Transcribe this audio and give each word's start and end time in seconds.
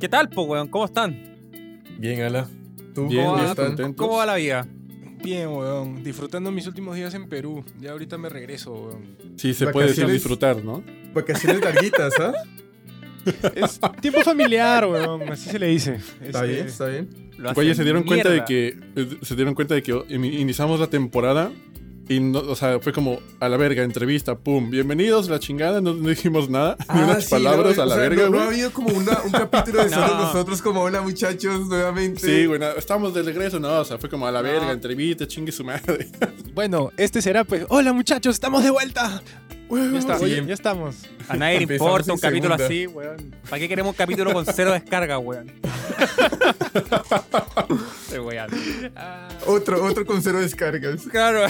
¿Qué 0.00 0.08
tal, 0.08 0.28
po, 0.28 0.42
weón? 0.42 0.68
¿Cómo 0.68 0.84
están? 0.84 1.16
Bien, 1.98 2.22
Ala. 2.22 2.48
¿Tú 2.94 3.08
Bien, 3.08 3.24
cómo 3.24 3.36
bien, 3.36 3.48
están? 3.48 3.66
contentos. 3.66 4.06
¿Cómo 4.06 4.18
va 4.18 4.26
la 4.26 4.36
vida? 4.36 4.66
Bien, 5.22 5.48
weón. 5.48 6.02
Disfrutando 6.04 6.50
mis 6.52 6.66
últimos 6.66 6.94
días 6.96 7.12
en 7.14 7.28
Perú. 7.28 7.64
Ya 7.80 7.92
ahorita 7.92 8.16
me 8.18 8.28
regreso, 8.28 8.72
weón. 8.72 9.16
Sí, 9.36 9.54
se 9.54 9.66
puede 9.68 9.88
decir 9.88 10.06
disfrutar, 10.06 10.64
¿no? 10.64 10.82
Vacaciones 11.14 11.60
larguitas, 11.62 12.12
¿ah? 12.20 12.32
Es 13.54 13.80
tiempo 14.00 14.20
familiar, 14.22 14.86
weón. 14.86 15.28
Así 15.30 15.50
se 15.50 15.58
le 15.58 15.66
dice. 15.66 15.96
Está 16.22 16.44
Este, 16.44 16.46
bien, 16.46 16.66
está 16.66 16.86
bien. 16.86 17.08
Lo 17.36 17.50
Oye, 17.50 17.70
hacen 17.70 17.74
se 17.76 17.84
dieron 17.84 18.02
cuenta 18.04 18.28
de 18.30 18.34
mierda. 18.36 18.46
que 18.46 18.68
eh, 18.96 19.18
se 19.22 19.36
dieron 19.36 19.54
cuenta 19.54 19.74
de 19.74 19.82
que 19.82 19.92
ini- 19.94 20.40
iniciamos 20.40 20.80
la 20.80 20.86
temporada 20.88 21.52
y 22.08 22.20
no, 22.20 22.38
o 22.38 22.56
sea, 22.56 22.78
fue 22.80 22.92
como 22.92 23.20
a 23.40 23.48
la 23.48 23.56
verga, 23.58 23.82
entrevista, 23.82 24.34
pum, 24.38 24.70
bienvenidos, 24.70 25.28
la 25.28 25.38
chingada, 25.38 25.80
no, 25.82 25.92
no 25.94 26.08
dijimos 26.08 26.48
nada, 26.48 26.76
ni 26.94 27.00
unas 27.02 27.18
Ah, 27.18 27.20
sí, 27.20 27.30
palabras 27.30 27.76
no, 27.76 27.82
a 27.82 27.86
la 27.86 27.94
o 27.94 27.98
sea, 27.98 28.08
verga, 28.08 28.30
no, 28.30 28.40
ha 28.40 28.46
habido 28.46 28.72
como 28.72 28.88
una- 28.88 29.20
un 29.24 29.30
capítulo 29.32 29.84
de 29.84 29.90
solo 29.90 30.06
No. 30.06 30.20
nosotros, 30.22 30.62
como 30.62 30.80
hola 30.82 31.02
muchachos, 31.02 31.66
nuevamente. 31.68 32.20
Sí, 32.20 32.48
nada, 32.58 32.74
estamos 32.78 33.12
de 33.12 33.22
regreso, 33.22 33.60
no, 33.60 33.80
o 33.80 33.84
sea, 33.84 33.98
fue 33.98 34.08
como 34.08 34.26
a 34.26 34.32
la 34.32 34.42
No. 34.42 34.48
verga, 34.48 34.70
entrevista, 34.72 35.26
chingue 35.28 35.52
su 35.52 35.64
madre. 35.64 36.08
Bueno, 36.58 36.90
este 36.96 37.22
será 37.22 37.44
pues. 37.44 37.66
Hola 37.68 37.92
muchachos, 37.92 38.34
estamos 38.34 38.64
de 38.64 38.70
vuelta. 38.70 39.22
Ya, 39.70 39.98
está, 39.98 40.18
Sí. 40.18 40.42
ya 40.46 40.54
estamos. 40.54 40.96
A 41.28 41.36
nadie 41.36 41.58
le 41.66 41.74
importa 41.74 42.12
un 42.12 42.18
capítulo 42.18 42.56
segunda. 42.56 42.64
así, 42.66 42.86
weón. 42.86 43.34
¿Para 43.48 43.60
qué 43.60 43.68
queremos 43.68 43.90
un 43.92 43.96
capítulo 43.96 44.32
con 44.32 44.46
cero 44.46 44.72
descarga, 44.72 45.18
weón? 45.18 45.52
Estoy 48.02 48.18
weando. 48.20 48.56
Ah, 48.96 49.28
Otro, 49.46 49.84
otro 49.84 50.06
con 50.06 50.22
cero 50.22 50.40
descargas. 50.40 51.02
Claro. 51.10 51.46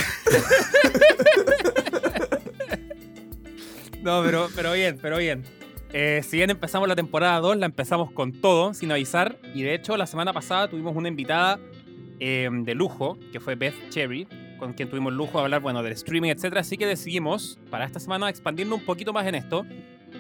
no, 4.03 4.23
pero, 4.25 4.49
pero 4.55 4.73
bien, 4.73 4.99
pero 5.01 5.19
bien. 5.19 5.45
Eh, 5.93 6.23
si 6.29 6.37
bien 6.37 6.51
empezamos 6.51 6.89
la 6.89 6.97
temporada 6.97 7.39
2, 7.41 7.57
la 7.57 7.67
empezamos 7.67 8.11
con 8.13 8.33
todo, 8.33 8.75
sin 8.75 8.93
avisar. 8.93 9.39
Y 9.55 9.63
de 9.63 9.75
hecho, 9.75 9.97
la 9.97 10.07
semana 10.07 10.33
pasada 10.33 10.69
tuvimos 10.69 10.95
una 10.97 11.09
invitada 11.09 11.59
eh, 12.21 12.49
de 12.53 12.75
lujo, 12.75 13.19
que 13.33 13.41
fue 13.41 13.55
Beth 13.55 13.75
Cherry, 13.91 14.27
con 14.59 14.75
quien 14.75 14.91
tuvimos 14.91 15.13
lujo 15.13 15.39
de 15.39 15.45
hablar, 15.45 15.61
bueno, 15.61 15.83
del 15.83 15.93
streaming, 15.93 16.31
etc. 16.31 16.57
Así 16.59 16.77
que 16.77 16.87
decidimos, 16.87 17.59
para 17.71 17.85
esta 17.85 18.01
semana, 18.01 18.29
expandirnos 18.29 18.81
un 18.81 18.85
poquito 18.85 19.13
más 19.13 19.27
en 19.27 19.35
esto, 19.35 19.65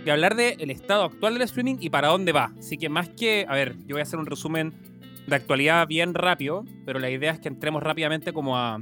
de 0.04 0.10
hablar 0.10 0.36
del 0.36 0.70
estado 0.70 1.04
actual 1.04 1.34
del 1.34 1.42
streaming 1.42 1.76
y 1.80 1.90
para 1.90 2.08
dónde 2.08 2.32
va. 2.32 2.52
Así 2.58 2.78
que 2.78 2.88
más 2.88 3.08
que, 3.08 3.46
a 3.48 3.54
ver, 3.54 3.76
yo 3.86 3.94
voy 3.94 4.00
a 4.00 4.02
hacer 4.02 4.18
un 4.18 4.26
resumen 4.26 4.72
de 5.26 5.36
actualidad 5.36 5.86
bien 5.86 6.14
rápido, 6.14 6.64
pero 6.86 6.98
la 6.98 7.10
idea 7.10 7.32
es 7.32 7.40
que 7.40 7.48
entremos 7.48 7.82
rápidamente 7.82 8.32
como 8.32 8.56
a, 8.56 8.80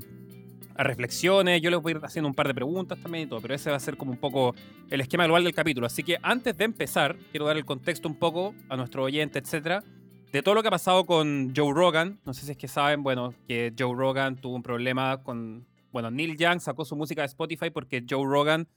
a 0.77 0.84
reflexiones. 0.84 1.61
Yo 1.61 1.71
les 1.71 1.81
voy 1.81 1.95
a 1.95 1.97
ir 1.97 2.05
haciendo 2.05 2.29
un 2.29 2.34
par 2.34 2.47
de 2.47 2.55
preguntas 2.55 2.99
también 3.01 3.25
y 3.25 3.27
todo, 3.29 3.41
pero 3.41 3.55
ese 3.55 3.71
va 3.71 3.77
a 3.77 3.81
ser 3.81 3.97
como 3.97 4.12
un 4.12 4.19
poco 4.19 4.55
el 4.91 5.01
esquema 5.01 5.25
global 5.25 5.45
del 5.45 5.55
capítulo. 5.55 5.87
Así 5.87 6.03
que 6.03 6.19
antes 6.23 6.57
de 6.57 6.65
empezar, 6.65 7.17
quiero 7.31 7.47
dar 7.47 7.57
el 7.57 7.65
contexto 7.65 8.09
un 8.09 8.17
poco 8.17 8.55
a 8.69 8.77
nuestro 8.77 9.03
oyente, 9.03 9.39
etcétera, 9.39 9.83
de 10.32 10.42
todo 10.42 10.55
lo 10.55 10.62
que 10.62 10.69
ha 10.69 10.72
pasado 10.72 11.05
con 11.05 11.52
Joe 11.56 11.72
Rogan. 11.72 12.20
No 12.24 12.34
sé 12.34 12.44
si 12.44 12.52
es 12.52 12.58
que 12.58 12.69
saben, 12.69 13.02
bueno, 13.02 13.34
que 13.46 13.72
Joe 13.78 13.94
Rogan 13.94 14.36
tuvo 14.36 14.56
un 14.56 14.62
problema 14.62 15.22
con. 15.22 15.66
Bueno, 15.92 16.10
Neil 16.10 16.36
Young 16.36 16.60
sacó 16.60 16.84
su 16.84 16.96
música 16.96 17.22
de 17.22 17.27
Spotify 17.27 17.70
porque 17.70 18.05
Joe 18.08 18.27
Rogan 18.27 18.69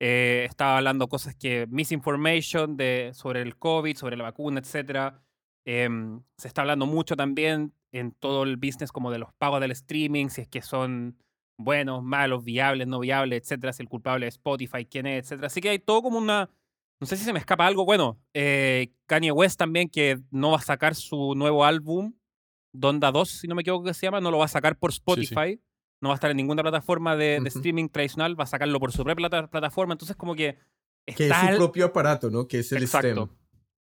eh, 0.00 0.44
estaba 0.48 0.78
hablando 0.78 1.08
cosas 1.08 1.34
que. 1.34 1.66
misinformation 1.68 2.76
de, 2.76 3.10
sobre 3.14 3.42
el 3.42 3.56
COVID, 3.56 3.96
sobre 3.96 4.16
la 4.16 4.24
vacuna, 4.24 4.60
etcétera. 4.60 5.22
Em, 5.64 6.22
se 6.36 6.48
está 6.48 6.62
hablando 6.62 6.86
mucho 6.86 7.16
también 7.16 7.74
en 7.92 8.12
todo 8.12 8.42
el 8.42 8.56
business 8.56 8.92
como 8.92 9.10
de 9.10 9.18
los 9.18 9.32
pagos 9.34 9.60
del 9.60 9.70
streaming, 9.72 10.28
si 10.28 10.42
es 10.42 10.48
que 10.48 10.62
son 10.62 11.16
buenos, 11.58 12.02
malos, 12.02 12.44
viables, 12.44 12.86
no 12.86 13.00
viables, 13.00 13.42
etcétera, 13.42 13.72
si 13.72 13.82
el 13.82 13.88
culpable 13.88 14.26
es 14.26 14.34
Spotify, 14.34 14.84
quién 14.84 15.06
es, 15.06 15.24
etcétera. 15.24 15.48
Así 15.48 15.60
que 15.60 15.70
hay 15.70 15.78
todo 15.78 16.02
como 16.02 16.18
una... 16.18 16.48
No 17.00 17.06
sé 17.06 17.16
si 17.16 17.24
se 17.24 17.32
me 17.32 17.38
escapa 17.38 17.66
algo. 17.66 17.84
Bueno, 17.84 18.18
eh, 18.34 18.92
Kanye 19.06 19.30
West 19.32 19.58
también 19.58 19.88
que 19.88 20.18
no 20.30 20.50
va 20.50 20.58
a 20.58 20.62
sacar 20.62 20.94
su 20.94 21.34
nuevo 21.36 21.64
álbum, 21.64 22.14
Donda 22.72 23.10
2, 23.12 23.28
si 23.28 23.46
no 23.48 23.54
me 23.54 23.62
equivoco 23.62 23.84
que 23.84 23.94
se 23.94 24.06
llama, 24.06 24.20
no 24.20 24.30
lo 24.30 24.38
va 24.38 24.44
a 24.44 24.48
sacar 24.48 24.76
por 24.78 24.92
Sí, 24.92 24.96
sí. 24.98 25.02
Spotify. 25.24 25.60
No 26.00 26.10
va 26.10 26.14
a 26.14 26.16
estar 26.16 26.30
en 26.30 26.36
ninguna 26.36 26.62
plataforma 26.62 27.16
de, 27.16 27.36
streaming 27.46 27.88
tradicional, 27.88 28.38
va 28.38 28.44
a 28.44 28.46
sacarlo 28.48 28.78
por 28.78 28.92
su 28.92 29.02
propia 29.04 29.16
plata- 29.28 29.48
plataforma. 29.50 29.94
Entonces 29.94 30.16
como 30.16 30.34
que... 30.36 30.56
Que 31.06 31.28
es 31.28 31.36
su 31.36 31.46
el- 31.48 31.56
propio 31.56 31.86
aparato, 31.86 32.30
¿no? 32.30 32.46
Que 32.46 32.60
es 32.60 32.70
el 32.72 32.82
Exacto. 32.82 33.30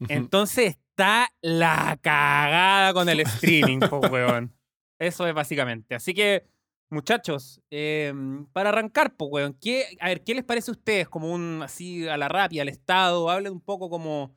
STEM. 0.00 0.08
Entonces 0.10 0.76
está 0.76 1.28
la 1.40 1.98
cagada 2.02 2.92
con 2.92 3.08
el 3.08 3.20
streaming, 3.20 3.80
po, 3.80 3.98
weón. 4.00 4.52
Eso 4.98 5.26
es 5.26 5.34
básicamente. 5.34 5.94
Así 5.96 6.14
que, 6.14 6.46
muchachos, 6.94 7.60
em, 7.70 8.46
para 8.52 8.70
arrancar, 8.70 9.14
weón, 9.18 9.54
¿qué, 9.60 9.96
a 10.00 10.08
ver, 10.08 10.24
¿qué 10.24 10.34
les 10.34 10.44
parece 10.44 10.70
a 10.70 10.72
ustedes 10.74 11.08
como 11.08 11.32
un, 11.32 11.60
así, 11.62 12.08
a 12.08 12.16
la 12.16 12.28
rápida, 12.28 12.62
al 12.62 12.68
Estado? 12.68 13.28
Hablen 13.30 13.52
un 13.52 13.60
poco 13.60 13.90
como, 13.90 14.34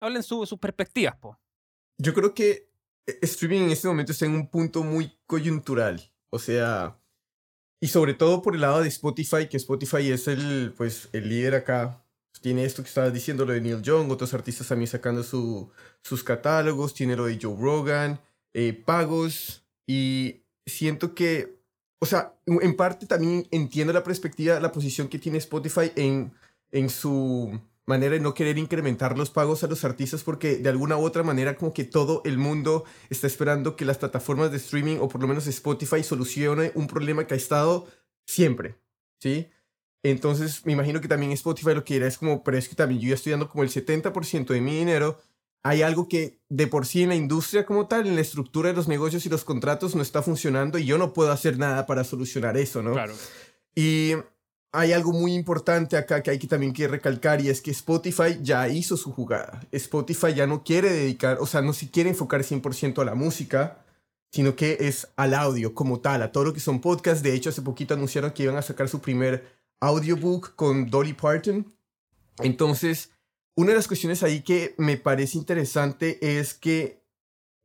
hablen 0.00 0.22
su- 0.22 0.44
sus 0.46 0.58
perspectivas, 0.58 1.16
po. 1.16 1.38
Yo 1.98 2.12
creo 2.14 2.34
que 2.34 2.68
eh, 3.06 3.18
streaming 3.22 3.62
en 3.64 3.70
este 3.70 3.86
momento 3.88 4.12
está 4.12 4.26
en 4.26 4.32
un 4.34 4.48
punto 4.48 4.82
muy 4.82 5.12
coyuntural. 5.26 6.12
O 6.30 6.38
sea, 6.38 6.98
y 7.80 7.88
sobre 7.88 8.14
todo 8.14 8.42
por 8.42 8.54
el 8.54 8.62
lado 8.62 8.80
de 8.82 8.88
Spotify, 8.88 9.48
que 9.48 9.56
Spotify 9.58 10.10
es 10.10 10.26
el, 10.26 10.72
pues, 10.76 11.08
el 11.12 11.28
líder 11.28 11.54
acá. 11.54 12.00
Tiene 12.40 12.64
esto 12.64 12.82
que 12.82 12.88
estabas 12.88 13.12
diciendo, 13.14 13.44
lo 13.44 13.52
de 13.52 13.60
Neil 13.60 13.80
Young, 13.82 14.10
otros 14.10 14.34
artistas 14.34 14.66
también 14.68 14.88
sacando 14.88 15.22
su, 15.22 15.70
sus 16.02 16.24
catálogos, 16.24 16.92
tiene 16.92 17.14
lo 17.16 17.26
de 17.26 17.38
Joe 17.40 17.56
Rogan, 17.58 18.20
eh, 18.52 18.72
pagos, 18.72 19.64
y 19.86 20.42
siento 20.66 21.14
que, 21.14 21.62
o 21.98 22.06
sea, 22.06 22.34
en 22.46 22.76
parte 22.76 23.06
también 23.06 23.46
entiendo 23.50 23.92
la 23.92 24.04
perspectiva, 24.04 24.60
la 24.60 24.72
posición 24.72 25.08
que 25.08 25.18
tiene 25.18 25.38
Spotify 25.38 25.92
en, 25.96 26.32
en 26.70 26.90
su 26.90 27.58
manera 27.86 28.12
de 28.12 28.20
no 28.20 28.34
querer 28.34 28.58
incrementar 28.58 29.18
los 29.18 29.30
pagos 29.30 29.62
a 29.62 29.66
los 29.66 29.84
artistas 29.84 30.22
porque 30.22 30.56
de 30.56 30.68
alguna 30.68 30.96
u 30.96 31.02
otra 31.02 31.22
manera 31.22 31.56
como 31.56 31.74
que 31.74 31.84
todo 31.84 32.22
el 32.24 32.38
mundo 32.38 32.84
está 33.10 33.26
esperando 33.26 33.76
que 33.76 33.84
las 33.84 33.98
plataformas 33.98 34.50
de 34.50 34.56
streaming 34.56 34.98
o 35.00 35.08
por 35.08 35.20
lo 35.20 35.28
menos 35.28 35.46
Spotify 35.46 36.02
solucione 36.02 36.72
un 36.74 36.86
problema 36.86 37.26
que 37.26 37.34
ha 37.34 37.36
estado 37.36 37.86
siempre, 38.26 38.76
¿sí? 39.20 39.48
Entonces 40.02 40.64
me 40.66 40.72
imagino 40.72 41.00
que 41.00 41.08
también 41.08 41.32
Spotify 41.32 41.74
lo 41.74 41.84
que 41.84 41.94
dirá 41.94 42.06
es 42.06 42.18
como, 42.18 42.42
pero 42.42 42.56
es 42.56 42.68
que 42.68 42.74
también 42.74 43.00
yo 43.00 43.08
ya 43.08 43.14
estoy 43.14 43.32
dando 43.32 43.48
como 43.48 43.64
el 43.64 43.70
70% 43.70 44.46
de 44.46 44.60
mi 44.60 44.78
dinero. 44.78 45.18
Hay 45.64 45.82
algo 45.82 46.08
que 46.08 46.38
de 46.50 46.66
por 46.66 46.86
sí 46.86 47.02
en 47.02 47.08
la 47.08 47.14
industria 47.14 47.64
como 47.64 47.88
tal, 47.88 48.06
en 48.06 48.14
la 48.14 48.20
estructura 48.20 48.68
de 48.68 48.76
los 48.76 48.86
negocios 48.86 49.24
y 49.24 49.30
los 49.30 49.44
contratos 49.44 49.94
no 49.94 50.02
está 50.02 50.22
funcionando 50.22 50.78
y 50.78 50.84
yo 50.84 50.98
no 50.98 51.12
puedo 51.14 51.32
hacer 51.32 51.58
nada 51.58 51.86
para 51.86 52.04
solucionar 52.04 52.56
eso, 52.56 52.82
¿no? 52.82 52.92
Claro. 52.92 53.14
Y 53.74 54.12
hay 54.72 54.92
algo 54.92 55.12
muy 55.12 55.34
importante 55.34 55.96
acá 55.96 56.22
que 56.22 56.32
hay 56.32 56.38
que 56.38 56.48
también 56.48 56.72
que 56.72 56.86
recalcar 56.86 57.40
y 57.40 57.48
es 57.48 57.62
que 57.62 57.70
Spotify 57.70 58.38
ya 58.42 58.68
hizo 58.68 58.96
su 58.96 59.12
jugada. 59.12 59.66
Spotify 59.72 60.34
ya 60.34 60.46
no 60.46 60.64
quiere 60.64 60.92
dedicar, 60.92 61.38
o 61.40 61.46
sea, 61.46 61.62
no 61.62 61.72
se 61.72 61.90
quiere 61.90 62.10
enfocar 62.10 62.42
100% 62.42 63.00
a 63.00 63.04
la 63.04 63.14
música, 63.14 63.84
sino 64.32 64.56
que 64.56 64.76
es 64.80 65.08
al 65.16 65.32
audio 65.32 65.74
como 65.74 66.00
tal, 66.00 66.22
a 66.22 66.32
todo 66.32 66.44
lo 66.44 66.52
que 66.52 66.60
son 66.60 66.80
podcasts. 66.80 67.22
De 67.22 67.32
hecho, 67.32 67.50
hace 67.50 67.62
poquito 67.62 67.94
anunciaron 67.94 68.32
que 68.32 68.42
iban 68.42 68.56
a 68.56 68.62
sacar 68.62 68.88
su 68.88 69.00
primer 69.00 69.46
audiobook 69.80 70.56
con 70.56 70.90
Dolly 70.90 71.12
Parton. 71.14 71.72
Entonces, 72.40 73.12
una 73.56 73.70
de 73.70 73.76
las 73.76 73.86
cuestiones 73.88 74.22
ahí 74.22 74.42
que 74.42 74.74
me 74.78 74.96
parece 74.96 75.38
interesante 75.38 76.38
es 76.38 76.54
que 76.54 77.02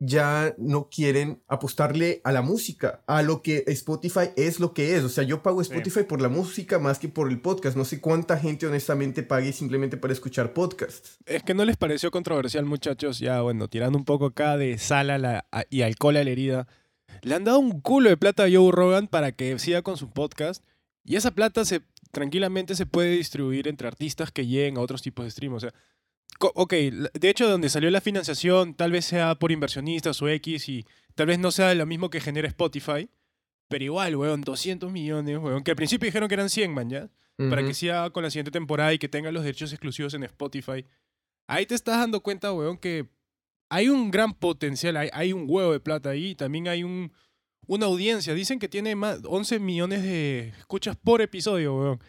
ya 0.01 0.55
no 0.57 0.87
quieren 0.89 1.41
apostarle 1.49 2.21
a 2.23 2.31
la 2.31 2.41
música, 2.41 3.01
a 3.05 3.21
lo 3.21 3.41
que 3.41 3.65
Spotify 3.67 4.29
es 4.37 4.61
lo 4.61 4.73
que 4.73 4.95
es. 4.95 5.03
O 5.03 5.09
sea, 5.09 5.25
yo 5.25 5.43
pago 5.43 5.61
Sí. 5.61 5.71
Spotify 5.73 6.03
por 6.03 6.21
la 6.21 6.29
música 6.29 6.79
más 6.79 6.99
que 6.99 7.09
por 7.09 7.29
el 7.29 7.41
podcast. 7.41 7.75
No 7.75 7.83
sé 7.83 7.99
cuánta 7.99 8.37
gente 8.37 8.65
honestamente 8.65 9.23
pague 9.23 9.51
simplemente 9.51 9.97
para 9.97 10.13
escuchar 10.13 10.53
podcasts. 10.53 11.17
Es 11.25 11.43
que 11.43 11.53
no 11.53 11.65
les 11.65 11.75
pareció 11.75 12.11
controversial, 12.11 12.63
muchachos. 12.65 13.19
Ya, 13.19 13.41
bueno, 13.41 13.67
tirando 13.67 13.97
un 13.97 14.05
poco 14.05 14.27
acá 14.27 14.55
de 14.55 14.77
sal 14.77 15.09
a 15.09 15.17
la- 15.17 15.45
a- 15.51 15.65
y 15.69 15.81
alcohol 15.81 16.15
a 16.15 16.23
la 16.23 16.29
herida. 16.29 16.67
Le 17.21 17.35
han 17.35 17.43
dado 17.43 17.59
un 17.59 17.81
culo 17.81 18.09
de 18.09 18.15
plata 18.15 18.43
a 18.45 18.49
Joe 18.49 18.71
Rogan 18.71 19.07
para 19.07 19.33
que 19.33 19.59
siga 19.59 19.81
con 19.81 19.97
su 19.97 20.09
podcast. 20.11 20.63
Y 21.03 21.17
esa 21.17 21.31
plata 21.31 21.65
se, 21.65 21.81
tranquilamente 22.11 22.75
se 22.75 22.85
puede 22.85 23.11
distribuir 23.11 23.67
entre 23.67 23.87
artistas 23.87 24.31
que 24.31 24.45
lleguen 24.45 24.77
a 24.77 24.81
otros 24.81 25.01
tipos 25.01 25.25
de 25.25 25.31
stream. 25.31 25.53
O 25.53 25.59
sea, 25.59 25.73
ok, 26.39 26.73
de 26.73 27.29
hecho, 27.29 27.49
donde 27.49 27.69
salió 27.69 27.89
la 27.89 28.01
financiación, 28.01 28.73
tal 28.73 28.91
vez 28.91 29.05
sea 29.05 29.35
por 29.35 29.51
inversionistas 29.51 30.21
o 30.21 30.29
X 30.29 30.69
y 30.69 30.85
tal 31.15 31.27
vez 31.27 31.39
no 31.39 31.51
sea 31.51 31.73
lo 31.75 31.85
mismo 31.85 32.09
que 32.09 32.21
genera 32.21 32.47
Spotify. 32.47 33.09
Pero 33.67 33.83
igual, 33.83 34.15
weón, 34.15 34.41
200 34.41 34.91
millones, 34.91 35.37
weón. 35.37 35.63
Que 35.63 35.71
al 35.71 35.77
principio 35.77 36.07
dijeron 36.07 36.27
que 36.27 36.33
eran 36.33 36.49
100, 36.49 36.73
man, 36.73 36.89
¿ya? 36.89 37.09
para 37.49 37.63
que 37.63 37.73
siga 37.73 38.09
con 38.09 38.23
la 38.23 38.29
siguiente 38.29 38.51
temporada 38.51 38.91
y 38.93 38.99
que 38.99 39.07
tenga 39.07 39.31
los 39.31 39.43
derechos 39.43 39.71
exclusivos 39.71 40.13
en 40.13 40.23
Spotify. 40.23 40.85
Ahí 41.47 41.65
te 41.65 41.73
estás 41.73 41.97
dando 41.97 42.21
cuenta, 42.21 42.51
weón, 42.51 42.77
que 42.77 43.07
hay 43.69 43.87
un 43.87 44.11
gran 44.11 44.33
potencial, 44.33 44.97
hay, 44.97 45.09
hay 45.13 45.31
un 45.31 45.45
huevo 45.47 45.71
de 45.71 45.79
plata 45.79 46.09
ahí, 46.09 46.35
también 46.35 46.67
hay 46.67 46.83
un, 46.83 47.13
una 47.69 47.85
audiencia. 47.85 48.33
Dicen 48.33 48.57
que 48.57 48.67
tiene 48.67 48.95
más 48.95 49.19
11 49.23 49.59
millones 49.59 50.01
de 50.01 50.53
escuchas 50.57 50.95
por 50.97 51.21
episodio, 51.21 51.75
weón. 51.77 51.99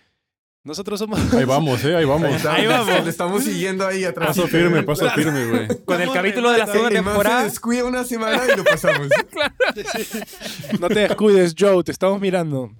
Nosotros 0.64 0.98
somos... 0.98 1.18
Ahí 1.34 1.44
vamos, 1.44 1.84
eh, 1.84 1.88
ahí 1.88 1.94
Ahí, 1.96 2.04
vamos. 2.06 2.30
está, 2.34 2.54
Ahí 2.54 2.66
vamos. 2.66 3.04
Le 3.04 3.10
estamos 3.10 3.44
siguiendo 3.44 3.86
ahí 3.86 4.04
atrás. 4.04 4.28
Paso 4.28 4.48
firme, 4.48 4.82
paso 4.82 5.08
firme, 5.10 5.46
güey. 5.46 5.68
Con 5.84 6.00
el 6.00 6.10
capítulo 6.12 6.50
de 6.50 6.58
la 6.58 6.66
segunda 6.66 6.90
man 6.90 7.04
se 7.04 7.10
temporada. 7.10 7.44
descuida 7.44 7.84
una 7.84 8.04
semana 8.04 8.42
y 8.52 8.56
lo 8.56 8.64
pasamos. 8.64 9.08
no 10.80 10.88
te 10.88 11.00
descuides, 11.00 11.54
Joe, 11.58 11.84
te 11.84 11.92
estamos 11.92 12.20
mirando. 12.20 12.72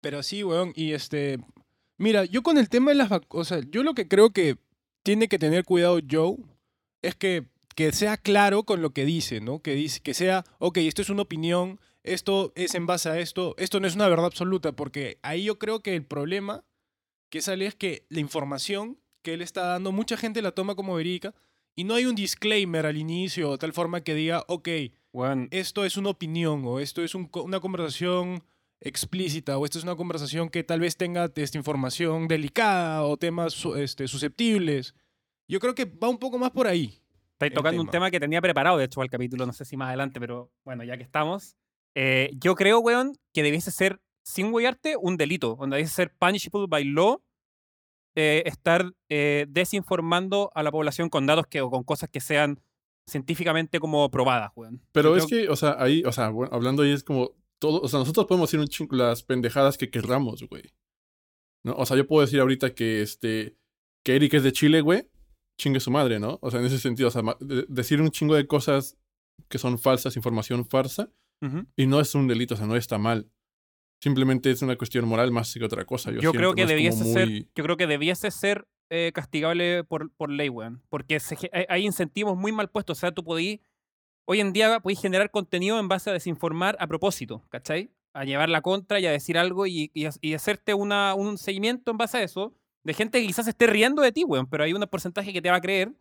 Pero 0.00 0.22
sí, 0.24 0.42
weón, 0.42 0.72
y 0.74 0.92
este... 0.92 1.38
Mira, 1.96 2.24
yo 2.24 2.42
con 2.42 2.58
el 2.58 2.68
tema 2.68 2.90
de 2.90 2.96
las 2.96 3.08
vacunas, 3.08 3.28
o 3.30 3.44
sea, 3.44 3.60
yo 3.70 3.84
lo 3.84 3.94
que 3.94 4.08
creo 4.08 4.30
que 4.30 4.56
tiene 5.04 5.28
que 5.28 5.38
tener 5.38 5.64
cuidado 5.64 6.00
Joe 6.10 6.36
es 7.02 7.14
que, 7.14 7.44
que 7.74 7.92
sea 7.92 8.16
claro 8.16 8.64
con 8.64 8.82
lo 8.82 8.90
que 8.90 9.04
dice, 9.04 9.40
¿no? 9.40 9.60
Que, 9.60 9.74
dice, 9.74 10.00
que 10.00 10.14
sea, 10.14 10.44
ok, 10.58 10.78
esto 10.78 11.02
es 11.02 11.10
una 11.10 11.22
opinión, 11.22 11.80
esto 12.02 12.52
es 12.56 12.74
en 12.74 12.86
base 12.86 13.08
a 13.08 13.18
esto, 13.18 13.54
esto 13.58 13.80
no 13.80 13.86
es 13.86 13.94
una 13.94 14.08
verdad 14.08 14.26
absoluta, 14.26 14.72
porque 14.72 15.18
ahí 15.22 15.44
yo 15.44 15.58
creo 15.58 15.80
que 15.80 15.94
el 15.94 16.04
problema 16.04 16.64
que 17.30 17.42
sale 17.42 17.66
es 17.66 17.74
que 17.74 18.06
la 18.08 18.20
información 18.20 18.98
que 19.22 19.34
él 19.34 19.42
está 19.42 19.66
dando, 19.66 19.92
mucha 19.92 20.16
gente 20.16 20.42
la 20.42 20.52
toma 20.52 20.74
como 20.74 20.94
verídica 20.94 21.34
y 21.74 21.84
no 21.84 21.94
hay 21.94 22.06
un 22.06 22.14
disclaimer 22.14 22.86
al 22.86 22.96
inicio, 22.96 23.52
de 23.52 23.58
tal 23.58 23.72
forma 23.72 24.02
que 24.02 24.14
diga, 24.14 24.44
ok, 24.48 24.68
Weón, 25.12 25.48
esto 25.50 25.84
es 25.84 25.98
una 25.98 26.08
opinión 26.08 26.62
o 26.64 26.80
esto 26.80 27.02
es 27.02 27.14
un 27.14 27.28
una 27.34 27.60
conversación 27.60 28.42
explícita 28.80 29.58
o 29.58 29.64
esto 29.64 29.78
es 29.78 29.84
una 29.84 29.94
conversación 29.94 30.48
que 30.48 30.64
tal 30.64 30.80
vez 30.80 30.96
tenga 30.96 31.30
esta 31.34 31.58
información 31.58 32.28
delicada 32.28 33.04
o 33.04 33.16
temas 33.18 33.62
este, 33.76 34.08
susceptibles. 34.08 34.94
Yo 35.46 35.60
creo 35.60 35.74
que 35.74 35.84
va 35.84 36.08
un 36.08 36.18
poco 36.18 36.38
más 36.38 36.50
por 36.50 36.66
ahí. 36.66 37.01
Estáis 37.46 37.54
tocando 37.54 37.80
un 37.80 37.86
tema. 37.88 38.06
tema 38.06 38.10
que 38.10 38.20
tenía 38.20 38.40
preparado, 38.40 38.78
de 38.78 38.84
hecho, 38.84 39.02
el 39.02 39.10
capítulo, 39.10 39.46
no 39.46 39.52
sé 39.52 39.64
si 39.64 39.76
más 39.76 39.88
adelante, 39.88 40.20
pero 40.20 40.50
bueno, 40.64 40.84
ya 40.84 40.96
que 40.96 41.02
estamos. 41.02 41.56
Eh, 41.94 42.30
yo 42.38 42.54
creo, 42.54 42.78
weón, 42.80 43.16
que 43.34 43.42
debiese 43.42 43.70
ser, 43.70 44.00
sin 44.24 44.52
weyarte, 44.52 44.96
un 44.96 45.16
delito, 45.16 45.56
donde 45.58 45.76
debiese 45.76 45.94
ser 45.94 46.14
punishable 46.18 46.66
by 46.68 46.84
law, 46.84 47.22
eh, 48.14 48.42
estar 48.46 48.92
eh, 49.08 49.46
desinformando 49.48 50.50
a 50.54 50.62
la 50.62 50.70
población 50.70 51.08
con 51.08 51.26
datos 51.26 51.46
que, 51.46 51.60
o 51.60 51.70
con 51.70 51.82
cosas 51.82 52.08
que 52.10 52.20
sean 52.20 52.60
científicamente 53.08 53.80
como 53.80 54.10
probadas, 54.10 54.50
weón. 54.54 54.80
Pero 54.92 55.10
Yo 55.10 55.16
es 55.16 55.26
creo- 55.26 55.46
que, 55.46 55.50
o 55.50 55.56
sea, 55.56 55.76
ahí, 55.78 56.02
o 56.04 56.12
sea, 56.12 56.28
bueno, 56.28 56.54
hablando 56.54 56.82
ahí 56.82 56.92
es 56.92 57.02
como 57.04 57.32
todo, 57.58 57.80
o 57.80 57.88
sea, 57.88 57.98
nosotros 57.98 58.26
podemos 58.26 58.48
decir 58.48 58.60
un 58.60 58.68
chingo 58.68 58.96
las 58.96 59.22
pendejadas 59.22 59.76
que 59.78 59.90
querramos, 59.90 60.42
güey. 60.48 60.62
¿No? 61.64 61.74
O 61.74 61.86
sea, 61.86 61.96
yo 61.96 62.06
puedo 62.06 62.22
decir 62.24 62.40
ahorita 62.40 62.74
que 62.74 63.02
este 63.02 63.56
que 64.04 64.16
Eric 64.16 64.34
es 64.34 64.42
de 64.42 64.52
Chile, 64.52 64.80
güey, 64.80 65.08
chingue 65.58 65.80
su 65.80 65.90
madre, 65.90 66.18
¿no? 66.18 66.38
O 66.42 66.50
sea, 66.50 66.60
en 66.60 66.66
ese 66.66 66.78
sentido, 66.78 67.08
o 67.08 67.10
sea, 67.10 67.22
decir 67.68 68.00
un 68.00 68.10
chingo 68.10 68.34
de 68.34 68.46
cosas 68.46 68.96
que 69.48 69.58
son 69.58 69.78
falsas, 69.78 70.16
información 70.16 70.64
farsa, 70.64 71.10
Ujú. 71.40 71.64
y 71.76 71.86
no 71.86 72.00
es 72.00 72.14
un 72.14 72.26
delito, 72.28 72.54
o 72.54 72.56
sea, 72.56 72.66
no 72.66 72.76
está 72.76 72.98
mal. 72.98 73.28
Simplemente 74.02 74.50
es 74.50 74.62
una 74.62 74.76
cuestión 74.76 75.06
moral 75.06 75.30
más 75.30 75.52
que 75.54 75.64
otra 75.64 75.84
cosa. 75.84 76.10
Yo, 76.10 76.20
Yo 76.20 76.32
creo 76.32 76.54
que 76.54 76.66
debiese 76.66 77.04
ser, 77.04 77.28
muy- 77.28 77.48
yo 77.54 77.64
creo 77.64 77.76
que 77.76 77.86
debiese 77.86 78.30
ser 78.30 78.66
eh, 78.90 79.12
castigable 79.14 79.84
por, 79.84 80.10
por 80.12 80.28
ley, 80.30 80.48
weón. 80.48 80.82
Porque 80.90 81.18
se 81.20 81.36
hay, 81.52 81.64
hay 81.68 81.86
incentivos 81.86 82.36
muy 82.36 82.52
mal 82.52 82.68
puestos. 82.68 82.98
O 82.98 83.00
sea, 83.00 83.12
tú 83.12 83.22
podís, 83.24 83.60
hoy 84.26 84.40
en 84.40 84.52
día 84.52 84.80
podéis 84.80 85.00
generar 85.00 85.30
contenido 85.30 85.78
en 85.78 85.88
base 85.88 86.10
a 86.10 86.12
desinformar 86.12 86.76
a 86.80 86.86
propósito, 86.88 87.42
¿cachai? 87.48 87.90
A 88.12 88.24
llevar 88.24 88.48
la 88.50 88.60
contra 88.60 88.98
y 89.00 89.06
a 89.06 89.10
decir 89.12 89.38
algo 89.38 89.66
y, 89.66 89.90
y, 89.94 90.06
y 90.20 90.34
hacerte 90.34 90.74
una, 90.74 91.14
un 91.14 91.38
seguimiento 91.38 91.90
en 91.92 91.96
base 91.96 92.18
a 92.18 92.22
eso 92.22 92.54
de 92.84 92.94
gente 92.94 93.20
que 93.20 93.26
quizás 93.26 93.46
esté 93.48 93.66
riendo 93.66 94.02
de 94.02 94.12
ti, 94.12 94.24
weón, 94.24 94.46
pero 94.46 94.64
hay 94.64 94.72
un 94.72 94.82
porcentaje 94.90 95.32
que 95.32 95.42
te 95.42 95.50
va 95.50 95.56
a 95.56 95.60
creer. 95.60 95.92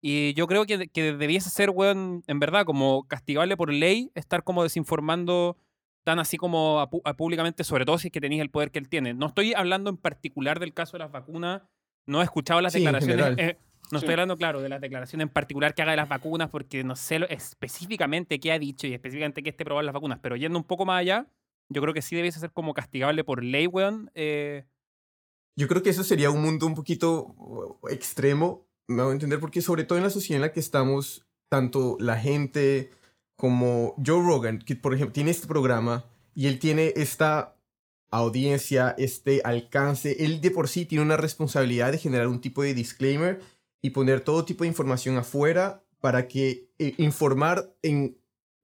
Y 0.00 0.32
yo 0.34 0.46
creo 0.46 0.64
que, 0.64 0.88
que 0.88 1.12
debiese 1.14 1.50
ser, 1.50 1.70
weón, 1.70 2.22
en 2.28 2.38
verdad, 2.38 2.64
como 2.64 3.06
castigable 3.08 3.56
por 3.56 3.72
ley, 3.72 4.10
estar 4.14 4.44
como 4.44 4.62
desinformando 4.62 5.56
tan 6.04 6.18
así 6.20 6.36
como 6.36 6.80
a 6.80 6.88
a 7.04 7.14
públicamente, 7.16 7.64
sobre 7.64 7.84
todo 7.84 7.98
si 7.98 8.08
es 8.08 8.12
que 8.12 8.20
tenéis 8.20 8.40
el 8.40 8.50
poder 8.50 8.70
que 8.70 8.78
él 8.78 8.88
tiene. 8.88 9.12
No 9.12 9.26
estoy 9.26 9.54
hablando 9.54 9.90
en 9.90 9.96
particular 9.96 10.60
del 10.60 10.72
caso 10.72 10.92
de 10.92 11.00
las 11.00 11.10
vacunas, 11.12 11.62
no 12.06 12.20
he 12.20 12.24
escuchado 12.24 12.60
las 12.60 12.72
Sí, 12.72 12.78
declaraciones. 12.78 13.34
eh, 13.36 13.58
no 13.90 13.98
Sí. 13.98 14.04
estoy 14.04 14.12
hablando, 14.12 14.36
claro, 14.36 14.62
de 14.62 14.68
las 14.68 14.80
declaraciones 14.80 15.24
en 15.26 15.32
particular 15.32 15.74
que 15.74 15.82
haga 15.82 15.90
de 15.90 15.96
las 15.98 16.08
vacunas, 16.08 16.48
porque 16.50 16.84
no 16.84 16.94
sé 16.96 17.18
lo- 17.18 17.28
específicamente 17.28 18.38
qué 18.40 18.52
ha 18.52 18.58
dicho 18.58 18.86
y 18.86 18.94
específicamente 18.94 19.42
qué 19.42 19.50
esté 19.50 19.64
probar 19.64 19.84
las 19.84 19.92
vacunas, 19.94 20.18
pero 20.22 20.36
yendo 20.36 20.58
un 20.58 20.64
poco 20.64 20.86
más 20.86 21.00
allá, 21.00 21.26
yo 21.68 21.82
creo 21.82 21.92
que 21.92 22.00
sí 22.02 22.16
debiese 22.16 22.40
ser 22.40 22.52
como 22.52 22.72
castigable 22.72 23.24
por 23.24 23.42
ley, 23.44 23.66
weón. 23.66 24.10
eh, 24.14 24.64
Yo 25.58 25.66
creo 25.66 25.82
que 25.82 25.90
eso 25.90 26.04
sería 26.04 26.30
un 26.30 26.40
mundo 26.40 26.66
un 26.68 26.76
poquito 26.76 27.80
extremo, 27.90 28.64
me 28.86 29.02
hago 29.02 29.10
entender, 29.10 29.40
porque 29.40 29.60
sobre 29.60 29.82
todo 29.82 29.98
en 29.98 30.04
la 30.04 30.10
sociedad 30.10 30.36
en 30.36 30.42
la 30.42 30.52
que 30.52 30.60
estamos, 30.60 31.26
tanto 31.48 31.96
la 31.98 32.16
gente 32.16 32.92
como 33.34 33.96
Joe 33.96 34.22
Rogan, 34.22 34.60
que 34.60 34.76
por 34.76 34.94
ejemplo 34.94 35.14
tiene 35.14 35.32
este 35.32 35.48
programa 35.48 36.04
y 36.32 36.46
él 36.46 36.60
tiene 36.60 36.92
esta 36.94 37.56
audiencia, 38.12 38.94
este 38.98 39.42
alcance, 39.44 40.24
él 40.24 40.40
de 40.40 40.52
por 40.52 40.68
sí 40.68 40.86
tiene 40.86 41.02
una 41.02 41.16
responsabilidad 41.16 41.90
de 41.90 41.98
generar 41.98 42.28
un 42.28 42.40
tipo 42.40 42.62
de 42.62 42.72
disclaimer 42.72 43.40
y 43.82 43.90
poner 43.90 44.20
todo 44.20 44.44
tipo 44.44 44.62
de 44.62 44.68
información 44.68 45.16
afuera 45.16 45.82
para 46.00 46.28
que 46.28 46.68
eh, 46.78 46.94
informar 46.98 47.74
en 47.82 48.16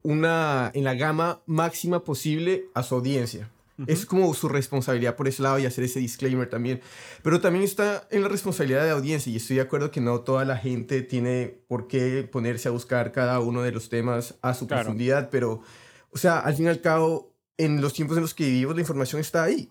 una 0.05 0.71
en 0.75 0.85
la 0.85 0.95
gama 0.95 1.43
máxima 1.47 2.05
posible 2.05 2.67
a 2.73 2.85
su 2.85 2.95
audiencia. 2.95 3.51
Es 3.87 4.07
como 4.07 4.33
su 4.35 4.49
responsabilidad 4.49 5.17
por 5.17 5.27
ese 5.27 5.43
lado 5.43 5.59
y 5.59 5.67
hacer 5.67 5.85
ese 5.85 5.99
disclaimer 5.99 6.49
también. 6.49 6.81
Pero 7.23 7.41
también 7.41 7.65
está 7.65 8.07
en 8.11 8.23
la 8.23 8.29
responsabilidad 8.29 8.83
de 8.83 8.89
la 8.89 8.95
audiencia 8.95 9.33
y 9.33 9.37
estoy 9.37 9.57
de 9.57 9.63
acuerdo 9.63 9.91
que 9.91 10.01
no 10.01 10.21
toda 10.21 10.45
la 10.45 10.57
gente 10.57 11.03
tiene 11.03 11.63
por 11.67 11.89
qué 11.89 12.23
ponerse 12.31 12.69
a 12.69 12.73
buscar 12.73 13.11
cada 13.13 13.41
uno 13.41 13.63
de 13.63 13.73
los 13.73 13.89
temas 13.89 14.37
a 14.43 14.55
su 14.55 14.67
Claro. 14.67 14.83
profundidad, 14.85 15.29
pero, 15.31 15.63
o 16.11 16.19
sea, 16.19 16.39
al 16.39 16.55
fin 16.55 16.67
y 16.67 16.69
al 16.69 16.81
cabo, 16.81 17.35
en 17.57 17.81
los 17.81 17.93
tiempos 17.95 18.17
en 18.17 18.23
los 18.23 18.35
que 18.35 18.45
vivimos, 18.45 18.75
la 18.77 18.81
información 18.83 19.21
está 19.21 19.43
ahí. 19.45 19.71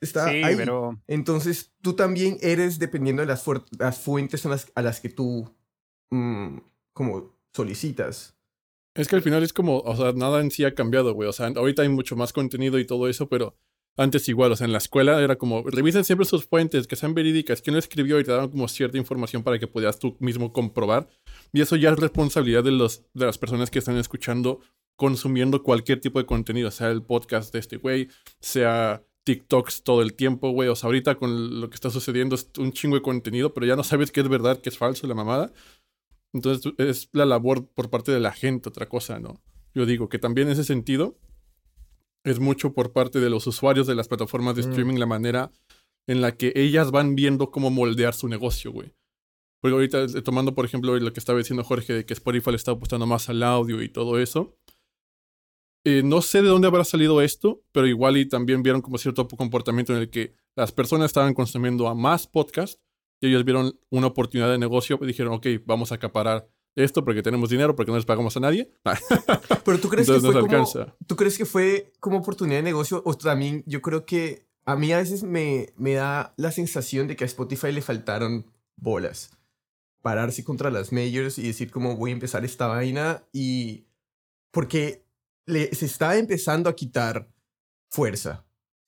Está 0.00 0.28
sí, 0.30 0.42
ahí. 0.42 0.56
pero 0.56 0.98
Entonces, 1.06 1.72
tú 1.82 1.94
también 1.94 2.38
eres 2.40 2.78
dependiendo 2.78 3.22
de 3.22 3.26
las, 3.26 3.42
fuentes 3.98 4.44
a 4.44 4.48
las, 4.48 4.70
a 4.74 4.82
las 4.82 5.00
que 5.00 5.08
tú, 5.08 5.54
mm, 6.10 6.58
como, 6.92 7.34
solicitas. 7.52 8.34
Es 8.94 9.08
que 9.08 9.16
al 9.16 9.22
final 9.22 9.42
es 9.42 9.52
como, 9.52 9.80
o 9.80 9.96
sea, 9.96 10.12
nada 10.12 10.40
en 10.40 10.50
sí 10.50 10.64
ha 10.64 10.74
cambiado, 10.74 11.14
güey. 11.14 11.28
O 11.28 11.32
sea, 11.32 11.48
ahorita 11.48 11.82
hay 11.82 11.88
mucho 11.88 12.14
más 12.14 12.32
contenido 12.32 12.78
y 12.78 12.86
todo 12.86 13.08
eso, 13.08 13.28
pero 13.28 13.56
antes 13.96 14.28
igual, 14.28 14.52
o 14.52 14.56
sea, 14.56 14.66
en 14.66 14.72
la 14.72 14.78
escuela 14.78 15.20
era 15.20 15.36
como, 15.36 15.62
revisen 15.62 16.04
siempre 16.04 16.26
sus 16.26 16.46
fuentes, 16.46 16.86
que 16.86 16.96
sean 16.96 17.14
verídicas, 17.14 17.62
quién 17.62 17.74
lo 17.74 17.78
escribió 17.78 18.18
y 18.18 18.24
te 18.24 18.32
daban 18.32 18.50
como 18.50 18.66
cierta 18.68 18.98
información 18.98 19.42
para 19.42 19.58
que 19.58 19.66
pudieras 19.66 19.98
tú 19.98 20.16
mismo 20.20 20.52
comprobar. 20.52 21.08
Y 21.52 21.60
eso 21.60 21.76
ya 21.76 21.90
es 21.90 21.98
responsabilidad 21.98 22.64
de, 22.64 22.72
los, 22.72 23.04
de 23.14 23.26
las 23.26 23.38
personas 23.38 23.70
que 23.70 23.78
están 23.80 23.96
escuchando, 23.96 24.60
consumiendo 24.96 25.62
cualquier 25.62 26.00
tipo 26.00 26.18
de 26.18 26.26
contenido, 26.26 26.70
sea 26.70 26.90
el 26.90 27.02
podcast 27.02 27.52
de 27.52 27.60
este 27.60 27.76
güey, 27.76 28.08
sea 28.40 29.04
TikToks 29.24 29.82
todo 29.82 30.02
el 30.02 30.14
tiempo, 30.14 30.50
güey. 30.50 30.68
O 30.68 30.76
sea, 30.76 30.88
ahorita 30.88 31.16
con 31.16 31.60
lo 31.60 31.68
que 31.68 31.74
está 31.74 31.90
sucediendo 31.90 32.34
es 32.34 32.50
un 32.58 32.72
chingo 32.72 32.96
de 32.96 33.02
contenido, 33.02 33.54
pero 33.54 33.66
ya 33.66 33.76
no 33.76 33.82
sabes 33.84 34.12
qué 34.12 34.20
es 34.20 34.28
verdad, 34.28 34.60
qué 34.60 34.68
es 34.68 34.78
falso, 34.78 35.06
la 35.06 35.14
mamada. 35.14 35.52
Entonces 36.34 36.74
es 36.78 37.08
la 37.12 37.24
labor 37.24 37.66
por 37.68 37.88
parte 37.88 38.12
de 38.12 38.20
la 38.20 38.32
gente, 38.32 38.68
otra 38.68 38.88
cosa, 38.88 39.18
¿no? 39.20 39.40
Yo 39.72 39.86
digo 39.86 40.08
que 40.10 40.18
también 40.18 40.48
en 40.48 40.52
ese 40.52 40.64
sentido 40.64 41.16
es 42.24 42.40
mucho 42.40 42.74
por 42.74 42.92
parte 42.92 43.20
de 43.20 43.30
los 43.30 43.46
usuarios 43.46 43.86
de 43.86 43.94
las 43.94 44.08
plataformas 44.08 44.56
de 44.56 44.62
Mm. 44.62 44.68
streaming 44.70 44.98
la 44.98 45.06
manera 45.06 45.50
en 46.06 46.20
la 46.20 46.36
que 46.36 46.52
ellas 46.56 46.90
van 46.90 47.14
viendo 47.14 47.50
cómo 47.50 47.70
moldear 47.70 48.12
su 48.14 48.28
negocio, 48.28 48.72
güey. 48.72 48.92
Porque 49.62 49.74
ahorita, 49.74 50.02
eh, 50.04 50.22
tomando 50.22 50.54
por 50.54 50.64
ejemplo 50.66 50.98
lo 50.98 51.12
que 51.12 51.20
estaba 51.20 51.38
diciendo 51.38 51.64
Jorge, 51.64 51.92
de 51.94 52.04
que 52.04 52.12
Spotify 52.14 52.50
le 52.50 52.56
está 52.56 52.72
apostando 52.72 53.06
más 53.06 53.28
al 53.30 53.42
audio 53.42 53.82
y 53.82 53.88
todo 53.88 54.18
eso. 54.18 54.54
eh, 55.86 56.02
no 56.02 56.22
sé 56.22 56.40
de 56.40 56.48
dónde 56.48 56.66
habrá 56.66 56.82
salido 56.82 57.20
esto, 57.20 57.62
pero 57.70 57.86
igual 57.86 58.16
y 58.16 58.26
también 58.26 58.62
vieron 58.62 58.80
como 58.80 58.96
cierto 58.96 59.28
comportamiento 59.28 59.92
en 59.94 59.98
el 60.00 60.08
que 60.08 60.34
las 60.56 60.72
personas 60.72 61.06
estaban 61.10 61.34
consumiendo 61.34 61.88
a 61.88 61.94
más 61.94 62.26
podcasts 62.26 62.80
y 63.20 63.28
ellos 63.28 63.44
vieron 63.44 63.78
una 63.90 64.08
oportunidad 64.08 64.50
de 64.50 64.58
negocio 64.58 64.98
y 65.00 65.06
dijeron, 65.06 65.34
ok, 65.34 65.46
vamos 65.64 65.92
a 65.92 65.96
acaparar 65.96 66.48
esto 66.76 67.04
porque 67.04 67.22
tenemos 67.22 67.50
dinero, 67.50 67.76
porque 67.76 67.90
no 67.90 67.96
les 67.96 68.06
pagamos 68.06 68.36
a 68.36 68.40
nadie. 68.40 68.70
Pero 69.64 69.78
tú 69.78 69.88
crees 69.88 70.08
Entonces 70.08 70.22
que 70.22 70.32
fue 70.32 70.34
nos 70.34 70.42
como, 70.42 70.52
alcanza. 70.52 70.96
¿Tú 71.06 71.16
crees 71.16 71.38
que 71.38 71.46
fue 71.46 71.92
como 72.00 72.18
oportunidad 72.18 72.58
de 72.58 72.64
negocio? 72.64 73.02
O 73.04 73.16
también 73.16 73.62
yo 73.66 73.80
creo 73.80 74.04
que 74.04 74.46
a 74.64 74.76
mí 74.76 74.92
a 74.92 74.98
veces 74.98 75.22
me, 75.22 75.72
me 75.76 75.94
da 75.94 76.34
la 76.36 76.50
sensación 76.50 77.06
de 77.06 77.16
que 77.16 77.24
a 77.24 77.26
Spotify 77.26 77.70
le 77.70 77.82
faltaron 77.82 78.46
bolas. 78.76 79.30
Pararse 80.02 80.44
contra 80.44 80.70
las 80.70 80.92
majors 80.92 81.38
y 81.38 81.46
decir 81.46 81.70
como 81.70 81.96
voy 81.96 82.10
a 82.10 82.14
empezar 82.14 82.44
esta 82.44 82.66
vaina 82.66 83.22
y... 83.32 83.86
Porque 84.50 85.04
le, 85.46 85.74
se 85.74 85.86
estaba 85.86 86.16
empezando 86.16 86.68
a 86.70 86.76
quitar 86.76 87.28
fuerza. 87.90 88.44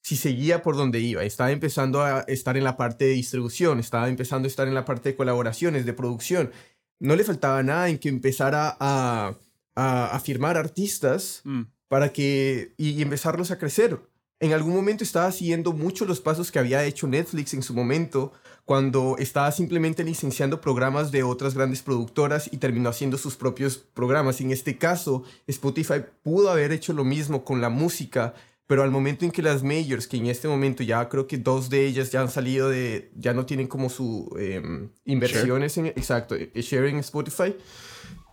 Si 0.07 0.17
seguía 0.17 0.63
por 0.63 0.77
donde 0.77 1.01
iba, 1.01 1.25
estaba 1.25 1.51
empezando 1.51 2.01
a 2.01 2.21
estar 2.29 2.57
en 2.57 2.63
la 2.63 2.77
parte 2.77 3.07
de 3.07 3.11
distribución, 3.11 3.81
estaba 3.81 4.09
empezando 4.09 4.47
a 4.47 4.51
estar 4.51 4.69
en 4.69 4.75
la 4.75 4.85
parte 4.85 5.09
de 5.09 5.17
colaboraciones, 5.17 5.85
de 5.85 5.93
producción. 5.95 6.53
No 7.01 7.17
le 7.17 7.25
faltaba 7.25 7.61
nada 7.65 7.89
en 7.89 7.99
que 7.99 8.09
empezara 8.09 8.77
a, 8.79 9.37
a, 9.75 10.07
a 10.07 10.21
firmar 10.21 10.59
artistas 10.59 11.41
mm, 11.43 11.63
para 11.89 12.13
que 12.13 12.73
y, 12.77 12.91
y 12.91 13.03
empezarlos 13.03 13.51
a 13.51 13.59
crecer. 13.59 13.99
En 14.39 14.53
algún 14.53 14.77
momento 14.77 15.03
estaba 15.03 15.33
siguiendo 15.33 15.73
mucho 15.73 16.05
los 16.05 16.21
pasos 16.21 16.53
que 16.53 16.61
había 16.61 16.85
hecho 16.85 17.09
Netflix 17.09 17.53
en 17.55 17.65
su 17.65 17.75
momento, 17.75 18.33
cuando 18.65 19.17
estaba 19.19 19.51
simplemente 19.51 20.05
licenciando 20.05 20.61
programas 20.61 21.11
de 21.11 21.25
otras 21.25 21.55
grandes 21.55 21.83
productoras 21.83 22.49
y 22.53 22.59
terminó 22.59 22.91
haciendo 22.91 23.19
sus 23.19 23.35
propios 23.35 23.79
programas. 23.79 24.41
En 24.41 24.53
este 24.53 24.79
caso, 24.79 25.25
Spotify 25.49 26.05
pudo 26.23 26.51
haber 26.51 26.71
hecho 26.71 26.93
lo 26.93 27.03
mismo 27.03 27.45
con 27.45 27.61
la 27.61 27.71
música, 27.71 28.35
pero 28.67 28.83
al 28.83 28.91
momento 28.91 29.25
en 29.25 29.31
que 29.31 29.43
las 29.43 29.63
majors, 29.63 30.09
que 30.09 30.17
en 30.17 30.27
este 30.27 30.49
momento 30.49 30.83
ya 30.83 31.09
creo 31.09 31.27
que 31.27 31.39
dos 31.39 31.71
de 31.71 31.87
ellas 31.87 32.11
ya 32.11 32.21
han 32.21 32.31
salido 32.31 32.69
de, 32.69 33.13
ya 33.15 33.33
no 33.33 33.47
tienen 33.47 33.69
como 33.69 33.89
su 33.89 34.35
em, 34.39 34.91
inversiones 35.05 35.79
en, 35.79 35.87
exacto, 35.87 36.35
eh, 36.35 36.51
sharing 36.55 36.99
Spotify, 36.99 37.55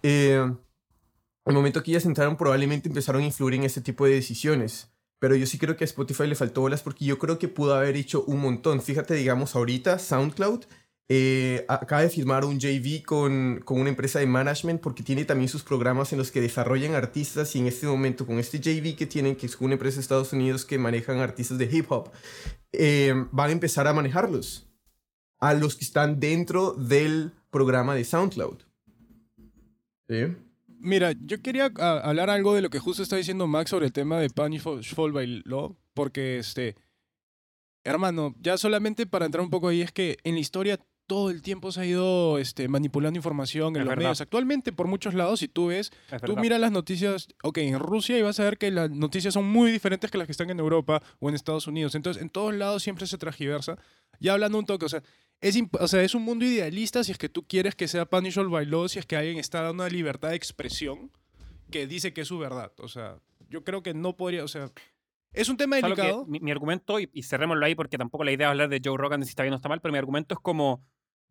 eh, 0.02 0.52
al 1.46 1.54
momento 1.54 1.84
que 1.84 1.92
ellas 1.92 2.06
entraron 2.06 2.38
probablemente 2.38 2.88
empezaron 2.90 3.22
a 3.22 3.26
influir 3.26 3.56
en 3.56 3.64
este 3.64 3.82
tipo 3.82 4.06
de 4.06 4.16
decisiones. 4.16 4.90
Pero 5.20 5.36
yo 5.38 5.46
sí 5.46 5.58
creo 5.58 5.78
que 5.78 5.86
a 5.86 5.86
Spotify 5.86 6.28
le 6.28 6.36
faltó 6.36 6.62
bolas 6.62 6.82
porque 6.82 7.06
yo 7.06 7.18
creo 7.18 7.40
que 7.40 7.48
pudo 7.48 7.76
haber 7.76 7.96
hecho 7.96 8.26
un 8.26 8.42
montón. 8.42 8.82
Fíjate, 8.82 9.14
digamos, 9.14 9.56
ahorita 9.56 9.98
SoundCloud 9.98 10.66
eh, 11.16 11.64
acaba 11.68 12.02
de 12.02 12.10
firmar 12.10 12.44
un 12.44 12.58
JV 12.58 13.04
con, 13.04 13.62
con 13.64 13.80
una 13.80 13.92
empresa 13.92 14.18
de 14.18 14.26
management 14.26 14.82
porque 14.82 15.04
tiene 15.04 15.26
también 15.26 15.48
sus 15.48 15.62
programas 15.62 16.12
en 16.12 16.18
los 16.18 16.32
que 16.32 16.42
desarrollan 16.42 16.96
artistas 16.96 17.56
y 17.56 17.60
en 17.60 17.68
este 17.68 17.86
momento 17.86 18.26
con 18.26 18.40
este 18.40 18.60
JV 18.60 18.96
que 18.96 19.06
tienen, 19.06 19.36
que 19.36 19.46
es 19.46 19.56
una 19.62 19.74
empresa 19.74 19.98
de 19.98 20.02
Estados 20.02 20.34
Unidos 20.34 20.66
que 20.66 20.80
manejan 20.80 21.20
artistas 21.20 21.60
de 21.60 21.70
hip 21.72 21.92
hop, 21.92 22.10
eh, 22.72 23.14
van 23.32 23.50
a 23.52 23.54
empezar 23.54 23.88
a 23.88 23.94
manejarlos 23.94 24.68
a 25.40 25.54
los 25.54 25.76
que 25.76 25.86
están 25.86 26.20
dentro 26.20 26.74
del 26.74 27.32
programa 27.52 27.94
de 27.94 28.06
SoundCloud. 28.06 28.64
¿Sí? 30.10 30.36
Mira, 30.80 31.12
yo 31.12 31.44
quería 31.44 31.72
ah, 31.78 32.02
hablar 32.04 32.32
algo 32.32 32.56
de 32.56 32.64
lo 32.64 32.72
que 32.72 32.80
justo 32.80 33.04
está 33.04 33.18
diciendo 33.18 33.46
Max 33.46 33.70
sobre 33.70 33.86
el 33.86 33.94
tema 33.94 34.20
de 34.20 34.32
Punish 34.32 34.96
Fall 34.96 35.12
by 35.12 35.44
Law, 35.46 35.78
porque 35.94 36.40
este, 36.40 36.76
hermano, 37.84 38.34
ya 38.40 38.58
solamente 38.58 39.06
para 39.06 39.28
entrar 39.28 39.44
un 39.44 39.52
poco 39.52 39.68
ahí 39.68 39.82
es 39.82 39.92
que 39.92 40.18
en 40.24 40.34
la 40.34 40.40
historia 40.40 40.80
todo 41.08 41.30
el 41.30 41.42
tiempo 41.42 41.72
se 41.72 41.82
ha 41.82 41.86
ido 41.86 42.38
este, 42.38 42.68
manipulando 42.68 43.18
información 43.18 43.76
en 43.76 43.82
Es 43.82 43.86
los 43.86 43.90
verdad. 43.90 44.04
medios. 44.04 44.22
Actualmente, 44.22 44.72
por 44.72 44.88
muchos 44.88 45.14
lados, 45.14 45.40
si 45.40 45.48
tú 45.48 45.68
ves, 45.68 45.92
Es 46.12 46.22
tú 46.22 46.38
miras 46.38 46.60
las 46.60 46.72
noticias, 46.72 47.28
ok, 47.44 47.58
en 47.60 47.80
Rusia 47.80 48.18
y 48.18 48.22
vas 48.22 48.40
a 48.40 48.44
ver 48.44 48.58
que 48.58 48.72
las 48.72 48.90
noticias 48.90 49.34
son 49.34 49.46
muy 49.46 49.72
diferentes 49.72 50.10
que 50.12 50.18
las 50.18 50.28
que 50.28 50.32
están 50.32 50.50
en 50.50 50.60
Europa 50.60 51.02
o 51.20 51.30
en 51.30 51.36
Estados 51.36 51.68
Unidos. 51.68 51.96
Entonces, 51.96 52.22
en 52.22 52.30
todos 52.30 52.54
lados 52.54 52.84
siempre 52.84 53.06
se 53.08 53.18
transgiversa. 53.18 53.78
Ya 54.20 54.34
hablando 54.34 54.58
un 54.58 54.66
toque, 54.66 54.86
o 54.86 54.90
sea, 54.90 55.04
es, 55.42 55.58
o 55.80 55.88
sea, 55.88 56.04
es 56.04 56.16
un 56.16 56.24
mundo 56.24 56.46
idealista 56.46 57.04
si 57.04 57.12
es 57.12 57.18
que 57.18 57.28
tú 57.30 57.46
quieres 57.46 57.76
que 57.76 57.88
sea 57.88 58.06
punishable 58.06 58.50
by 58.52 58.66
law, 58.66 58.88
si 58.88 59.00
es 59.00 59.06
que 59.06 59.18
alguien 59.18 59.38
está 59.38 59.62
dando 59.62 59.84
una 59.84 59.90
libertad 59.92 60.30
de 60.30 60.36
expresión 60.36 61.12
que 61.70 61.88
dice 61.88 62.14
que 62.14 62.22
es 62.22 62.28
su 62.28 62.38
verdad. 62.38 62.72
O 62.78 62.88
sea, 62.88 63.18
yo 63.50 63.64
creo 63.64 63.84
que 63.84 63.94
no 63.94 64.16
podría, 64.16 64.44
o 64.44 64.48
sea, 64.48 64.72
es 65.34 65.50
un 65.50 65.58
tema 65.58 65.78
delicado. 65.78 66.26
mi, 66.26 66.40
mi 66.40 66.52
argumento, 66.52 67.00
y, 67.00 67.10
y 67.14 67.24
cerrémoslo 67.24 67.66
ahí 67.66 67.76
porque 67.76 67.98
tampoco 67.98 68.24
la 68.24 68.32
idea 68.32 68.48
es 68.48 68.52
hablar 68.52 68.70
de 68.70 68.82
Joe 68.84 68.98
Rogan 68.98 69.20
de 69.20 69.26
si 69.26 69.32
está 69.32 69.44
bien 69.44 69.54
o 69.54 69.58
está 69.58 69.70
mal, 69.70 69.82
pero 69.82 69.92
mi 69.92 69.98
argumento 69.98 70.36
es 70.36 70.40
como 70.40 70.84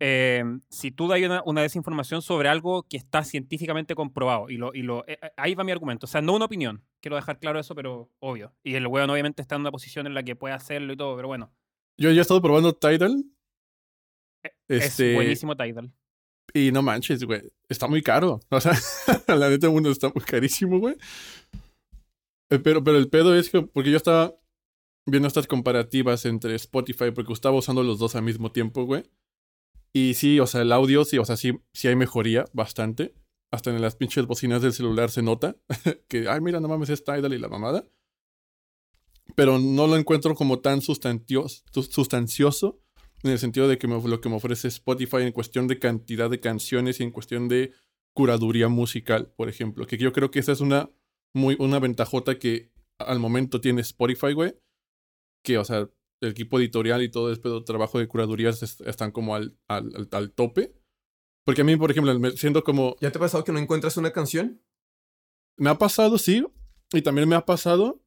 eh, 0.04 0.42
si 0.68 0.90
tú 0.90 1.06
das 1.06 1.20
una, 1.22 1.42
una 1.44 1.62
desinformación 1.62 2.22
sobre 2.22 2.48
algo 2.48 2.82
que 2.88 2.96
está 2.96 3.22
científicamente 3.22 3.94
comprobado. 3.94 4.50
Y, 4.50 4.56
lo, 4.56 4.74
y 4.74 4.82
lo, 4.82 5.06
eh, 5.06 5.16
eh, 5.22 5.30
ahí 5.36 5.54
va 5.54 5.62
mi 5.62 5.70
argumento. 5.70 6.06
O 6.06 6.08
sea, 6.08 6.20
no 6.20 6.34
una 6.34 6.46
opinión. 6.46 6.82
Quiero 7.00 7.14
dejar 7.14 7.38
claro 7.38 7.60
eso, 7.60 7.76
pero 7.76 8.10
obvio. 8.18 8.52
Y 8.64 8.74
el 8.74 8.88
weón 8.88 9.10
obviamente 9.10 9.42
está 9.42 9.54
en 9.54 9.60
una 9.60 9.70
posición 9.70 10.08
en 10.08 10.14
la 10.14 10.24
que 10.24 10.34
puede 10.34 10.54
hacerlo 10.54 10.92
y 10.92 10.96
todo, 10.96 11.14
pero 11.14 11.28
bueno. 11.28 11.52
Yo 11.96 12.10
ya 12.10 12.18
he 12.18 12.22
estado 12.22 12.42
probando 12.42 12.72
Tidal. 12.72 13.24
Este, 14.66 15.10
Es 15.10 15.14
buenísimo 15.14 15.56
Tidal. 15.56 15.92
Y 16.52 16.72
no 16.72 16.82
manches, 16.82 17.22
güey. 17.22 17.42
Está 17.68 17.86
muy 17.86 18.02
caro. 18.02 18.40
O 18.50 18.60
sea, 18.60 18.72
la 19.28 19.50
neta, 19.50 19.68
uno 19.68 19.88
está 19.90 20.10
muy 20.12 20.24
carísimo, 20.24 20.80
güey. 20.80 20.96
Eh, 22.52 22.58
Pero, 22.58 22.84
pero 22.84 22.98
el 22.98 23.08
pedo 23.08 23.34
es 23.34 23.48
que, 23.50 23.62
porque 23.62 23.90
yo 23.90 23.96
estaba 23.96 24.34
viendo 25.06 25.26
estas 25.28 25.46
comparativas 25.46 26.24
entre 26.26 26.54
Spotify, 26.54 27.10
porque 27.14 27.32
estaba 27.32 27.56
usando 27.56 27.82
los 27.82 27.98
dos 27.98 28.14
al 28.14 28.22
mismo 28.22 28.52
tiempo, 28.52 28.84
güey. 28.84 29.04
Y 29.92 30.14
sí, 30.14 30.38
o 30.40 30.46
sea, 30.46 30.62
el 30.62 30.72
audio, 30.72 31.04
sí, 31.04 31.18
o 31.18 31.24
sea, 31.24 31.36
sí, 31.36 31.52
sí 31.72 31.88
hay 31.88 31.96
mejoría 31.96 32.44
bastante. 32.52 33.14
Hasta 33.50 33.70
en 33.70 33.82
las 33.82 33.96
pinches 33.96 34.26
bocinas 34.26 34.62
del 34.62 34.72
celular 34.72 35.10
se 35.10 35.22
nota 35.22 35.56
que, 36.08 36.28
ay, 36.28 36.40
mira, 36.40 36.60
no 36.60 36.68
mames, 36.68 36.88
es 36.90 37.04
Tidal 37.04 37.34
y 37.34 37.38
la 37.38 37.48
mamada. 37.48 37.84
Pero 39.36 39.58
no 39.58 39.86
lo 39.86 39.96
encuentro 39.96 40.34
como 40.34 40.60
tan 40.60 40.80
sustancioso 40.82 42.80
en 43.22 43.30
el 43.30 43.38
sentido 43.38 43.68
de 43.68 43.78
que 43.78 43.86
me- 43.88 44.02
lo 44.08 44.20
que 44.20 44.28
me 44.28 44.36
ofrece 44.36 44.68
Spotify 44.68 45.18
en 45.18 45.32
cuestión 45.32 45.68
de 45.68 45.78
cantidad 45.78 46.28
de 46.30 46.40
canciones 46.40 47.00
y 47.00 47.02
en 47.04 47.10
cuestión 47.12 47.48
de 47.48 47.72
curaduría 48.14 48.68
musical, 48.68 49.32
por 49.36 49.48
ejemplo. 49.48 49.86
Que 49.86 49.96
yo 49.96 50.12
creo 50.12 50.30
que 50.30 50.38
esa 50.40 50.52
es 50.52 50.60
una, 50.60 50.90
muy, 51.34 51.56
una 51.58 51.78
ventajota 51.78 52.38
que 52.38 52.70
al 52.98 53.18
momento 53.18 53.60
tiene 53.60 53.80
Spotify, 53.82 54.32
güey. 54.32 54.54
Que, 55.44 55.58
o 55.58 55.64
sea, 55.64 55.88
el 56.20 56.30
equipo 56.30 56.58
editorial 56.60 57.02
y 57.02 57.10
todo 57.10 57.34
pedo- 57.40 57.64
trabajo 57.64 57.98
de 57.98 58.06
curadurías 58.08 58.62
es- 58.62 58.80
están 58.82 59.10
como 59.10 59.34
al, 59.34 59.56
al, 59.68 59.90
al- 59.96 60.08
al 60.12 60.32
tope. 60.32 60.72
Porque 61.44 61.62
a 61.62 61.64
mí, 61.64 61.74
por 61.76 61.90
ejemplo, 61.90 62.16
me 62.20 62.30
siento 62.32 62.62
como... 62.62 62.96
¿Ya 63.00 63.10
te 63.10 63.18
ha 63.18 63.20
pasado 63.20 63.42
que 63.42 63.50
no 63.52 63.58
encuentras 63.58 63.96
una 63.96 64.12
canción? 64.12 64.62
Me 65.58 65.70
ha 65.70 65.78
pasado, 65.78 66.18
sí. 66.18 66.44
Y 66.92 67.02
también 67.02 67.28
me 67.28 67.34
ha 67.34 67.44
pasado 67.44 68.04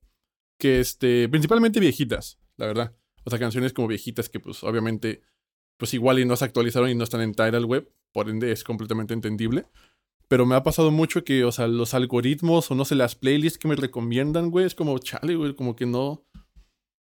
que, 0.60 0.80
este, 0.80 1.28
principalmente 1.28 1.80
viejitas, 1.82 2.40
la 2.56 2.68
verdad. 2.68 2.96
O 3.26 3.30
sea, 3.30 3.40
canciones 3.40 3.74
como 3.74 3.88
viejitas 3.90 4.30
que, 4.30 4.40
pues, 4.40 4.64
obviamente, 4.64 5.22
pues 5.78 5.94
igual 5.94 6.20
y 6.20 6.26
no 6.26 6.38
se 6.38 6.46
actualizaron 6.46 6.90
y 6.90 6.96
no 6.96 7.04
están 7.04 7.22
en 7.22 7.34
Tidal 7.34 7.66
Web. 7.66 7.92
Por 8.14 8.30
ende, 8.30 8.52
es 8.54 8.64
completamente 8.64 9.14
entendible. 9.14 9.66
Pero 10.28 10.46
me 10.46 10.56
ha 10.56 10.64
pasado 10.64 10.92
mucho 10.92 11.24
que, 11.24 11.44
o 11.44 11.52
sea, 11.52 11.68
los 11.68 11.94
algoritmos 11.94 12.72
o 12.72 12.76
no 12.76 12.86
sé, 12.86 12.96
las 12.96 13.16
playlists 13.16 13.60
que 13.60 13.68
me 13.68 13.76
recomiendan, 13.76 14.50
güey, 14.50 14.66
es 14.66 14.76
como, 14.76 14.98
chale, 15.00 15.36
güey, 15.36 15.56
como 15.56 15.76
que 15.76 15.86
no... 15.86 16.26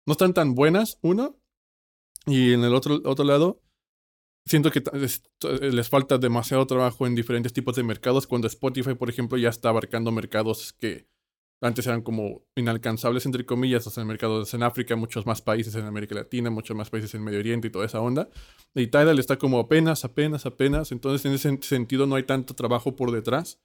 No 0.07 0.11
están 0.11 0.33
tan 0.33 0.53
buenas, 0.53 0.99
uno. 1.01 1.39
Y 2.27 2.53
en 2.53 2.63
el 2.63 2.75
otro, 2.75 3.01
otro 3.05 3.25
lado, 3.25 3.61
siento 4.45 4.71
que 4.71 4.83
les 5.61 5.89
falta 5.89 6.17
demasiado 6.17 6.67
trabajo 6.67 7.07
en 7.07 7.15
diferentes 7.15 7.53
tipos 7.53 7.75
de 7.75 7.83
mercados 7.83 8.27
cuando 8.27 8.47
Spotify, 8.47 8.93
por 8.93 9.09
ejemplo, 9.09 9.37
ya 9.37 9.49
está 9.49 9.69
abarcando 9.69 10.11
mercados 10.11 10.73
que 10.73 11.07
antes 11.61 11.87
eran 11.87 12.01
como 12.01 12.43
inalcanzables, 12.55 13.25
entre 13.25 13.45
comillas, 13.45 13.87
o 13.87 13.89
sea, 13.89 14.03
mercados 14.05 14.53
en 14.53 14.63
África, 14.63 14.95
muchos 14.95 15.25
más 15.25 15.41
países 15.41 15.73
en 15.75 15.85
América 15.85 16.13
Latina, 16.15 16.49
muchos 16.49 16.75
más 16.75 16.89
países 16.89 17.13
en 17.15 17.23
Medio 17.23 17.39
Oriente 17.39 17.67
y 17.67 17.71
toda 17.71 17.85
esa 17.85 18.01
onda. 18.01 18.29
Y 18.75 18.87
Tidal 18.87 19.17
está 19.19 19.37
como 19.37 19.59
apenas, 19.59 20.05
apenas, 20.05 20.45
apenas. 20.45 20.91
Entonces, 20.91 21.25
en 21.25 21.33
ese 21.33 21.49
sen- 21.49 21.63
sentido, 21.63 22.05
no 22.07 22.15
hay 22.15 22.23
tanto 22.23 22.53
trabajo 22.55 22.95
por 22.95 23.11
detrás. 23.11 23.59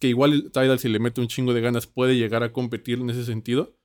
Que 0.00 0.08
igual 0.08 0.50
Tidal, 0.50 0.78
si 0.78 0.88
le 0.88 0.98
mete 0.98 1.20
un 1.20 1.28
chingo 1.28 1.52
de 1.52 1.60
ganas, 1.60 1.86
puede 1.86 2.16
llegar 2.16 2.42
a 2.42 2.52
competir 2.52 2.98
en 3.00 3.10
ese 3.10 3.24
sentido. 3.24 3.76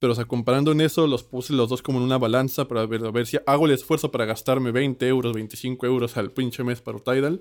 Pero, 0.00 0.14
o 0.14 0.16
sea, 0.16 0.24
comparando 0.24 0.72
en 0.72 0.80
eso, 0.80 1.06
los 1.06 1.22
puse 1.22 1.52
los 1.52 1.68
dos 1.68 1.82
como 1.82 1.98
en 1.98 2.04
una 2.04 2.18
balanza 2.18 2.66
para 2.66 2.86
ver, 2.86 3.04
a 3.04 3.10
ver 3.12 3.26
si 3.26 3.38
hago 3.46 3.66
el 3.66 3.72
esfuerzo 3.72 4.10
para 4.10 4.24
gastarme 4.24 4.72
20 4.72 5.06
euros, 5.06 5.32
25 5.32 5.86
euros 5.86 6.16
al 6.16 6.32
pinche 6.32 6.64
mes 6.64 6.80
para 6.80 6.98
Tidal 6.98 7.40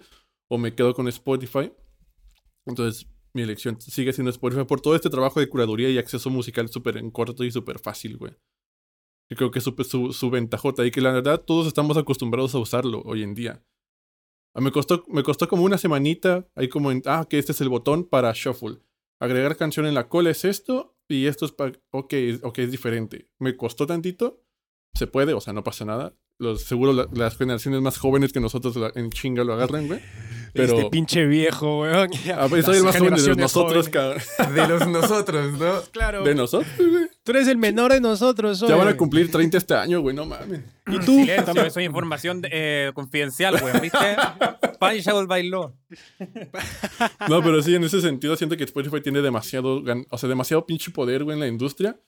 o 0.49 0.57
me 0.59 0.75
quedo 0.75 0.93
con 0.93 1.07
Spotify. 1.07 1.71
Entonces, 2.67 3.07
mi 3.33 3.41
elección 3.43 3.79
sigue 3.81 4.13
siendo 4.13 4.29
Spotify 4.31 4.65
por 4.65 4.81
todo 4.81 4.95
este 4.95 5.09
trabajo 5.09 5.39
de 5.39 5.47
curaduría 5.49 5.89
y 5.89 5.97
acceso 5.97 6.29
musical 6.29 6.69
súper 6.69 6.97
en 6.97 7.11
corto 7.11 7.43
y 7.43 7.51
súper 7.51 7.79
fácil, 7.79 8.17
güey. 8.17 8.33
Yo 9.29 9.37
creo 9.37 9.51
que 9.51 9.59
es 9.59 9.63
súper 9.65 9.85
su, 9.85 10.11
su 10.11 10.29
ventajota 10.29 10.85
y 10.85 10.91
que 10.91 10.99
la 11.01 11.11
verdad 11.13 11.41
todos 11.41 11.65
estamos 11.67 11.95
acostumbrados 11.97 12.53
a 12.53 12.59
usarlo 12.59 13.01
hoy 13.05 13.23
en 13.23 13.33
día. 13.33 13.63
Ah, 14.53 14.59
Me 14.61 14.71
costó, 14.71 15.05
me 15.07 15.23
costó 15.23 15.47
como 15.47 15.63
una 15.63 15.77
semanita, 15.77 16.45
ahí 16.55 16.67
como 16.67 16.91
en, 16.91 17.01
ah, 17.05 17.25
que 17.29 17.39
este 17.39 17.53
es 17.53 17.61
el 17.61 17.69
botón 17.69 18.03
para 18.03 18.33
shuffle. 18.35 18.81
Agregar 19.21 19.55
canción 19.55 19.85
en 19.85 19.93
la 19.93 20.09
cola 20.09 20.31
es 20.31 20.43
esto 20.43 20.97
y 21.07 21.27
esto 21.27 21.45
es 21.45 21.51
para, 21.53 21.71
ok, 21.91 22.13
ok, 22.43 22.59
es 22.59 22.71
diferente. 22.71 23.29
Me 23.39 23.55
costó 23.55 23.87
tantito, 23.87 24.43
se 24.93 25.07
puede, 25.07 25.33
o 25.33 25.39
sea, 25.39 25.53
no 25.53 25.63
pasa 25.63 25.85
nada. 25.85 26.13
Seguro 26.57 26.91
la- 26.91 27.07
las 27.13 27.37
generaciones 27.37 27.81
más 27.81 27.97
jóvenes 27.99 28.33
que 28.33 28.39
nosotros 28.41 28.75
en 28.95 29.11
chinga 29.11 29.43
lo 29.45 29.53
agarran, 29.53 29.87
güey. 29.87 30.01
Pero, 30.53 30.77
Este 30.77 30.89
pinche 30.89 31.25
viejo, 31.25 31.81
weón. 31.81 32.09
Ah, 32.35 32.47
pues 32.49 32.65
soy 32.65 32.77
el 32.77 32.83
más 32.83 32.97
joven 32.97 33.13
de 33.15 33.21
generaciones 33.21 33.37
nosotros, 33.37 33.89
cabrón. 33.89 34.21
De 34.53 34.67
los 34.67 34.87
nosotros, 34.87 35.59
¿no? 35.59 35.81
Claro. 35.91 36.23
De 36.23 36.35
nosotros, 36.35 36.71
güey. 36.77 37.07
Tú 37.23 37.31
eres 37.31 37.47
el 37.47 37.57
menor 37.57 37.91
de 37.93 38.01
nosotros, 38.01 38.59
Ya 38.59 38.75
van 38.75 38.87
a 38.87 38.97
cumplir 38.97 39.31
30 39.31 39.57
este 39.57 39.73
año, 39.75 40.01
güey, 40.01 40.15
no 40.15 40.25
mames. 40.25 40.61
Y 40.87 40.99
tú, 40.99 41.19
Silencio, 41.19 41.65
es 41.65 41.77
información 41.77 42.41
eh, 42.51 42.91
confidencial, 42.93 43.55
weón, 43.63 43.81
¿viste? 43.81 44.15
Punishable 44.79 45.27
by 45.27 45.47
law. 45.47 45.73
No, 47.29 47.41
pero 47.43 47.61
sí, 47.61 47.75
en 47.75 47.83
ese 47.83 48.01
sentido 48.01 48.35
siento 48.35 48.57
que 48.57 48.63
Spotify 48.63 49.01
tiene 49.01 49.21
demasiado, 49.21 49.83
o 50.09 50.17
sea, 50.17 50.27
demasiado 50.29 50.65
pinche 50.65 50.91
poder, 50.91 51.23
güey, 51.23 51.35
en 51.35 51.39
la 51.41 51.47
industria. 51.47 51.99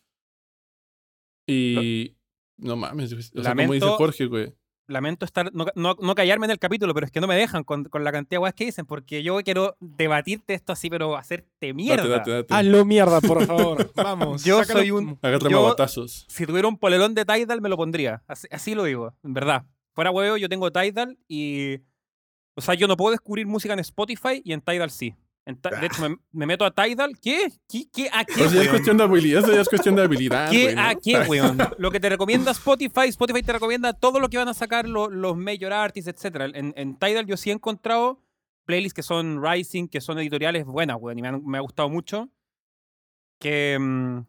Y 1.48 2.18
no 2.58 2.76
mames, 2.76 3.14
güey. 3.14 3.26
o 3.36 3.44
sea, 3.44 3.56
como 3.56 3.74
dice 3.74 3.86
Lamento- 3.86 3.98
Jorge, 3.98 4.26
güey. 4.26 4.54
Lamento 4.88 5.25
estar 5.25 5.54
no, 5.54 5.66
no- 5.75 5.96
no 6.00 6.16
callarme 6.16 6.46
en 6.46 6.52
el 6.52 6.60
capítulo, 6.60 6.94
pero 6.94 7.06
es 7.06 7.12
que 7.12 7.22
no 7.22 7.28
me 7.28 7.36
dejan 7.36 7.63
con, 7.63 7.86
con 7.86 8.04
la 8.04 8.12
cantidad 8.12 8.40
de 8.40 8.44
weas 8.44 8.54
que 8.54 8.66
dicen, 8.66 8.86
porque 8.86 9.24
yo 9.24 9.38
quiero 9.44 9.75
debatirte 9.80 10.54
esto 10.54 10.74
así, 10.74 10.90
pero 10.90 11.16
hacerte 11.16 11.74
mierda. 11.74 12.04
Date, 12.04 12.10
date, 12.18 12.32
date. 12.32 12.54
hazlo 12.54 12.86
mierda, 12.86 13.22
por 13.22 13.46
favor. 13.48 13.92
Vamos. 13.96 14.44
Yo 14.44 14.60
sácalo. 14.60 14.80
soy 14.80 14.92
un- 14.92 15.20
yo-. 15.50 15.75
Si 16.28 16.46
tuviera 16.46 16.68
un 16.68 16.78
polerón 16.78 17.13
de 17.16 17.25
Tidal, 17.25 17.62
me 17.62 17.70
lo 17.70 17.78
pondría. 17.78 18.24
Así, 18.28 18.48
así 18.52 18.75
lo 18.75 18.84
digo, 18.84 19.13
en 19.24 19.34
verdad. 19.34 19.66
Fuera 19.94 20.12
huevo, 20.12 20.38
yo 20.38 20.50
tengo 20.50 20.72
Tidal 20.72 21.18
y. 21.28 21.78
O 22.56 22.62
sea, 22.62 22.75
yo 22.75 22.88
no 22.88 22.96
puedo 22.98 23.12
descubrir 23.12 23.48
música 23.48 23.74
en 23.74 23.80
Spotify 23.80 24.42
y 24.44 24.54
en 24.54 24.62
Tidal 24.62 24.92
sí. 24.92 25.16
De 25.46 25.86
hecho, 25.86 26.10
me, 26.10 26.16
me 26.32 26.46
meto 26.46 26.64
a 26.64 26.72
Tidal. 26.72 27.20
¿Qué? 27.22 27.52
¿Qué? 27.68 27.86
¿Qué? 27.94 28.10
¿A 28.14 28.24
qué? 28.24 28.34
Si 28.34 28.40
ya 28.40 28.46
es 28.46 28.54
weón? 28.56 28.68
cuestión 28.70 28.98
de 28.98 29.04
habilidad, 29.04 29.44
eso 29.44 29.54
ya 29.54 29.62
es 29.62 29.68
cuestión 29.70 29.96
de 29.96 30.02
habilidad, 30.04 30.50
¿Qué? 30.50 30.74
¿no? 30.74 30.82
¿A 30.82 30.96
qué, 30.96 31.18
weón? 31.28 31.58
Lo 31.78 31.92
que 31.92 32.00
te 32.00 32.08
recomienda 32.10 32.52
Spotify, 32.52 33.08
Spotify 33.10 33.44
te 33.44 33.52
recomienda 33.54 33.92
todo 33.92 34.20
lo 34.22 34.30
que 34.30 34.38
van 34.38 34.48
a 34.48 34.54
sacar 34.54 34.88
lo- 34.88 35.10
los 35.10 35.36
major 35.36 35.74
artists, 35.74 36.08
etc. 36.26 36.52
En, 36.56 36.74
en 36.78 36.96
Tidal 36.98 37.26
yo 37.26 37.36
sí 37.36 37.50
he 37.50 37.54
encontrado 37.54 38.22
playlists 38.66 38.94
que 38.94 39.04
son 39.04 39.44
rising, 39.44 39.88
que 39.90 40.00
son 40.00 40.18
editoriales 40.20 40.64
buenas, 40.66 40.96
weón, 41.00 41.20
y 41.20 41.22
me, 41.22 41.28
han- 41.28 41.46
me 41.46 41.58
ha 41.58 41.62
gustado 41.62 41.90
mucho. 41.90 42.30
Que, 43.40 43.78
mm, 43.78 44.20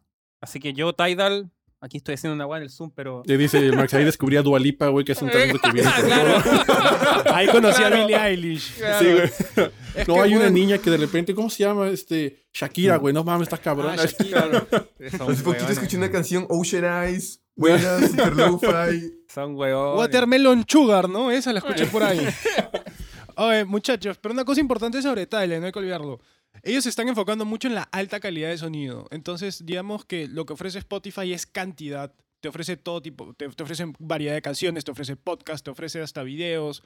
así 0.41 0.59
que 0.59 0.73
yo 0.73 0.91
Tidal, 0.91 1.49
aquí 1.79 1.95
estoy 1.97 2.15
haciendo 2.15 2.35
una 2.35 2.45
weá 2.45 2.57
en 2.57 2.63
el 2.63 2.69
Zoom, 2.69 2.91
pero... 2.93 3.23
Le 3.25 3.37
dice 3.37 3.71
Max, 3.71 3.93
ahí 3.93 4.03
descubrí 4.03 4.35
a 4.35 4.41
Dualipa, 4.41 4.89
güey, 4.89 5.05
que 5.05 5.13
es 5.13 5.21
un 5.21 5.29
talento 5.31 5.59
que 5.59 5.71
viene 5.71 5.89
Claro. 6.05 7.33
Ahí 7.33 7.47
conocí 7.47 7.77
Claro. 7.77 7.95
a 7.95 7.99
Billie 8.01 8.17
Eilish. 8.17 8.73
Sí, 8.99 9.05
güey. 9.13 9.71
Es 9.95 10.07
No, 10.07 10.21
hay 10.21 10.35
una 10.35 10.49
niña 10.49 10.77
que 10.77 10.89
de 10.89 10.97
repente, 10.97 11.33
¿cómo 11.33 11.49
se 11.49 11.63
llama? 11.63 11.87
Este, 11.89 12.45
Shakira, 12.53 12.97
güey, 12.97 13.13
no 13.13 13.23
mames, 13.23 13.47
está 13.47 13.57
cabrón. 13.57 13.95
Ah, 13.97 14.05
Shakira. 14.05 14.67
Hace 14.99 15.17
poquito 15.17 15.49
weones. 15.49 15.69
escuché 15.69 15.97
una 15.97 16.11
canción, 16.11 16.45
Ocean 16.49 17.07
Eyes, 17.07 17.41
Buenas, 17.55 18.11
super 18.11 18.35
lo-fi. 18.35 19.13
Son 19.27 19.55
weón. 19.55 19.97
Watermelon 19.97 20.65
Sugar, 20.67 21.09
¿no? 21.09 21.31
Esa 21.31 21.53
la 21.53 21.59
escuché 21.59 21.85
por 21.87 22.03
ahí. 22.03 22.19
Oye, 23.37 23.65
muchachos, 23.65 24.17
pero 24.21 24.33
una 24.33 24.45
cosa 24.45 24.61
importante 24.61 25.01
sobre 25.01 25.25
Tyler, 25.25 25.59
no 25.59 25.65
hay 25.65 25.71
que 25.71 25.79
olvidarlo. 25.79 26.19
Ellos 26.63 26.83
se 26.83 26.89
están 26.89 27.07
enfocando 27.07 27.45
mucho 27.45 27.67
en 27.67 27.75
la 27.75 27.83
alta 27.83 28.19
calidad 28.19 28.49
de 28.49 28.57
sonido. 28.57 29.07
Entonces, 29.11 29.65
digamos 29.65 30.05
que 30.05 30.27
lo 30.27 30.45
que 30.45 30.53
ofrece 30.53 30.79
Spotify 30.79 31.33
es 31.33 31.45
cantidad. 31.45 32.13
Te 32.39 32.49
ofrece 32.49 32.77
todo 32.77 33.01
tipo, 33.01 33.33
te, 33.33 33.49
te 33.49 33.63
ofrece 33.63 33.85
variedad 33.99 34.33
de 34.35 34.41
canciones, 34.41 34.83
te 34.85 34.91
ofrece 34.91 35.15
podcast, 35.15 35.65
te 35.65 35.71
ofrece 35.71 36.01
hasta 36.01 36.23
videos. 36.23 36.83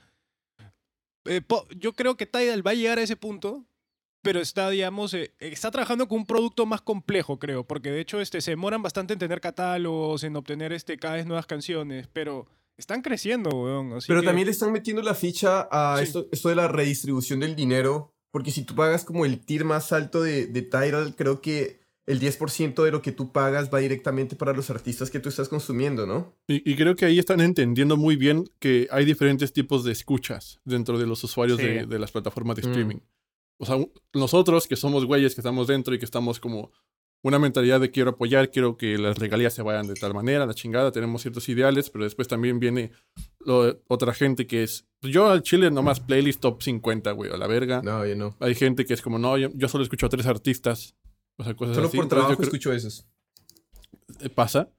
Eh, 1.25 1.41
yo 1.77 1.93
creo 1.93 2.15
que 2.17 2.25
Tidal 2.25 2.65
va 2.65 2.71
a 2.71 2.75
llegar 2.75 2.97
a 2.99 3.03
ese 3.03 3.15
punto, 3.15 3.65
pero 4.21 4.39
está, 4.39 4.69
digamos, 4.69 5.13
eh, 5.13 5.33
está 5.39 5.71
trabajando 5.71 6.07
con 6.07 6.19
un 6.19 6.25
producto 6.25 6.65
más 6.65 6.81
complejo, 6.81 7.39
creo, 7.39 7.63
porque 7.65 7.91
de 7.91 8.01
hecho 8.01 8.19
este, 8.21 8.41
se 8.41 8.51
demoran 8.51 8.81
bastante 8.81 9.13
en 9.13 9.19
tener 9.19 9.39
catálogos, 9.41 10.23
en 10.23 10.35
obtener 10.35 10.73
este, 10.73 10.97
cada 10.97 11.15
vez 11.15 11.25
nuevas 11.25 11.45
canciones, 11.45 12.07
pero 12.11 12.47
están 12.77 13.01
creciendo, 13.01 13.49
weón. 13.51 13.93
así 13.93 14.07
Pero 14.07 14.21
que- 14.21 14.27
también 14.27 14.45
le 14.47 14.51
están 14.51 14.71
metiendo 14.71 15.01
la 15.01 15.13
ficha 15.15 15.67
a 15.71 15.97
Sí. 15.97 16.03
esto, 16.03 16.27
esto 16.31 16.49
de 16.49 16.55
la 16.55 16.67
redistribución 16.67 17.39
del 17.39 17.55
dinero. 17.55 18.13
Porque 18.31 18.51
si 18.51 18.63
tú 18.63 18.75
pagas 18.75 19.05
como 19.05 19.25
el 19.25 19.43
tier 19.43 19.65
más 19.65 19.91
alto 19.91 20.21
de, 20.21 20.45
de 20.45 20.61
Tidal, 20.61 21.15
creo 21.15 21.41
que 21.41 21.78
el 22.09 22.19
10% 22.19 22.83
de 22.83 22.91
lo 22.91 23.01
que 23.01 23.11
tú 23.11 23.31
pagas 23.31 23.69
va 23.73 23.79
directamente 23.79 24.35
para 24.35 24.51
los 24.53 24.69
artistas 24.69 25.09
que 25.11 25.19
tú 25.19 25.29
estás 25.29 25.47
consumiendo, 25.47 26.05
¿no? 26.07 26.33
Y, 26.47 26.69
y 26.69 26.75
creo 26.75 26.95
que 26.95 27.05
ahí 27.05 27.19
están 27.19 27.39
entendiendo 27.39 27.97
muy 27.97 28.15
bien 28.15 28.45
que 28.59 28.87
hay 28.91 29.05
diferentes 29.05 29.53
tipos 29.53 29.83
de 29.83 29.91
escuchas 29.91 30.59
dentro 30.65 30.97
de 30.97 31.05
los 31.05 31.23
usuarios 31.23 31.59
Sí. 31.59 31.65
de, 31.65 31.85
de 31.85 31.99
las 31.99 32.11
plataformas 32.11 32.55
de 32.57 32.63
Mm. 32.63 32.69
streaming. 32.71 32.97
O 33.61 33.65
sea, 33.65 33.77
nosotros 34.13 34.67
que 34.67 34.75
somos 34.75 35.05
güeyes 35.05 35.35
que 35.35 35.41
estamos 35.41 35.67
dentro 35.67 35.93
y 35.93 35.99
que 35.99 36.05
estamos 36.05 36.39
como 36.39 36.71
una 37.21 37.37
mentalidad 37.37 37.81
de 37.81 37.91
quiero 37.91 38.11
apoyar, 38.11 38.49
quiero 38.49 38.77
que 38.77 38.97
las 38.97 39.17
regalías 39.19 39.53
se 39.53 39.61
vayan 39.61 39.85
de 39.87 39.93
tal 39.95 40.13
manera, 40.13 40.45
la 40.45 40.53
chingada, 40.53 40.91
tenemos 40.93 41.21
ciertos 41.21 41.47
ideales, 41.49 41.89
pero 41.89 42.05
después 42.05 42.27
también 42.29 42.59
viene 42.59 42.91
lo- 43.41 43.77
otra 43.87 44.13
gente 44.13 44.47
que 44.47 44.63
es, 44.63 44.85
pues 45.01 45.13
yo 45.13 45.27
al 45.29 45.43
chile 45.43 45.69
nomás 45.69 45.99
playlist 45.99 46.39
top 46.39 46.63
50, 46.63 47.11
güey, 47.11 47.29
a 47.31 47.37
la 47.37 47.47
verga. 47.47 47.81
No, 47.83 48.05
yo 48.05 48.15
no. 48.15 48.35
Hay 48.39 48.55
gente 48.55 48.85
que 48.85 48.93
es 48.93 49.01
como, 49.01 49.19
no, 49.19 49.37
yo, 49.37 49.49
yo 49.53 49.67
solo 49.67 49.83
escucho 49.83 50.05
a 50.05 50.09
tres 50.09 50.25
artistas. 50.25 50.95
O 51.39 51.43
sea, 51.43 51.55
cosas 51.55 51.75
Solo 51.75 51.87
así. 51.87 51.97
por 51.97 52.07
trabajo 52.07 52.43
escucho 52.43 52.71
esos. 52.73 53.07
eh, 54.19 54.29
pasa. 54.29 54.69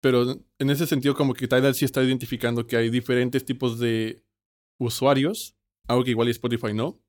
Pero 0.00 0.22
en 0.58 0.70
ese 0.70 0.86
sentido, 0.86 1.14
como 1.14 1.32
que 1.34 1.46
Tidal 1.48 1.74
sí 1.74 1.84
está 1.84 2.02
identificando 2.02 2.66
que 2.66 2.76
hay 2.76 2.90
diferentes 2.90 3.44
tipos 3.44 3.78
de 3.78 4.22
usuarios, 4.78 5.56
algo 5.88 6.04
que 6.04 6.10
igual 6.10 6.28
Spotify 6.28 6.74
no. 6.74 7.00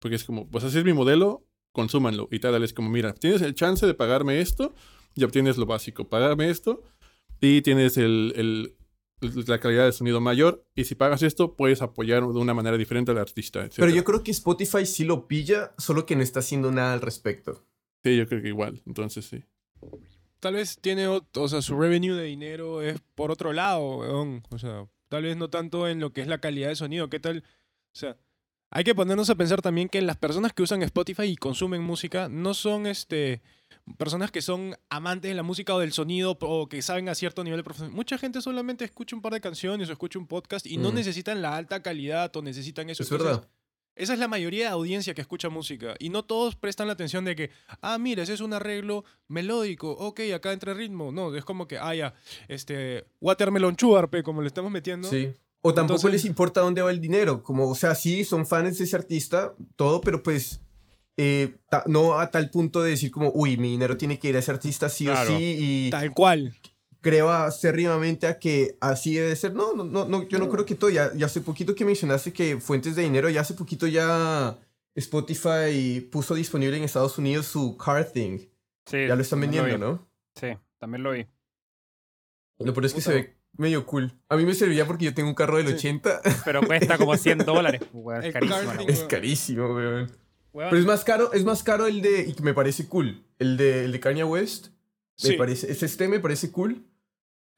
Porque 0.00 0.16
es 0.16 0.24
como, 0.24 0.48
pues 0.48 0.64
así 0.64 0.78
es 0.78 0.84
mi 0.84 0.92
modelo, 0.92 1.46
consúmanlo. 1.72 2.28
Y 2.30 2.38
Tidal 2.38 2.62
es 2.64 2.72
como, 2.72 2.88
mira, 2.88 3.12
tienes 3.14 3.42
el 3.42 3.54
chance 3.54 3.86
de 3.86 3.94
pagarme 3.94 4.40
esto 4.40 4.74
y 5.14 5.24
obtienes 5.24 5.58
lo 5.58 5.66
básico. 5.66 6.08
Pagarme 6.08 6.48
esto 6.50 6.82
y 7.40 7.60
tienes 7.62 7.96
el, 7.98 8.32
el- 8.36 8.76
la 9.46 9.60
calidad 9.60 9.86
de 9.86 9.92
sonido 9.92 10.20
mayor. 10.20 10.66
Y 10.74 10.84
si 10.84 10.94
pagas 10.94 11.22
esto, 11.22 11.54
puedes 11.54 11.82
apoyar 11.82 12.22
de 12.22 12.38
una 12.38 12.54
manera 12.54 12.76
diferente 12.76 13.10
al 13.10 13.18
artista. 13.18 13.68
Pero 13.76 13.90
yo 13.90 14.04
creo 14.04 14.22
que 14.22 14.30
Spotify 14.30 14.86
sí 14.86 15.04
lo 15.04 15.26
pilla, 15.26 15.74
solo 15.78 16.06
que 16.06 16.16
no 16.16 16.22
está 16.22 16.40
haciendo 16.40 16.70
nada 16.70 16.92
al 16.92 17.00
respecto. 17.00 17.64
Sí, 18.02 18.16
yo 18.16 18.26
creo 18.26 18.42
que 18.42 18.48
igual. 18.48 18.82
Entonces 18.86 19.24
sí. 19.26 19.44
Tal 20.40 20.54
vez 20.54 20.78
tiene, 20.80 21.06
o 21.06 21.48
sea, 21.48 21.62
su 21.62 21.78
revenue 21.78 22.16
de 22.16 22.24
dinero 22.24 22.82
es 22.82 23.00
por 23.14 23.30
otro 23.30 23.52
lado, 23.52 23.98
weón. 23.98 24.42
O 24.50 24.58
sea, 24.58 24.88
tal 25.08 25.22
vez 25.22 25.36
no 25.36 25.50
tanto 25.50 25.86
en 25.86 26.00
lo 26.00 26.12
que 26.12 26.20
es 26.20 26.26
la 26.26 26.38
calidad 26.38 26.68
de 26.68 26.76
sonido. 26.76 27.08
¿Qué 27.08 27.20
tal? 27.20 27.44
O 27.94 27.98
sea, 27.98 28.16
hay 28.70 28.84
que 28.84 28.94
ponernos 28.94 29.30
a 29.30 29.34
pensar 29.34 29.62
también 29.62 29.88
que 29.88 30.02
las 30.02 30.16
personas 30.16 30.52
que 30.52 30.62
usan 30.62 30.82
Spotify 30.82 31.24
y 31.24 31.36
consumen 31.36 31.82
música 31.82 32.28
no 32.28 32.54
son 32.54 32.86
este 32.86 33.42
personas 33.98 34.30
que 34.30 34.42
son 34.42 34.76
amantes 34.90 35.28
de 35.30 35.34
la 35.34 35.42
música 35.42 35.74
o 35.74 35.78
del 35.80 35.92
sonido 35.92 36.36
o 36.40 36.68
que 36.68 36.82
saben 36.82 37.08
a 37.08 37.14
cierto 37.14 37.42
nivel 37.44 37.58
de 37.58 37.64
profesión. 37.64 37.92
Mucha 37.92 38.16
gente 38.18 38.40
solamente 38.40 38.84
escucha 38.84 39.16
un 39.16 39.22
par 39.22 39.32
de 39.32 39.40
canciones 39.40 39.88
o 39.88 39.92
escucha 39.92 40.18
un 40.18 40.26
podcast 40.26 40.66
y 40.66 40.76
no 40.76 40.92
Mm. 40.92 40.94
necesitan 40.94 41.42
la 41.42 41.56
alta 41.56 41.82
calidad 41.82 42.34
o 42.36 42.42
necesitan 42.42 42.88
eso. 42.90 43.02
Es 43.02 43.10
Entonces, 43.10 43.36
verdad. 43.38 43.48
esa 43.96 44.12
es 44.12 44.18
la 44.20 44.28
mayoría 44.28 44.66
de 44.66 44.70
audiencia 44.70 45.14
que 45.14 45.20
escucha 45.20 45.48
música. 45.48 45.94
Y 45.98 46.10
no 46.10 46.22
todos 46.24 46.54
prestan 46.54 46.86
la 46.86 46.92
atención 46.92 47.24
de 47.24 47.34
que, 47.34 47.50
ah, 47.80 47.98
mira, 47.98 48.22
ese 48.22 48.34
es 48.34 48.40
un 48.40 48.52
arreglo 48.52 49.04
melódico. 49.28 49.90
Ok, 49.90 50.20
acá 50.34 50.52
entra 50.52 50.74
ritmo. 50.74 51.10
No, 51.10 51.34
es 51.34 51.44
como 51.44 51.66
que, 51.66 51.78
ah, 51.78 51.94
ya, 51.94 52.14
este, 52.48 53.04
Watermelon 53.20 53.76
Sugar, 53.78 54.08
pe, 54.10 54.22
como 54.22 54.42
le 54.42 54.46
estamos 54.48 54.70
metiendo. 54.70 55.08
Sí. 55.10 55.32
O 55.64 55.74
tampoco 55.74 55.96
Entonces- 55.98 56.12
les 56.22 56.24
importa 56.24 56.60
dónde 56.60 56.82
va 56.82 56.90
el 56.90 57.00
dinero. 57.00 57.42
Como, 57.42 57.68
o 57.68 57.74
sea, 57.74 57.94
sí, 57.94 58.24
son 58.24 58.46
fans 58.46 58.78
de 58.78 58.84
ese 58.84 58.96
artista, 58.96 59.54
todo, 59.76 60.00
pero 60.00 60.22
pues 60.22 60.60
eh, 61.16 61.56
ta- 61.68 61.84
no 61.86 62.18
a 62.18 62.30
tal 62.30 62.50
punto 62.50 62.82
de 62.82 62.90
decir 62.90 63.10
como, 63.10 63.30
uy, 63.34 63.56
mi 63.56 63.70
dinero 63.70 63.96
tiene 63.96 64.18
que 64.18 64.28
ir 64.28 64.36
a 64.36 64.38
ese 64.38 64.50
artista 64.50 64.88
sí 64.88 65.04
Claro. 65.04 65.34
o 65.34 65.38
sí 65.38 65.56
y 65.58 65.90
Tal 65.90 66.12
cual. 66.12 66.56
creo 67.00 67.30
acérrimamente 67.30 68.26
a 68.26 68.38
que 68.38 68.76
así 68.80 69.14
debe 69.16 69.34
ser. 69.36 69.54
No, 69.54 69.74
no, 69.74 69.84
no, 69.84 70.04
no 70.06 70.26
yo 70.28 70.38
no 70.38 70.48
creo 70.48 70.64
que 70.64 70.74
todo. 70.74 70.90
Ya, 70.90 71.12
ya 71.14 71.26
hace 71.26 71.40
poquito 71.40 71.74
que 71.74 71.84
mencionaste 71.84 72.32
que 72.32 72.60
fuentes 72.60 72.94
de 72.96 73.02
dinero, 73.02 73.28
ya 73.28 73.40
hace 73.42 73.54
poquito 73.54 73.86
ya 73.86 74.56
Spotify 74.94 76.00
puso 76.10 76.34
disponible 76.34 76.76
en 76.76 76.84
Estados 76.84 77.18
Unidos 77.18 77.46
su 77.46 77.76
Car 77.76 78.04
Thing. 78.04 78.38
Sí, 78.86 79.06
Ya 79.06 79.14
lo 79.14 79.22
están 79.22 79.40
vendiendo. 79.40 79.78
¿no? 79.78 80.08
Sí, 80.34 80.48
también 80.78 81.02
lo 81.02 81.12
vi. 81.12 81.26
Lo 82.58 82.72
peor 82.72 82.86
es 82.86 82.92
que 82.94 83.00
Puta. 83.00 83.10
se 83.10 83.14
ve 83.16 83.36
medio 83.58 83.84
cool. 83.86 84.12
A 84.28 84.36
mí 84.36 84.44
me 84.46 84.54
servía 84.54 84.86
porque 84.86 85.04
yo 85.06 85.14
tengo 85.14 85.28
un 85.28 85.34
carro 85.34 85.56
del 85.58 85.66
Sí. 85.68 85.74
80. 85.74 86.20
Pero 86.44 86.62
cuesta 86.62 86.96
como 86.98 87.16
100 87.16 87.38
dólares. 87.46 87.82
Es 88.22 88.32
carísimo. 88.32 88.72
es 88.88 89.02
carísimo, 89.04 89.74
weón. 89.74 90.10
Weón, 90.52 90.70
Pero 90.70 90.80
es 90.80 90.86
más 90.86 91.04
caro, 91.04 91.32
es 91.32 91.44
más 91.44 91.62
caro 91.62 91.86
el 91.86 92.02
de, 92.02 92.22
y 92.28 92.34
que 92.34 92.42
me 92.42 92.54
parece 92.54 92.86
cool, 92.88 93.24
el 93.38 93.56
de, 93.56 93.84
el 93.86 93.92
de 93.92 94.00
Kanye 94.00 94.24
West. 94.24 94.68
Me 95.22 95.30
Sí. 95.30 95.32
parece, 95.36 95.70
ese 95.70 95.86
este 95.86 96.08
me 96.08 96.20
parece 96.20 96.50
cool, 96.50 96.84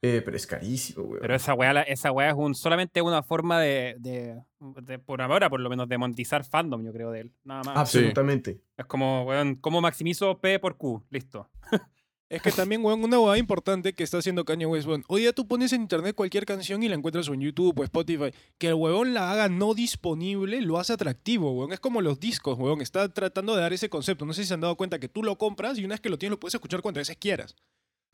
eh, 0.03 0.21
pero 0.25 0.37
es 0.37 0.47
carísimo, 0.47 1.05
weón. 1.05 1.21
Pero 1.23 1.35
esa 1.35 1.55
weá, 1.55 1.83
esa 1.83 2.13
weá 2.13 2.29
es 2.29 2.35
un, 2.37 2.55
solamente 2.55 3.01
una 3.01 3.23
forma 3.23 3.61
de, 3.61 3.97
de, 3.99 4.41
de- 4.83 4.99
por 4.99 5.23
ahora 5.23 5.49
por 5.49 5.61
lo 5.61 5.71
menos, 5.71 5.89
de 5.89 5.97
monetizar 5.99 6.45
fandom, 6.45 6.85
yo 6.85 6.93
creo, 6.93 7.11
de 7.11 7.21
él. 7.21 7.33
Nada 7.45 7.63
más. 7.65 7.77
Absolutamente. 7.77 8.61
Es 8.77 8.85
como, 8.87 9.25
weón, 9.25 9.55
¿cómo 9.57 9.81
maximizo 9.81 10.39
P 10.41 10.59
por 10.59 10.77
Q? 10.77 11.05
Listo. 11.11 11.49
Es 12.31 12.41
que 12.41 12.51
también, 12.51 12.83
weón, 12.83 13.05
una 13.05 13.21
hueá 13.21 13.37
importante 13.37 13.93
que 13.93 14.03
está 14.03 14.19
haciendo 14.19 14.45
Kanye 14.45 14.65
West, 14.65 14.89
weón. 14.89 15.05
Hoy 15.09 15.23
día 15.23 15.33
tú 15.35 15.47
pones 15.47 15.73
en 15.73 15.83
internet 15.83 16.17
cualquier 16.17 16.47
canción 16.47 16.83
y 16.83 16.89
la 16.89 16.95
encuentras 16.95 17.29
en 17.29 17.41
YouTube 17.41 17.79
o 17.79 17.85
Spotify. 17.85 18.31
Que 18.57 18.69
el 18.69 18.75
huevón 18.75 19.13
la 19.13 19.31
haga 19.31 19.49
no 19.51 19.75
disponible 19.75 20.63
lo 20.63 20.79
hace 20.79 20.95
atractivo, 20.95 21.53
weón. 21.53 21.73
Es 21.73 21.81
como 21.81 22.01
los 22.01 22.19
discos, 22.19 22.59
weón. 22.59 22.81
Está 22.81 23.13
tratando 23.13 23.55
de 23.55 23.61
dar 23.61 23.73
ese 23.73 23.91
concepto. 23.91 24.25
No 24.25 24.33
sé 24.33 24.43
si 24.43 24.49
se 24.49 24.55
han 24.55 24.63
dado 24.63 24.77
cuenta 24.77 24.99
que 24.99 25.09
tú 25.09 25.23
lo 25.23 25.37
compras 25.37 25.79
y 25.79 25.85
una 25.85 25.95
vez 25.95 26.01
que 26.01 26.09
lo 26.09 26.19
tienes 26.19 26.33
lo 26.33 26.41
puedes 26.41 26.55
escuchar 26.55 26.81
cuantas 26.81 27.03
veces 27.03 27.19
quieras. 27.19 27.57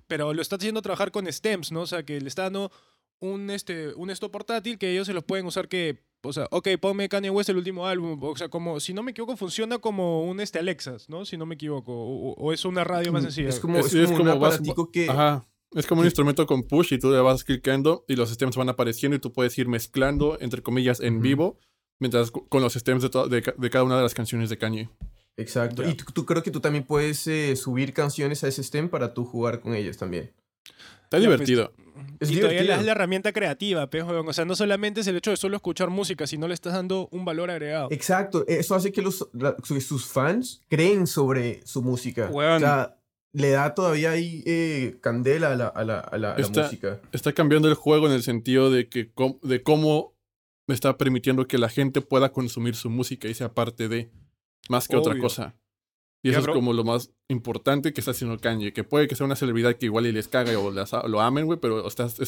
Pero 0.08 0.34
lo 0.34 0.42
está 0.42 0.56
haciendo 0.56 0.82
trabajar 0.82 1.12
con 1.12 1.32
stems, 1.32 1.70
¿no? 1.70 1.82
O 1.82 1.86
sea, 1.86 2.02
que 2.02 2.20
le 2.20 2.28
está 2.28 2.42
dando 2.42 2.72
un, 3.20 3.48
este, 3.48 3.94
un 3.94 4.10
esto 4.10 4.32
portátil 4.32 4.76
que 4.76 4.90
ellos 4.90 5.06
se 5.06 5.14
los 5.14 5.24
pueden 5.24 5.46
usar 5.46 5.68
que... 5.68 6.02
O 6.22 6.32
sea, 6.32 6.46
ok, 6.50 6.68
ponme 6.80 7.08
Kanye 7.08 7.30
West 7.30 7.48
el 7.50 7.56
último 7.56 7.86
álbum. 7.86 8.22
O 8.22 8.36
sea, 8.36 8.48
como, 8.48 8.78
si 8.80 8.92
no 8.92 9.02
me 9.02 9.12
equivoco, 9.12 9.36
funciona 9.36 9.78
como 9.78 10.24
un 10.24 10.40
este 10.40 10.58
Alexas, 10.58 11.08
¿no? 11.08 11.24
Si 11.24 11.36
no 11.36 11.46
me 11.46 11.54
equivoco. 11.54 11.92
O, 11.92 12.32
o 12.34 12.52
es 12.52 12.64
una 12.64 12.84
radio 12.84 13.12
más 13.12 13.22
sencilla. 13.22 13.48
Es 13.48 13.58
como, 13.60 13.78
Es- 13.78 13.86
es, 13.86 13.94
es 13.94 14.06
como, 14.12 14.18
como 14.18 14.32
un 14.34 14.40
vas- 14.40 14.60
que... 14.92 15.08
Ajá. 15.08 15.46
Es 15.72 15.86
como 15.86 16.00
un 16.00 16.06
instrumento 16.06 16.46
con 16.46 16.64
push 16.64 16.92
y 16.94 16.98
tú 16.98 17.10
le 17.12 17.20
vas 17.20 17.44
clicando 17.44 18.04
y 18.08 18.16
los 18.16 18.28
stems 18.30 18.56
van 18.56 18.68
apareciendo 18.68 19.16
y 19.16 19.20
tú 19.20 19.32
puedes 19.32 19.56
ir 19.56 19.68
mezclando, 19.68 20.36
entre 20.40 20.62
comillas, 20.62 20.98
en 20.98 21.22
vivo, 21.22 21.58
mientras 22.00 22.32
con 22.32 22.60
los 22.60 22.74
stems 22.74 23.02
de, 23.02 23.08
to- 23.08 23.28
de, 23.28 23.40
de 23.56 23.70
cada 23.70 23.84
una 23.84 23.96
de 23.96 24.02
las 24.02 24.12
canciones 24.12 24.50
de 24.50 24.58
Kanye. 24.58 24.90
Exacto. 25.36 25.88
Y 25.88 25.94
tú, 25.94 26.04
tú 26.12 26.26
creo 26.26 26.42
que 26.42 26.50
tú 26.50 26.58
también 26.60 26.84
puedes 26.84 27.24
eh, 27.28 27.54
subir 27.54 27.94
canciones 27.94 28.42
a 28.42 28.48
ese 28.48 28.62
stem 28.64 28.88
para 28.88 29.14
tú 29.14 29.24
jugar 29.24 29.60
con 29.60 29.74
ellas 29.74 29.96
también. 29.96 30.32
Está 31.10 31.18
Ya, 31.18 31.26
pues, 31.26 31.40
divertido. 31.40 31.72
Es 32.20 32.30
y 32.30 32.36
todavía 32.38 32.64
das 32.64 32.84
la 32.84 32.92
herramienta 32.92 33.32
creativa, 33.32 33.90
pe, 33.90 34.02
weón. 34.04 34.28
O 34.28 34.32
sea, 34.32 34.44
no 34.44 34.54
solamente 34.54 35.00
es 35.00 35.06
el 35.08 35.16
hecho 35.16 35.30
de 35.32 35.36
solo 35.36 35.56
escuchar 35.56 35.90
música, 35.90 36.24
sino 36.28 36.46
le 36.46 36.54
estás 36.54 36.72
dando 36.74 37.08
un 37.10 37.24
valor 37.24 37.50
agregado. 37.50 37.88
Exacto. 37.90 38.44
Eso 38.46 38.76
hace 38.76 38.92
que 38.92 39.02
los, 39.02 39.28
la- 39.32 39.56
sus 39.64 40.06
fans 40.06 40.62
creen 40.68 41.08
sobre 41.08 41.66
su 41.66 41.82
música. 41.82 42.30
O 42.32 42.58
sea, 42.60 42.96
le 43.32 43.50
da 43.50 43.74
todavía 43.74 44.12
ahí 44.12 44.44
eh, 44.46 44.98
candela 45.00 45.50
a 45.52 45.56
la, 45.56 45.66
a 45.66 45.84
la, 45.84 45.98
a 45.98 46.16
la- 46.18 46.30
a 46.32 46.38
la 46.38 46.44
Está- 46.44 46.62
música. 46.62 47.00
Está 47.10 47.32
cambiando 47.32 47.66
el 47.68 47.74
juego 47.74 48.06
en 48.06 48.12
el 48.12 48.22
sentido 48.22 48.70
de 48.70 48.88
que 48.88 49.10
de 49.42 49.62
cómo 49.64 50.14
me 50.68 50.74
está 50.74 50.96
permitiendo 50.96 51.48
que 51.48 51.58
la 51.58 51.68
gente 51.70 52.02
pueda 52.02 52.30
consumir 52.32 52.76
su 52.76 52.88
música 52.88 53.26
y 53.26 53.34
sea 53.34 53.52
parte 53.52 53.88
de, 53.88 54.10
más 54.68 54.86
que 54.86 54.94
otra 54.96 55.18
cosa. 55.18 55.56
Y 56.22 56.30
eso 56.30 56.40
es 56.40 56.46
como 56.48 56.72
lo 56.74 56.84
más 56.84 57.10
importante 57.28 57.92
que 57.94 58.00
está 58.00 58.10
haciendo 58.10 58.38
Kanye, 58.38 58.72
que 58.74 58.84
puede 58.84 59.08
que 59.08 59.16
sea 59.16 59.24
una 59.24 59.36
celebridad 59.36 59.74
que 59.76 59.86
igual 59.86 60.06
y 60.06 60.12
les 60.12 60.28
caga 60.28 60.58
o 60.58 60.70
las- 60.70 60.92
lo 61.08 61.20
amen, 61.20 61.46
güey, 61.46 61.58
pero 61.58 61.86
está- 61.88 62.04
es, 62.06 62.20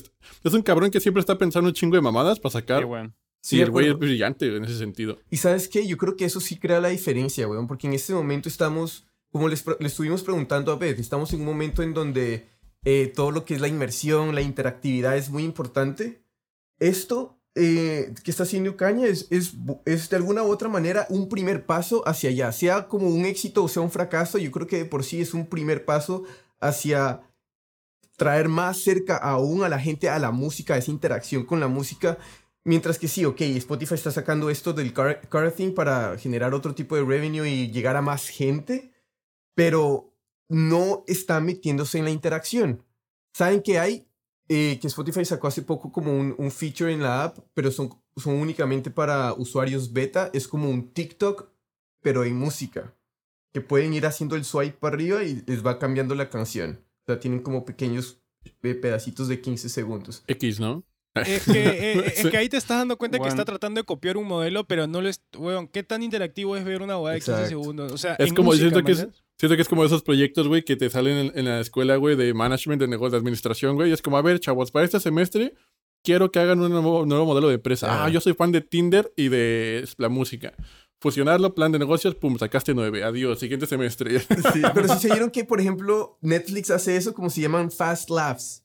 es 0.45 0.53
un 0.55 0.63
cabrón 0.63 0.91
que 0.91 1.01
siempre 1.01 1.21
está 1.21 1.37
pensando 1.37 1.69
un 1.69 1.75
chingo 1.75 1.97
de 1.97 2.01
mamadas 2.03 2.41
para 2.41 2.53
sacar. 2.53 2.81
Sí, 2.81 2.85
weón. 2.87 3.15
Sí, 3.45 3.61
el 3.61 3.71
güey 3.71 3.89
es 3.89 3.99
brillante 3.99 4.57
en 4.57 4.65
ese 4.65 4.79
sentido. 4.79 5.19
Y 5.29 5.37
sabes 5.39 5.69
qué, 5.69 5.87
yo 5.87 5.97
creo 5.99 6.17
que 6.17 6.25
eso 6.25 6.41
sí 6.41 6.57
crea 6.59 6.81
la 6.81 6.89
diferencia, 6.89 7.47
weón, 7.49 7.67
porque 7.67 7.87
en 7.89 7.93
este 7.93 8.15
momento 8.15 8.49
estamos, 8.49 9.05
como 9.33 9.49
les, 9.49 9.63
pre- 9.63 9.77
le 9.81 9.89
estuvimos 9.89 10.23
preguntando 10.23 10.71
a 10.73 10.77
Beth, 10.77 10.99
estamos 11.01 11.33
en 11.33 11.41
un 11.41 11.47
momento 11.47 11.83
en 11.83 11.93
donde 11.93 12.47
eh, 12.85 13.13
todo 13.15 13.31
lo 13.33 13.45
que 13.45 13.55
es 13.55 13.61
la 13.61 13.69
inmersión, 13.69 14.35
la 14.35 14.43
interactividad 14.43 15.17
es 15.17 15.29
muy 15.29 15.43
importante. 15.45 16.23
Esto 16.79 17.39
eh, 17.55 18.15
que 18.25 18.31
está 18.31 18.45
haciendo 18.45 18.77
Caña 18.77 19.07
es, 19.07 19.27
es, 19.31 19.53
es 19.85 20.09
de 20.09 20.17
alguna 20.17 20.43
u 20.43 20.51
otra 20.51 20.69
manera 20.69 21.07
un 21.11 21.29
primer 21.29 21.67
paso 21.67 22.07
hacia 22.09 22.31
allá, 22.31 22.53
sea 22.53 22.88
como 22.88 23.09
un 23.09 23.27
éxito 23.27 23.62
o 23.65 23.69
sea 23.69 23.83
un 23.83 23.91
fracaso, 23.91 24.38
yo 24.38 24.51
creo 24.51 24.67
que 24.67 24.79
de 24.79 24.85
por 24.87 25.05
sí 25.05 25.21
es 25.21 25.35
un 25.35 25.47
primer 25.47 25.85
paso 25.85 26.25
hacia 26.61 27.21
traer 28.17 28.49
más 28.49 28.79
cerca 28.79 29.17
aún 29.17 29.65
a 29.65 29.69
la 29.69 29.79
gente 29.79 30.09
a 30.09 30.19
la 30.19 30.31
música, 30.31 30.75
a 30.75 30.79
esa 30.79 30.91
interacción 30.91 31.45
con 31.45 31.61
la 31.61 31.69
música. 31.69 32.19
Mientras 32.65 32.99
que 32.99 33.09
sí, 33.09 33.25
ok, 33.25 33.41
Spotify 33.41 33.95
está 33.95 34.12
sacando 34.12 34.49
esto 34.49 34.73
del 34.73 34.93
car, 34.93 35.29
car 35.29 35.51
thing 35.51 35.75
para 35.75 36.17
generar 36.19 36.55
otro 36.55 36.75
tipo 36.75 36.95
de 36.95 37.05
revenue 37.05 37.49
y 37.49 37.71
llegar 37.73 37.97
a 37.97 38.03
más 38.03 38.29
gente, 38.29 38.93
pero 39.55 40.15
no 40.49 41.03
está 41.09 41.41
metiéndose 41.41 41.99
en 41.99 42.05
la 42.05 42.11
interacción. 42.11 42.85
¿Saben 43.33 43.62
que 43.62 43.79
hay? 43.79 44.07
Eh, 44.55 44.79
que 44.81 44.87
Spotify 44.88 45.25
sacó 45.25 45.47
hace 45.49 45.62
poco 45.62 45.91
como 45.91 46.12
un, 46.15 46.35
un 46.37 46.51
feature 46.51 46.93
en 46.93 47.03
la 47.03 47.25
app, 47.25 47.38
pero 47.55 47.71
son, 47.71 47.91
son 48.17 48.35
únicamente 48.35 48.91
para 48.91 49.33
usuarios 49.33 49.93
beta. 49.95 50.29
Es 50.35 50.47
como 50.47 50.69
un 50.69 50.93
TikTok, 50.93 51.49
pero 52.03 52.23
en 52.25 52.37
música. 52.37 52.95
Que 53.55 53.62
pueden 53.62 53.95
ir 53.95 54.05
haciendo 54.05 54.37
el 54.37 54.45
swipe 54.45 54.77
para 54.79 54.95
arriba 54.97 55.23
y 55.25 55.43
les 55.47 55.65
va 55.65 55.79
cambiando 55.79 56.15
la 56.15 56.29
canción. 56.29 56.85
O 57.03 57.07
sea, 57.07 57.19
tienen 57.19 57.41
como 57.41 57.65
pequeños 57.65 58.19
eh, 58.62 58.75
pedacitos 58.75 59.29
de 59.29 59.41
15 59.41 59.69
segundos. 59.71 60.23
X, 60.27 60.61
¿no? 60.61 60.85
Es 61.15 61.45
que, 61.45 61.53
eh, 61.93 62.05
es 62.07 62.19
Sí. 62.21 62.31
que 62.31 62.37
ahí 62.37 62.49
te 62.49 62.57
estás 62.59 62.79
dando 62.79 62.97
cuenta 62.99 63.19
que 63.19 63.29
está 63.29 63.45
tratando 63.47 63.81
de 63.81 63.85
copiar 63.85 64.17
un 64.19 64.27
modelo, 64.27 64.67
pero 64.67 64.87
no 64.87 65.01
lo 65.01 65.09
es. 65.09 65.23
Weón, 65.37 65.67
¿qué 65.69 65.83
tan 65.83 66.03
interactivo 66.03 66.57
es 66.59 66.65
ver 66.65 66.83
una 66.83 66.97
boda 66.97 67.12
de 67.12 67.19
15 67.21 67.31
Exacto. 67.33 67.49
segundos? 67.49 67.93
O 67.93 67.99
sea, 67.99 68.15
Es 68.17 68.29
en 68.29 68.35
como, 68.35 68.51
música, 68.51 68.69
siento 68.71 68.85
que 68.85 68.93
es. 68.93 69.09
Siento 69.43 69.57
que 69.57 69.63
es 69.63 69.69
como 69.69 69.85
esos 69.85 70.05
proyectos, 70.05 70.47
güey, 70.47 70.65
que 70.65 70.77
te 70.77 70.89
salen 70.89 71.17
en, 71.17 71.33
en 71.37 71.47
la 71.47 71.59
escuela, 71.59 71.97
güey, 71.97 72.15
de 72.15 72.33
management, 72.33 72.81
de 72.81 72.87
negocio, 72.87 73.11
de 73.11 73.17
administración, 73.17 73.75
güey. 73.75 73.91
y 73.91 73.93
Es 73.93 74.01
como, 74.01 74.17
a 74.17 74.23
ver, 74.23 74.39
chavos, 74.39 74.71
para 74.71 74.85
este 74.85 75.01
semestre 75.01 75.57
quiero 76.05 76.31
que 76.31 76.39
hagan 76.39 76.61
un 76.61 76.71
nuevo, 76.71 77.05
nuevo 77.07 77.27
modelo 77.27 77.49
de 77.49 77.55
empresa. 77.55 78.05
Ah, 78.05 78.09
yo 78.09 78.21
soy 78.21 78.35
fan 78.35 78.53
de 78.53 78.61
Tinder 78.61 79.13
y 79.17 79.31
de 79.31 79.85
la 79.97 80.09
música. 80.09 80.53
Fusionarlo, 81.01 81.57
plan 81.57 81.73
de 81.73 81.81
negocios, 81.81 82.15
pum, 82.15 82.39
sacaste 82.39 82.73
nueve. 82.73 83.03
Adiós, 83.03 83.41
siguiente 83.41 83.67
semestre. 83.67 84.21
Sí, 84.53 84.63
pero 84.73 84.87
si 84.87 85.01
se 85.01 85.09
vieron 85.09 85.33
que, 85.33 85.45
por 85.45 85.61
ejemplo, 85.61 86.19
Netflix 86.21 86.71
hace 86.71 86.97
eso 86.97 87.13
como 87.13 87.29
se 87.29 87.41
llaman 87.41 87.73
fast 87.73 88.11
laughs. 88.11 88.65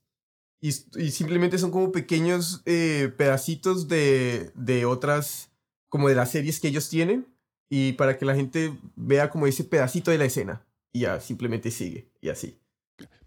Y, 0.62 0.70
y 1.00 1.10
simplemente 1.10 1.58
son 1.58 1.72
como 1.72 1.92
pequeños 1.92 2.62
eh, 2.68 3.12
pedacitos 3.18 3.88
de, 3.88 4.52
de 4.54 4.86
otras, 4.86 5.50
como 5.90 6.08
de 6.08 6.13
las 6.13 6.30
series 6.30 6.60
que 6.60 6.68
ellos 6.68 6.88
tienen. 6.88 7.26
Y 7.68 7.94
para 7.94 8.16
que 8.20 8.26
la 8.26 8.36
gente 8.36 8.78
vea 8.96 9.32
como 9.32 9.48
ese 9.48 9.63
pedacito 9.63 10.12
de 10.12 10.20
la 10.20 10.26
escena. 10.26 10.66
Y 10.97 11.01
ya, 11.01 11.19
simplemente 11.19 11.69
sigue. 11.69 12.10
Y 12.21 12.29
así. 12.29 12.60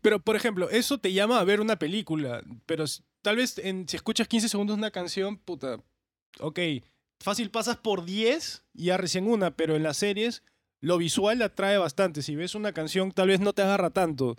Pero, 0.00 0.18
por 0.18 0.35
ejemplo, 0.35 0.68
eso 0.70 0.98
te 0.98 1.12
llama 1.12 1.38
a 1.38 1.44
ver 1.44 1.61
una 1.61 1.76
película. 1.78 2.42
Pero 2.66 2.85
tal 3.22 3.37
vez 3.37 3.59
en- 3.59 3.88
si 3.88 3.96
escuchas 3.96 4.26
15 4.26 4.48
segundos 4.48 4.76
una 4.76 4.90
canción, 4.90 5.37
puta. 5.37 5.78
Ok, 6.40 6.59
fácil 7.20 7.50
pasas 7.50 7.76
por 7.76 8.04
10 8.04 8.64
y 8.74 8.87
ya 8.87 8.96
recién 8.96 9.28
una, 9.28 9.52
pero 9.52 9.76
en 9.76 9.83
las 9.85 9.98
series 9.98 10.42
lo 10.80 10.98
visual 10.98 11.40
atrae 11.42 11.78
bastante. 11.78 12.22
Si 12.22 12.35
ves 12.35 12.54
una 12.56 12.72
canción, 12.72 13.12
tal 13.12 13.28
vez 13.28 13.38
no 13.40 13.52
te 13.52 13.62
agarra 13.62 13.90
tanto. 13.90 14.37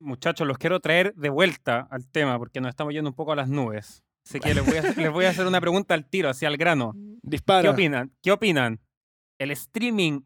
Muchachos, 0.00 0.46
los 0.48 0.58
quiero 0.58 0.80
traer 0.80 1.14
de 1.14 1.28
vuelta 1.28 1.86
al 1.90 2.08
tema 2.08 2.36
porque 2.38 2.60
nos 2.60 2.70
estamos 2.70 2.92
yendo 2.92 3.10
un 3.10 3.16
poco 3.16 3.32
a 3.32 3.36
las 3.36 3.48
nubes. 3.48 4.02
Así 4.26 4.40
que 4.40 4.54
les 4.54 4.66
voy 4.66 4.78
a, 4.78 4.82
les 4.82 5.12
voy 5.12 5.24
a 5.26 5.30
hacer 5.30 5.46
una 5.46 5.60
pregunta 5.60 5.94
al 5.94 6.08
tiro, 6.08 6.28
hacia 6.28 6.48
el 6.48 6.56
grano. 6.56 6.94
¿Qué 6.94 7.18
Dispara. 7.22 7.70
opinan? 7.70 8.12
¿Qué 8.22 8.32
opinan? 8.32 8.80
¿El 9.38 9.52
streaming 9.52 10.22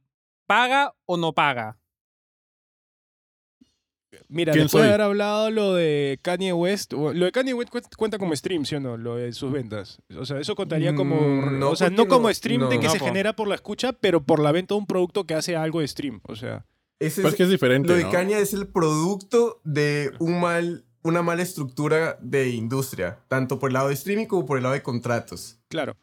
paga 0.46 0.94
o 1.06 1.16
no 1.18 1.34
paga? 1.34 1.78
Mira, 4.28 4.52
¿Quién 4.52 4.64
después 4.64 4.82
de 4.82 4.88
soy? 4.88 4.94
haber 4.94 5.00
hablado 5.02 5.50
lo 5.50 5.74
de 5.74 6.18
Kanye 6.22 6.52
West, 6.52 6.92
lo 6.92 7.12
de 7.12 7.30
Kanye 7.32 7.54
West 7.54 7.70
cu- 7.70 7.80
cuenta 7.96 8.18
como 8.18 8.34
stream, 8.34 8.64
¿sí 8.64 8.74
o 8.74 8.80
no? 8.80 8.96
Lo 8.96 9.16
de 9.16 9.32
sus 9.32 9.52
ventas. 9.52 9.98
O 10.18 10.24
sea, 10.24 10.40
eso 10.40 10.56
contaría 10.56 10.94
como. 10.94 11.20
Mm, 11.20 11.58
no, 11.60 11.70
o 11.70 11.76
sea, 11.76 11.90
no 11.90 12.08
como 12.08 12.28
no- 12.28 12.34
stream 12.34 12.68
de 12.68 12.80
que 12.80 12.86
No, 12.86 12.92
se 12.92 12.98
po. 12.98 13.04
genera 13.04 13.34
por 13.36 13.46
la 13.46 13.54
escucha, 13.54 13.92
pero 13.92 14.22
por 14.24 14.40
la 14.40 14.50
venta 14.52 14.74
de 14.74 14.80
un 14.80 14.86
producto 14.86 15.24
que 15.24 15.34
hace 15.34 15.54
algo 15.56 15.80
de 15.80 15.88
stream. 15.88 16.20
O 16.24 16.34
sea. 16.34 16.66
Ese 16.98 17.22
Pues 17.22 17.34
es, 17.34 17.36
que 17.38 17.42
es 17.44 17.48
diferente, 17.50 17.88
lo 17.88 17.94
de 17.94 18.02
¿no? 18.04 18.10
Kanye 18.10 18.40
es 18.40 18.52
el 18.52 18.66
producto 18.66 19.60
de 19.64 20.10
un 20.18 20.38
mal, 20.40 20.84
una 21.02 21.22
mala 21.22 21.42
estructura 21.42 22.18
de 22.20 22.48
industria. 22.50 23.20
Tanto 23.28 23.58
por 23.58 23.70
el 23.70 23.74
lado 23.74 23.88
de 23.88 23.94
streaming 23.94 24.26
como 24.26 24.44
por 24.44 24.58
el 24.58 24.64
lado 24.64 24.74
de 24.74 24.82
contratos. 24.82 25.58
Claro, 25.68 25.96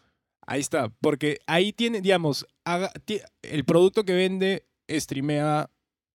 ahí 0.48 0.60
está. 0.62 0.90
Porque 1.02 1.40
ahí 1.46 1.72
tiene, 1.74 2.02
digamos, 2.02 2.48
haga- 2.66 2.92
el 3.44 3.64
producto 3.66 4.06
que 4.06 4.14
vende 4.14 4.66
streamea 4.90 5.70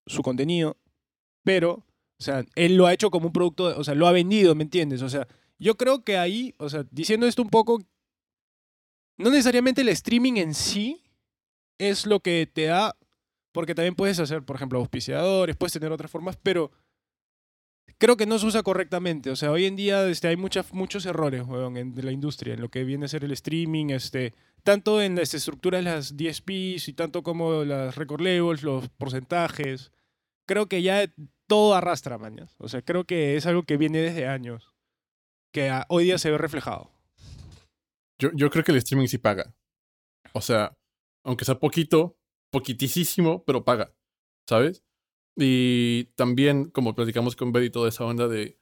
su 0.07 0.23
contenido, 0.23 0.77
pero, 1.43 1.85
o 2.19 2.23
sea, 2.23 2.45
él 2.55 2.77
lo 2.77 2.87
ha 2.87 2.93
hecho 2.93 3.11
como 3.11 3.27
un 3.27 3.33
producto, 3.33 3.77
o 3.77 3.85
sea, 3.85 3.95
lo 3.95 4.07
ha 4.07 4.13
vendido, 4.13 4.55
¿me 4.55 4.65
entiendes? 4.65 5.03
O 5.03 5.09
sea, 5.09 5.27
yo 5.59 5.77
creo 5.77 6.05
que 6.05 6.19
ahí, 6.19 6.55
o 6.59 6.69
sea, 6.69 6.85
diciendo 6.91 7.27
esto 7.27 7.43
un 7.43 7.51
poco, 7.51 7.81
no 9.19 9.31
necesariamente 9.31 9.83
el 9.83 9.89
streaming 9.89 10.35
en 10.37 10.55
sí 10.55 11.03
es 11.79 12.07
lo 12.07 12.21
que 12.21 12.49
te 12.53 12.65
da, 12.65 12.97
porque 13.53 13.75
también 13.75 13.95
puedes 13.95 14.19
hacer, 14.19 14.43
por 14.43 14.57
ejemplo, 14.57 14.79
auspiciadores, 14.79 15.57
puedes 15.57 15.73
tener 15.73 15.93
otras 15.93 16.11
formas, 16.11 16.37
pero 16.43 16.71
creo 17.99 18.17
que 18.17 18.27
no 18.27 18.39
se 18.39 18.47
usa 18.47 18.63
correctamente. 18.63 19.31
O 19.31 19.37
sea, 19.37 19.53
hoy 19.53 19.67
en 19.67 19.77
día 19.77 20.09
este, 20.09 20.29
hay 20.29 20.37
muchas, 20.37 20.73
muchos 20.73 21.07
errores 21.07 21.45
weón, 21.47 21.77
en 21.77 21.95
la 21.97 22.13
industria, 22.13 22.55
en 22.55 22.61
lo 22.61 22.69
que 22.69 22.85
viene 22.85 23.05
a 23.05 23.09
ser 23.09 23.25
el 23.25 23.33
streaming, 23.33 23.91
este, 23.91 24.35
tanto 24.63 25.01
en 25.01 25.17
las 25.17 25.35
estructuras 25.35 25.85
de 25.85 25.91
las 25.91 26.17
DSPs 26.17 26.89
y 26.89 26.93
tanto 26.95 27.23
como 27.23 27.65
las 27.65 27.95
record 27.97 28.21
labels, 28.21 28.63
los 28.63 28.89
porcentajes. 28.89 29.93
Creo 30.47 30.69
que 30.69 30.83
ya 30.83 31.13
todo 31.47 31.75
arrastra, 31.75 32.19
mañas. 32.19 32.55
O 32.59 32.69
sea, 32.69 32.83
creo 32.83 33.05
que 33.05 33.37
es 33.37 33.47
algo 33.47 33.65
que 33.65 33.77
viene 33.77 33.99
desde 33.99 34.27
años, 34.27 34.73
que 35.53 35.71
hoy 35.89 36.05
día 36.05 36.19
se 36.19 36.31
ve 36.31 36.39
reflejado. 36.39 36.91
Yo, 38.19 38.31
yo 38.35 38.51
creo 38.51 38.65
que 38.65 38.73
el 38.73 38.79
streaming 38.79 39.09
sí 39.09 39.19
paga. 39.19 39.55
O 40.33 40.41
sea, 40.41 40.77
aunque 41.25 41.45
sea 41.45 41.59
poquito, 41.59 42.17
poquitísimo, 42.51 43.45
pero 43.45 43.65
paga. 43.65 43.95
¿Sabes? 44.49 44.83
Y 45.37 46.05
también, 46.17 46.71
como 46.71 46.95
platicamos 46.95 47.37
con 47.37 47.53
Betty, 47.53 47.71
toda 47.71 47.89
esa 47.89 48.05
onda 48.05 48.29
de 48.29 48.59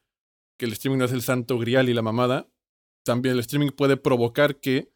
que 0.57 0.65
el 0.65 0.73
streaming 0.73 0.99
no 0.99 1.05
es 1.05 1.11
el 1.11 1.21
santo 1.21 1.57
grial 1.57 1.89
y 1.89 1.93
la 1.93 2.01
mamada, 2.01 2.49
también 3.03 3.33
el 3.33 3.39
streaming 3.39 3.71
puede 3.71 3.97
provocar 3.97 4.59
que 4.59 4.93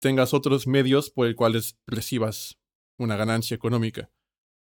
tengas 0.00 0.34
otros 0.34 0.66
medios 0.66 1.10
por 1.10 1.26
el 1.26 1.36
cuales 1.36 1.78
recibas 1.86 2.58
una 2.98 3.16
ganancia 3.16 3.54
económica. 3.54 4.10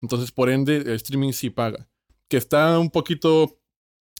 Entonces, 0.02 0.32
por 0.32 0.50
ende, 0.50 0.76
el 0.76 0.90
streaming 0.90 1.32
sí 1.32 1.50
paga. 1.50 1.88
Que 2.28 2.36
está 2.36 2.78
un 2.78 2.90
poquito 2.90 3.58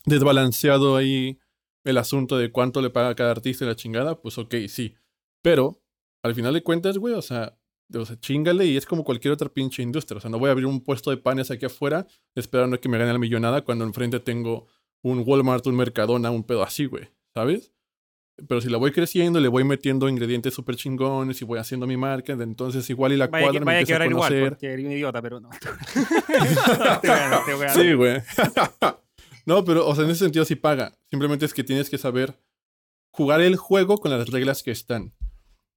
desbalanceado 0.06 0.96
ahí 0.96 1.38
el 1.84 1.98
asunto 1.98 2.36
de 2.38 2.50
cuánto 2.50 2.80
le 2.80 2.90
paga 2.90 3.14
cada 3.14 3.32
artista 3.32 3.64
y 3.64 3.68
la 3.68 3.76
chingada, 3.76 4.20
pues 4.20 4.38
ok, 4.38 4.54
sí. 4.68 4.94
Pero, 5.42 5.82
al 6.22 6.34
final 6.34 6.54
de 6.54 6.62
cuentas, 6.62 6.96
güey, 6.96 7.14
o 7.14 7.22
sea, 7.22 7.58
o 7.92 8.06
sea, 8.06 8.18
chingale 8.18 8.66
y 8.66 8.76
es 8.76 8.86
como 8.86 9.04
cualquier 9.04 9.32
otra 9.32 9.48
pinche 9.48 9.82
industria. 9.82 10.18
O 10.18 10.20
sea, 10.20 10.30
no 10.30 10.38
voy 10.38 10.48
a 10.48 10.52
abrir 10.52 10.66
un 10.66 10.82
puesto 10.82 11.10
de 11.10 11.18
panes 11.18 11.50
aquí 11.50 11.66
afuera 11.66 12.06
esperando 12.34 12.80
que 12.80 12.88
me 12.88 12.98
gane 12.98 13.12
la 13.12 13.18
millonada 13.18 13.62
cuando 13.62 13.84
enfrente 13.84 14.20
tengo 14.20 14.66
un 15.02 15.22
Walmart, 15.26 15.66
un 15.66 15.76
Mercadona, 15.76 16.30
un 16.30 16.44
pedo 16.44 16.62
así, 16.62 16.86
güey, 16.86 17.10
¿sabes? 17.34 17.72
Pero 18.48 18.60
si 18.60 18.68
la 18.68 18.78
voy 18.78 18.90
creciendo, 18.90 19.38
le 19.38 19.46
voy 19.48 19.62
metiendo 19.62 20.08
ingredientes 20.08 20.52
súper 20.54 20.74
chingones 20.76 21.40
y 21.40 21.44
voy 21.44 21.58
haciendo 21.60 21.86
mi 21.86 21.96
marca, 21.96 22.32
entonces 22.32 22.88
igual 22.90 23.12
y 23.12 23.16
la 23.16 23.28
Vaya, 23.28 23.44
cuadra 23.44 23.52
que, 23.52 23.60
me 23.60 23.66
vaya 23.66 23.80
empieza 23.80 24.02
a 24.02 24.06
igual, 24.06 24.28
conocer. 24.28 24.48
porque 24.50 24.66
eres 24.72 24.84
un 24.86 24.92
idiota, 24.92 25.22
pero 25.22 25.40
no. 25.40 25.50
Sí, 27.74 27.92
güey. 27.94 28.20
pero, 29.66 29.86
o 29.86 29.94
sea, 29.94 30.04
en 30.04 30.10
ese 30.10 30.24
sentido 30.24 30.44
sí 30.44 30.56
paga. 30.56 30.92
Simplemente 31.10 31.44
es 31.44 31.54
que 31.54 31.64
tienes 31.64 31.90
que 31.90 31.98
saber 31.98 32.38
jugar 33.12 33.40
el 33.40 33.56
juego 33.56 33.98
con 33.98 34.10
las 34.10 34.28
reglas 34.28 34.62
que 34.62 34.70
están. 34.70 35.12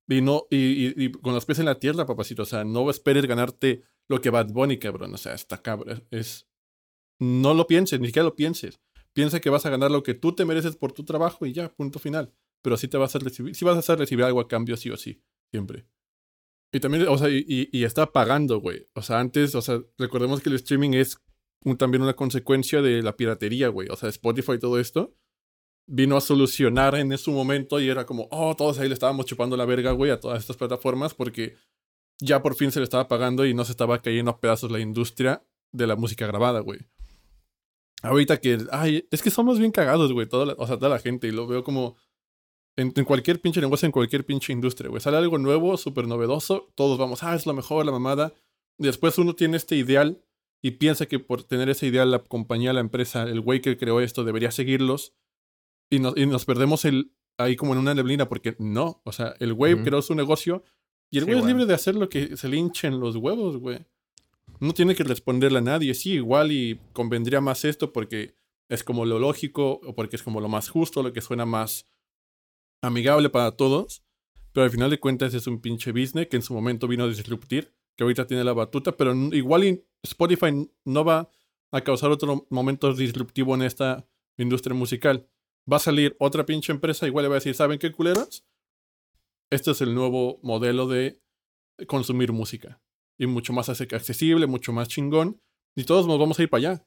Y 0.09 0.21
no, 0.21 0.47
y, 0.49 0.57
y- 0.87 0.93
y 0.95 1.11
con 1.11 1.33
los 1.33 1.45
pies 1.45 1.59
en 1.59 1.65
la 1.65 1.79
tierra, 1.79 2.05
papacito. 2.05 2.43
O 2.43 2.45
sea, 2.45 2.63
no 2.63 2.89
esperes 2.89 3.25
ganarte 3.25 3.83
lo 4.07 4.21
que 4.21 4.29
Bad 4.29 4.47
Bunny, 4.51 4.79
cabrón. 4.79 5.13
O 5.13 5.17
sea, 5.17 5.33
esta 5.33 5.61
cabra 5.61 6.01
es. 6.11 6.47
No 7.19 7.53
lo 7.53 7.67
pienses, 7.67 7.99
ni 7.99 8.07
siquiera 8.07 8.23
lo 8.25 8.35
pienses. 8.35 8.79
Piensa 9.13 9.39
que 9.39 9.49
vas 9.49 9.65
a 9.65 9.69
ganar 9.69 9.89
lo 9.91 10.03
que 10.03 10.13
tú 10.13 10.33
te 10.33 10.45
mereces 10.45 10.75
por 10.75 10.91
tu 10.91 11.03
trabajo 11.03 11.45
y 11.45 11.51
ya, 11.53 11.69
punto 11.69 11.97
final. 11.99 12.31
Pero 12.67 12.75
sí 12.75 12.89
te 12.89 12.97
vas 12.97 13.15
a 13.15 13.19
recibir, 13.19 13.55
sí 13.55 13.63
vas 13.63 13.89
a 13.89 13.95
recibir 13.95 14.25
algo 14.25 14.41
a 14.41 14.47
cambio, 14.49 14.75
sí 14.75 14.89
o 14.89 14.97
sí, 14.97 15.21
siempre. 15.51 15.85
Y 16.73 16.81
también, 16.81 17.07
o 17.07 17.17
sea, 17.17 17.29
y, 17.29 17.45
y- 17.71 17.85
está 17.85 18.11
pagando, 18.11 18.59
güey. 18.59 18.89
O 18.93 19.01
sea, 19.01 19.21
antes, 19.21 19.55
o 19.55 19.61
sea, 19.61 19.79
recordemos 19.97 20.41
que 20.41 20.49
el 20.49 20.55
streaming 20.55 20.95
es 20.95 21.17
un- 21.63 21.77
también 21.77 22.01
una 22.01 22.13
consecuencia 22.13 22.81
de 22.81 23.01
la 23.01 23.15
piratería, 23.15 23.69
güey. 23.69 23.87
O 23.87 23.95
sea, 23.95 24.09
Spotify 24.09 24.53
y 24.55 24.59
todo 24.59 24.81
esto 24.81 25.15
vino 25.87 26.17
a 26.17 26.19
solucionar 26.21 26.95
en 26.95 27.17
su 27.17 27.31
momento 27.31 27.79
y 27.79 27.87
era 27.87 28.05
como, 28.05 28.27
oh, 28.31 28.53
todos 28.57 28.79
ahí 28.79 28.89
le 28.89 28.95
estábamos 28.95 29.25
chupando 29.27 29.55
la 29.55 29.63
verga, 29.63 29.91
güey, 29.93 30.11
a 30.11 30.19
todas 30.19 30.39
estas 30.41 30.57
plataformas 30.57 31.13
porque 31.13 31.55
ya 32.19 32.41
por 32.43 32.55
fin 32.55 32.73
se 32.73 32.81
le 32.81 32.83
estaba 32.83 33.07
pagando 33.07 33.45
y 33.45 33.53
no 33.53 33.63
se 33.63 33.71
estaba 33.71 33.99
cayendo 34.01 34.31
a 34.31 34.39
pedazos 34.41 34.69
la 34.71 34.81
industria 34.81 35.41
de 35.71 35.87
la 35.87 35.95
música 35.95 36.27
grabada, 36.27 36.59
güey. 36.59 36.79
Ahorita 38.03 38.37
que, 38.41 38.57
ay, 38.71 39.07
es 39.09 39.21
que 39.23 39.31
somos 39.31 39.57
bien 39.57 39.71
cagados, 39.71 40.11
güey, 40.11 40.27
toda 40.27 40.45
la- 40.47 40.55
o 40.57 40.67
sea, 40.67 40.75
toda 40.77 40.89
la 40.89 40.99
gente 40.99 41.27
y 41.27 41.31
lo 41.31 41.47
veo 41.47 41.63
como 41.63 41.95
en, 42.77 42.93
en 42.95 43.05
cualquier 43.05 43.41
pinche 43.41 43.59
negocio, 43.59 43.85
en 43.87 43.91
cualquier 43.91 44.25
pinche 44.25 44.53
industria, 44.53 44.89
güey. 44.89 45.01
Sale 45.01 45.17
algo 45.17 45.37
nuevo, 45.37 45.75
súper 45.75 46.07
novedoso, 46.07 46.71
todos 46.75 46.97
vamos, 46.97 47.23
ah, 47.23 47.35
es 47.35 47.45
lo 47.45 47.53
mejor, 47.53 47.85
la 47.85 47.91
mamada. 47.91 48.33
Después 48.77 49.17
uno 49.17 49.35
tiene 49.35 49.57
este 49.57 49.75
ideal 49.75 50.23
y 50.61 50.71
piensa 50.71 51.07
que 51.07 51.19
por 51.19 51.43
tener 51.43 51.69
ese 51.69 51.87
ideal 51.87 52.11
la 52.11 52.19
compañía, 52.19 52.73
la 52.73 52.79
empresa, 52.79 53.23
el 53.23 53.41
güey 53.41 53.61
que 53.61 53.77
creó 53.77 53.99
esto 53.99 54.23
debería 54.23 54.51
seguirlos. 54.51 55.13
Y 55.89 55.99
nos, 55.99 56.15
y 56.17 56.25
nos 56.27 56.45
perdemos 56.45 56.85
el, 56.85 57.13
ahí 57.37 57.55
como 57.55 57.73
en 57.73 57.79
una 57.79 57.95
neblina 57.95 58.29
porque 58.29 58.55
no, 58.59 59.01
o 59.03 59.11
sea, 59.11 59.33
el 59.39 59.53
güey 59.53 59.81
creó 59.83 60.01
su 60.01 60.15
negocio 60.15 60.63
y 61.09 61.17
el 61.17 61.25
Sí, 61.25 61.31
güey 61.31 61.39
es 61.39 61.45
libre 61.45 61.65
de 61.65 61.73
hacer 61.73 61.95
lo 61.95 62.09
que 62.09 62.37
se 62.37 62.47
le 62.47 62.57
hinchen 62.57 62.99
los 62.99 63.15
huevos, 63.15 63.57
güey. 63.57 63.85
No 64.59 64.73
tiene 64.73 64.95
que 64.95 65.03
responderle 65.03 65.59
a 65.59 65.61
nadie. 65.61 65.93
Sí, 65.93 66.13
igual 66.13 66.51
y 66.51 66.79
convendría 66.93 67.41
más 67.41 67.65
esto 67.65 67.93
porque 67.93 68.35
es 68.69 68.83
como 68.83 69.05
lo 69.05 69.17
lógico 69.17 69.79
o 69.83 69.95
porque 69.95 70.15
es 70.17 70.23
como 70.23 70.41
lo 70.41 70.49
más 70.49 70.69
justo, 70.69 71.01
lo 71.01 71.13
que 71.13 71.21
suena 71.21 71.45
más 71.45 71.87
amigable 72.81 73.29
para 73.29 73.51
todos. 73.51 74.03
Pero 74.53 74.63
al 74.63 74.71
final 74.71 74.89
de 74.89 74.99
cuentas 74.99 75.33
es 75.33 75.45
un 75.47 75.61
pinche 75.61 75.91
business 75.91 76.27
que 76.27 76.37
en 76.37 76.41
su 76.41 76.53
momento 76.53 76.87
vino 76.87 77.03
a 77.03 77.07
disruptir, 77.07 77.73
que 77.95 78.03
ahorita 78.03 78.25
tiene 78.25 78.43
la 78.43 78.53
batuta, 78.53 78.97
pero 78.97 79.13
igual 79.33 79.83
Spotify 80.03 80.67
no 80.83 81.05
va 81.05 81.29
a 81.71 81.81
causar 81.81 82.11
otro 82.11 82.47
momento 82.49 82.93
disruptivo 82.93 83.53
en 83.55 83.61
esta 83.61 84.07
industria 84.37 84.73
musical. 84.73 85.27
Va 85.71 85.77
a 85.77 85.79
salir 85.79 86.15
otra 86.19 86.45
pinche 86.45 86.71
empresa, 86.71 87.05
igual 87.07 87.23
le 87.23 87.29
va 87.29 87.35
a 87.35 87.37
decir, 87.37 87.53
¿saben 87.53 87.77
qué 87.77 87.91
culeros? 87.91 88.45
Este 89.49 89.71
es 89.71 89.81
el 89.81 89.93
nuevo 89.93 90.39
modelo 90.41 90.87
de 90.87 91.21
consumir 91.87 92.31
música. 92.31 92.81
Y 93.17 93.27
mucho 93.27 93.53
más 93.53 93.69
accesible, 93.69 94.47
mucho 94.47 94.73
más 94.73 94.87
chingón. 94.87 95.41
Y 95.75 95.83
todos 95.83 96.07
nos 96.07 96.17
vamos 96.17 96.39
a 96.39 96.43
ir 96.43 96.49
para 96.49 96.71
allá. 96.71 96.86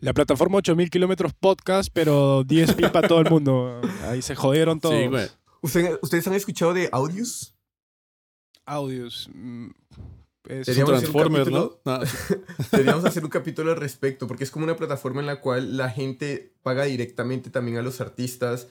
La 0.00 0.12
plataforma 0.12 0.58
8000 0.58 0.90
kilómetros 0.90 1.32
podcast, 1.34 1.88
pero 1.92 2.44
10 2.44 2.74
pi 2.74 2.82
para 2.88 3.08
todo 3.08 3.20
el 3.20 3.30
mundo. 3.30 3.80
Ahí 4.04 4.22
se 4.22 4.34
jodieron 4.34 4.80
todos. 4.80 4.96
Sí, 4.96 5.06
güey. 5.06 5.28
¿Ustedes 5.62 6.26
han 6.26 6.34
escuchado 6.34 6.74
de 6.74 6.88
Audios? 6.92 7.56
Audios. 8.66 9.30
Mm, 9.32 9.70
es 10.48 10.66
Transformers, 10.66 11.50
¿no? 11.50 11.78
Deberíamos 12.72 13.04
hacer 13.04 13.24
un 13.24 13.30
capítulo 13.30 13.70
al 13.70 13.78
respecto, 13.78 14.26
porque 14.26 14.44
es 14.44 14.50
como 14.50 14.64
una 14.64 14.76
plataforma 14.76 15.20
en 15.20 15.26
la 15.26 15.40
cual 15.40 15.76
la 15.76 15.88
gente 15.90 16.54
paga 16.62 16.84
directamente 16.84 17.50
también 17.50 17.78
a 17.78 17.82
los 17.82 18.00
artistas. 18.00 18.68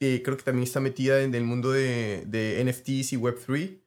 Eh, 0.00 0.22
creo 0.24 0.36
que 0.36 0.44
también 0.44 0.64
está 0.64 0.78
metida 0.80 1.22
en 1.22 1.34
el 1.34 1.42
mundo 1.42 1.72
de, 1.72 2.24
de 2.26 2.62
NFTs 2.64 3.14
y 3.14 3.16
Web3. 3.16 3.80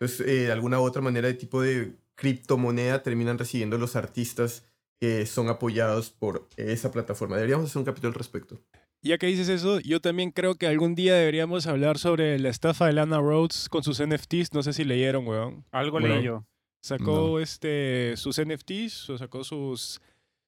Entonces, 0.00 0.26
eh, 0.26 0.46
de 0.46 0.52
alguna 0.52 0.80
u 0.80 0.82
otra 0.82 1.00
manera 1.00 1.28
de 1.28 1.34
tipo 1.34 1.62
de 1.62 1.96
criptomoneda 2.16 3.02
terminan 3.02 3.38
recibiendo 3.38 3.78
los 3.78 3.94
artistas 3.94 4.64
que 5.00 5.26
son 5.26 5.48
apoyados 5.48 6.10
por 6.10 6.48
esa 6.56 6.90
plataforma. 6.90 7.36
Deberíamos 7.36 7.66
hacer 7.66 7.78
un 7.78 7.84
capítulo 7.84 8.08
al 8.08 8.14
respecto. 8.14 8.60
Ya 9.02 9.18
que 9.18 9.26
dices 9.26 9.50
eso, 9.50 9.80
yo 9.80 10.00
también 10.00 10.30
creo 10.30 10.54
que 10.54 10.66
algún 10.66 10.94
día 10.94 11.14
deberíamos 11.14 11.66
hablar 11.66 11.98
sobre 11.98 12.38
la 12.38 12.48
estafa 12.48 12.86
de 12.86 12.94
Lana 12.94 13.18
Rhodes 13.18 13.68
con 13.68 13.82
sus 13.82 14.02
NFTs. 14.02 14.54
No 14.54 14.62
sé 14.62 14.72
si 14.72 14.82
leyeron, 14.82 15.26
weón. 15.26 15.64
Algo 15.72 16.00
leí 16.00 16.22
yo. 16.22 16.46
Sacó 16.82 17.38
este, 17.38 18.14
sus 18.16 18.40
NFTs, 18.40 19.10
o 19.10 19.18
sacó 19.18 19.44
sus 19.44 20.00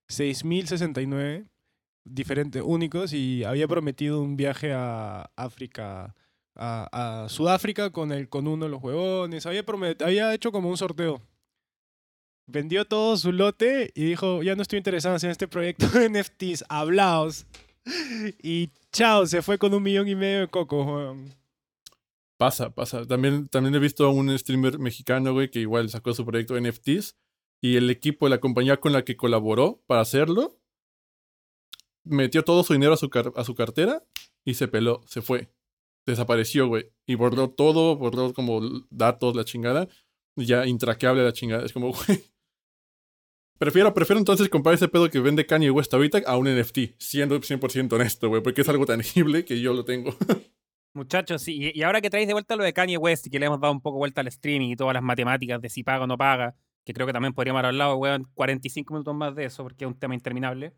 6.069 0.09 1.49
diferentes, 2.05 2.63
únicos, 2.65 3.13
y 3.13 3.45
había 3.45 3.69
prometido 3.69 4.23
un 4.23 4.37
viaje 4.37 4.73
a 4.73 5.31
África, 5.37 6.15
a, 6.55 7.27
Sudáfrica 7.29 7.91
con, 7.91 8.13
el, 8.13 8.29
con 8.29 8.47
uno 8.47 8.67
de 8.67 8.71
los 8.71 8.83
huevones. 8.83 9.45
Había, 9.45 9.65
había 10.01 10.35
hecho 10.35 10.53
como 10.53 10.71
un 10.71 10.77
sorteo 10.77 11.21
vendió 12.47 12.85
todo 12.85 13.17
su 13.17 13.33
lote 13.33 13.91
y 13.95 14.05
dijo, 14.05 14.43
ya 14.43 14.55
no 14.55 14.63
estoy 14.63 14.79
interesado 14.79 15.17
en 15.21 15.31
este 15.31 15.49
proyecto 15.49 15.87
de 15.89 16.09
NFTs, 16.09 16.65
hablaos. 16.69 17.47
Y 18.43 18.71
chao, 18.93 19.27
se 19.27 19.43
fue 19.43 19.59
con 19.59 19.73
un 19.73 19.83
millón 19.83 20.09
y 20.09 20.15
medio 20.15 20.41
de 20.41 20.49
cocos, 20.49 21.17
Pasa, 22.37 22.75
pasa. 22.75 23.07
También, 23.07 23.49
también 23.49 23.75
he 23.75 23.79
visto 23.79 24.05
a 24.05 24.11
un 24.11 24.37
streamer 24.39 24.79
mexicano, 24.79 25.33
güey, 25.33 25.51
que 25.51 25.61
igual 25.61 25.89
sacó 25.89 26.13
su 26.13 26.27
proyecto 26.27 26.55
de 26.55 26.61
NFTs 26.61 27.17
y 27.63 27.77
el 27.77 27.89
equipo 27.89 28.29
la 28.29 28.41
compañía 28.41 28.79
con 28.79 28.93
la 28.93 29.05
que 29.05 29.17
colaboró 29.17 29.83
para 29.87 30.03
hacerlo 30.03 30.59
metió 32.07 32.45
todo 32.45 32.63
su 32.63 32.73
dinero 32.73 32.95
a 32.95 32.97
su, 32.97 33.11
a 33.35 33.45
su 33.45 33.55
cartera 33.55 34.03
y 34.45 34.55
se 34.55 34.69
peló, 34.69 35.03
se 35.07 35.23
fue. 35.23 35.51
Desapareció, 36.07 36.69
güey. 36.69 36.93
Y 37.05 37.17
borró 37.17 37.51
todo, 37.51 37.97
borró 37.97 38.33
como 38.33 38.61
datos, 38.91 39.35
la 39.35 39.45
chingada. 39.45 39.89
Ya 40.37 40.67
intraqueable 40.67 41.25
la 41.25 41.33
chingada. 41.33 41.65
Es 41.65 41.73
como, 41.73 41.93
güey. 42.07 42.23
Prefiero, 43.59 43.95
prefiero 43.95 44.19
entonces 44.19 44.49
comprar 44.51 44.75
ese 44.75 44.89
pedo 44.89 45.09
que 45.09 45.19
vende 45.19 45.47
Kanye 45.47 45.71
West 45.71 45.93
ahorita 45.95 46.19
a 46.27 46.37
un 46.37 46.47
NFT, 46.47 46.97
siendo 46.99 47.41
100% 47.41 47.93
honesto, 47.95 48.29
güey, 48.29 48.43
porque 48.43 48.61
es 48.61 48.69
algo 48.69 48.85
tangible 48.85 49.45
que 49.47 49.61
yo 49.61 49.73
lo 49.73 49.85
tengo. 49.85 50.15
Muchachos, 50.95 51.43
sí, 51.43 51.73
y 51.75 51.83
ahora 51.83 52.01
que 52.01 52.11
traéis 52.11 52.27
de 52.27 52.35
vuelta 52.35 52.57
lo 52.57 52.65
de 52.65 52.73
Kanye 52.73 52.97
West 52.97 53.27
y 53.27 53.31
que 53.31 53.39
le 53.39 53.47
hemos 53.47 53.61
dado 53.61 53.73
un 53.73 53.81
poco 53.81 53.99
vuelta 53.99 54.21
al 54.21 54.29
streaming 54.29 54.71
y 54.71 54.77
todas 54.77 54.95
las 54.95 55.03
matemáticas 55.03 55.61
de 55.61 55.69
si 55.69 55.83
paga 55.83 56.05
o 56.05 56.07
no 56.07 56.17
paga, 56.17 56.55
que 56.85 56.95
creo 56.95 57.07
que 57.07 57.13
también 57.13 57.35
podríamos 57.35 57.61
haber 57.61 57.69
hablado, 57.71 57.97
weón, 57.97 58.25
45 58.35 58.95
minutos 58.95 59.15
más 59.15 59.35
de 59.35 59.45
eso, 59.47 59.63
porque 59.63 59.85
es 59.85 59.89
un 59.89 59.99
tema 59.99 60.15
interminable. 60.15 60.75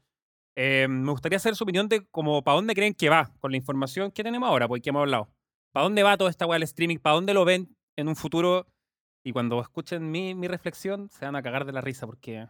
Eh, 0.56 0.86
me 0.88 1.10
gustaría 1.12 1.38
saber 1.38 1.54
su 1.54 1.64
opinión 1.64 1.88
de 1.88 2.04
como 2.08 2.42
para 2.42 2.56
dónde 2.56 2.74
creen 2.74 2.94
que 2.94 3.08
va 3.08 3.32
con 3.38 3.52
la 3.52 3.56
información 3.56 4.10
que 4.10 4.24
tenemos 4.24 4.48
ahora, 4.48 4.66
porque 4.66 4.90
hemos 4.90 5.00
hablado. 5.00 5.28
¿Para 5.72 5.84
dónde 5.84 6.02
va 6.02 6.16
toda 6.16 6.30
esta 6.30 6.46
weá 6.46 6.56
del 6.56 6.64
streaming? 6.64 6.98
¿Para 6.98 7.14
dónde 7.14 7.34
lo 7.34 7.44
ven 7.44 7.76
en 7.96 8.08
un 8.08 8.16
futuro? 8.16 8.66
Y 9.24 9.32
cuando 9.32 9.60
escuchen 9.60 10.10
mi, 10.10 10.34
mi 10.34 10.48
reflexión, 10.48 11.10
se 11.10 11.24
van 11.26 11.36
a 11.36 11.42
cagar 11.42 11.64
de 11.64 11.72
la 11.72 11.80
risa, 11.80 12.06
porque 12.06 12.48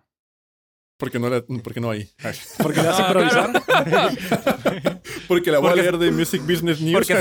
porque 0.99 1.19
no, 1.21 1.31
la, 1.31 1.45
porque 1.63 1.81
no 1.81 1.91
hay. 1.91 2.11
Porque 2.61 2.83
la 2.83 2.91
hace 2.91 3.03
improvisar. 3.03 3.63
porque 5.29 5.53
la 5.53 5.61
voy 5.61 5.71
a 5.71 5.77
leer 5.77 5.97
de 5.97 6.11
Music 6.11 6.43
Business 6.43 6.81
News. 6.81 6.93
Porque, 6.93 7.15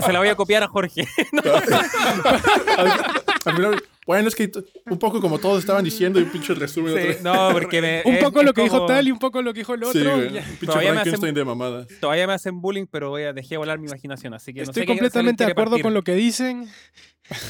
se 0.00 0.12
la 0.12 0.20
voy 0.20 0.28
a 0.28 0.36
copiar 0.36 0.62
a 0.62 0.68
Jorge. 0.68 1.04
bueno, 4.06 4.28
es 4.28 4.36
que 4.36 4.52
un 4.88 5.00
poco 5.00 5.20
como 5.20 5.40
todos 5.40 5.58
estaban 5.58 5.84
diciendo 5.84 6.20
y 6.20 6.22
un 6.22 6.30
pinche 6.30 6.54
resumen. 6.54 6.96
Sí, 6.96 7.18
no, 7.24 7.48
porque 7.50 8.02
Un 8.04 8.20
poco 8.20 8.44
lo 8.44 8.54
que 8.54 8.62
dijo 8.62 8.86
tal 8.86 9.08
y 9.08 9.10
un 9.10 9.18
poco 9.18 9.42
lo 9.42 9.52
que 9.52 9.58
dijo 9.60 9.74
el 9.74 9.82
otro. 9.82 10.00
Sí, 10.00 10.06
un 10.06 10.28
pinche 10.30 10.66
todavía 10.66 10.94
me, 10.94 11.00
hacen, 11.00 11.34
de 11.34 11.44
mamada. 11.44 11.88
todavía 12.00 12.28
me 12.28 12.34
hacen 12.34 12.60
bullying, 12.60 12.86
pero 12.88 13.10
voy 13.10 13.24
a 13.24 13.32
dejé 13.32 13.56
volar 13.56 13.80
mi 13.80 13.88
imaginación. 13.88 14.32
Así 14.32 14.54
que 14.54 14.60
no 14.60 14.70
Estoy 14.70 14.84
sé 14.84 14.86
completamente 14.86 15.44
de 15.44 15.50
acuerdo 15.50 15.80
con 15.80 15.92
lo 15.92 16.02
que 16.02 16.14
dicen. 16.14 16.68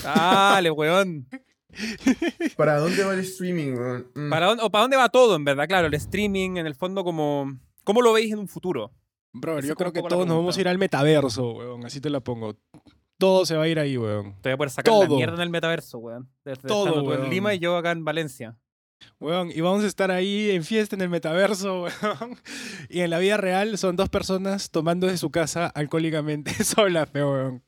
Dale, 0.03 0.71
weón. 0.71 1.27
¿Para 2.57 2.79
dónde 2.79 3.05
va 3.05 3.15
el 3.15 3.21
streaming? 3.21 3.73
Mm. 4.15 4.31
¿Para 4.31 4.47
dónde, 4.47 4.63
o 4.63 4.71
para 4.71 4.83
dónde 4.83 4.97
va 4.97 5.09
todo, 5.09 5.37
en 5.37 5.45
verdad? 5.45 5.67
Claro, 5.67 5.87
el 5.87 5.95
streaming, 5.95 6.57
en 6.57 6.67
el 6.67 6.75
fondo, 6.75 7.05
como. 7.05 7.59
¿Cómo 7.85 8.03
lo 8.03 8.13
veis 8.13 8.33
en 8.33 8.39
un 8.39 8.49
futuro? 8.49 8.93
Bro, 9.33 9.61
yo 9.61 9.75
creo 9.75 9.93
que 9.93 10.03
todos 10.03 10.27
nos 10.27 10.37
vamos 10.37 10.57
a 10.57 10.61
ir 10.61 10.69
al 10.69 10.79
metaverso, 10.79 11.53
weón. 11.53 11.85
Así 11.85 12.01
te 12.01 12.11
la 12.11 12.21
pongo. 12.21 12.57
Todo 13.19 13.47
se 13.47 13.57
va 13.57 13.65
a 13.65 13.69
ir 13.69 13.79
ahí, 13.79 13.97
weón. 13.97 14.35
Te 14.43 14.51
voy 14.51 14.55
a 14.55 14.57
poder 14.57 14.71
sacar 14.71 14.95
la 14.95 15.09
mierda 15.09 15.35
en 15.37 15.41
el 15.43 15.51
metaverso, 15.51 15.99
weón. 15.99 16.29
todo, 16.67 17.03
weón. 17.03 17.25
en 17.25 17.31
Lima 17.31 17.55
y 17.55 17.59
yo 17.59 17.77
acá 17.77 17.93
en 17.93 18.05
Valencia. 18.05 18.57
Weón, 19.19 19.51
y 19.51 19.61
vamos 19.61 19.85
a 19.85 19.87
estar 19.87 20.11
ahí 20.11 20.51
en 20.51 20.65
fiesta 20.65 20.95
en 20.97 21.03
el 21.03 21.09
metaverso, 21.09 21.83
weón. 22.03 22.37
Y 22.89 23.01
en 23.01 23.11
la 23.11 23.19
vida 23.19 23.37
real 23.37 23.79
son 23.79 23.97
dos 23.97 24.11
personas 24.11 24.71
tomando 24.71 25.07
de 25.07 25.17
su 25.17 25.31
casa 25.31 25.67
alcohólicamente 25.67 26.53
solas, 26.65 27.09
weón. 27.15 27.63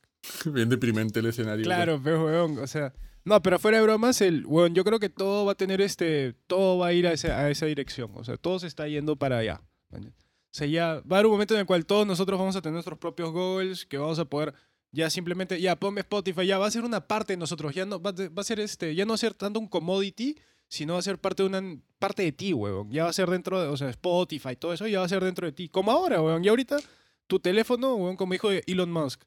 Bien 0.47 0.69
deprimente 0.69 1.21
el 1.21 1.27
escenario. 1.27 1.65
Claro, 1.65 2.01
pero 2.03 2.25
weón, 2.25 2.59
o 2.59 2.67
sea, 2.67 2.93
no, 3.25 3.43
pero 3.43 3.59
fuera 3.59 3.79
de 3.79 3.85
bromas, 3.85 4.21
el, 4.21 4.45
bueno, 4.45 4.75
yo 4.75 4.85
creo 4.85 5.01
que 5.01 5.09
todo 5.09 5.47
va 5.47 5.53
a 5.53 5.57
tener 5.57 5.81
este, 5.81 6.35
todo 6.47 6.79
va 6.79 6.89
a 6.89 6.93
ir 6.93 7.07
a, 7.07 7.11
a 7.11 7.51
esa 7.51 7.67
dirección. 7.67 8.11
O 8.15 8.25
sea, 8.25 8.37
todo 8.37 8.59
se 8.59 8.67
está 8.67 8.87
yendo 8.87 9.17
para 9.17 9.39
allá. 9.39 9.63
O 9.93 10.57
sea, 10.57 10.67
ya 10.67 11.03
va 11.11 11.17
a 11.17 11.19
haber 11.19 11.27
un 11.27 11.33
momento 11.33 11.55
en 11.55 11.61
el 11.61 11.67
cual 11.67 11.87
todos 11.87 12.07
nosotros 12.07 12.39
vamos 12.39 12.55
a 12.57 12.63
tener 12.63 12.75
nuestros 12.75 12.99
propios 12.99 13.33
goals, 13.33 13.87
que 13.87 13.99
vamos 13.99 14.19
a 14.19 14.25
poder 14.25 14.55
ya 14.93 15.11
simplemente, 15.11 15.61
ya 15.61 15.75
ponme 15.75 16.03
Spotify, 16.03 16.47
ya 16.47 16.59
va 16.59 16.67
a 16.67 16.71
ser 16.71 16.85
una 16.85 17.09
parte 17.09 17.33
de 17.33 17.37
nosotros, 17.37 17.75
ya 17.75 17.85
no 17.85 18.01
va, 18.01 18.13
va 18.13 18.41
a 18.41 18.45
ser 18.45 18.61
este, 18.61 18.95
ya 18.95 19.05
no 19.05 19.11
va 19.11 19.15
a 19.17 19.19
ser 19.19 19.35
tanto 19.35 19.59
un 19.59 19.67
commodity, 19.67 20.37
sino 20.69 20.93
va 20.93 21.01
a 21.01 21.03
ser 21.03 21.19
parte 21.19 21.43
de 21.43 21.49
una 21.49 21.79
parte 21.99 22.23
de 22.23 22.31
ti, 22.31 22.53
weón. 22.53 22.91
Ya 22.91 23.05
va 23.05 23.11
a 23.11 23.13
ser 23.13 23.29
dentro 23.29 23.61
de, 23.61 23.67
o 23.67 23.77
sea, 23.77 23.91
Spotify, 23.91 24.55
todo 24.55 24.73
eso 24.73 24.87
ya 24.87 25.01
va 25.01 25.07
a 25.07 25.09
ser 25.09 25.25
dentro 25.25 25.47
de 25.47 25.53
ti. 25.53 25.69
Como 25.69 25.91
ahora, 25.91 26.23
weón. 26.23 26.45
Y 26.45 26.49
ahorita 26.49 26.79
tu 27.27 27.41
teléfono, 27.41 27.97
weón, 27.97 28.17
como 28.17 28.35
dijo 28.35 28.51
Elon 28.51 28.93
Musk, 28.93 29.23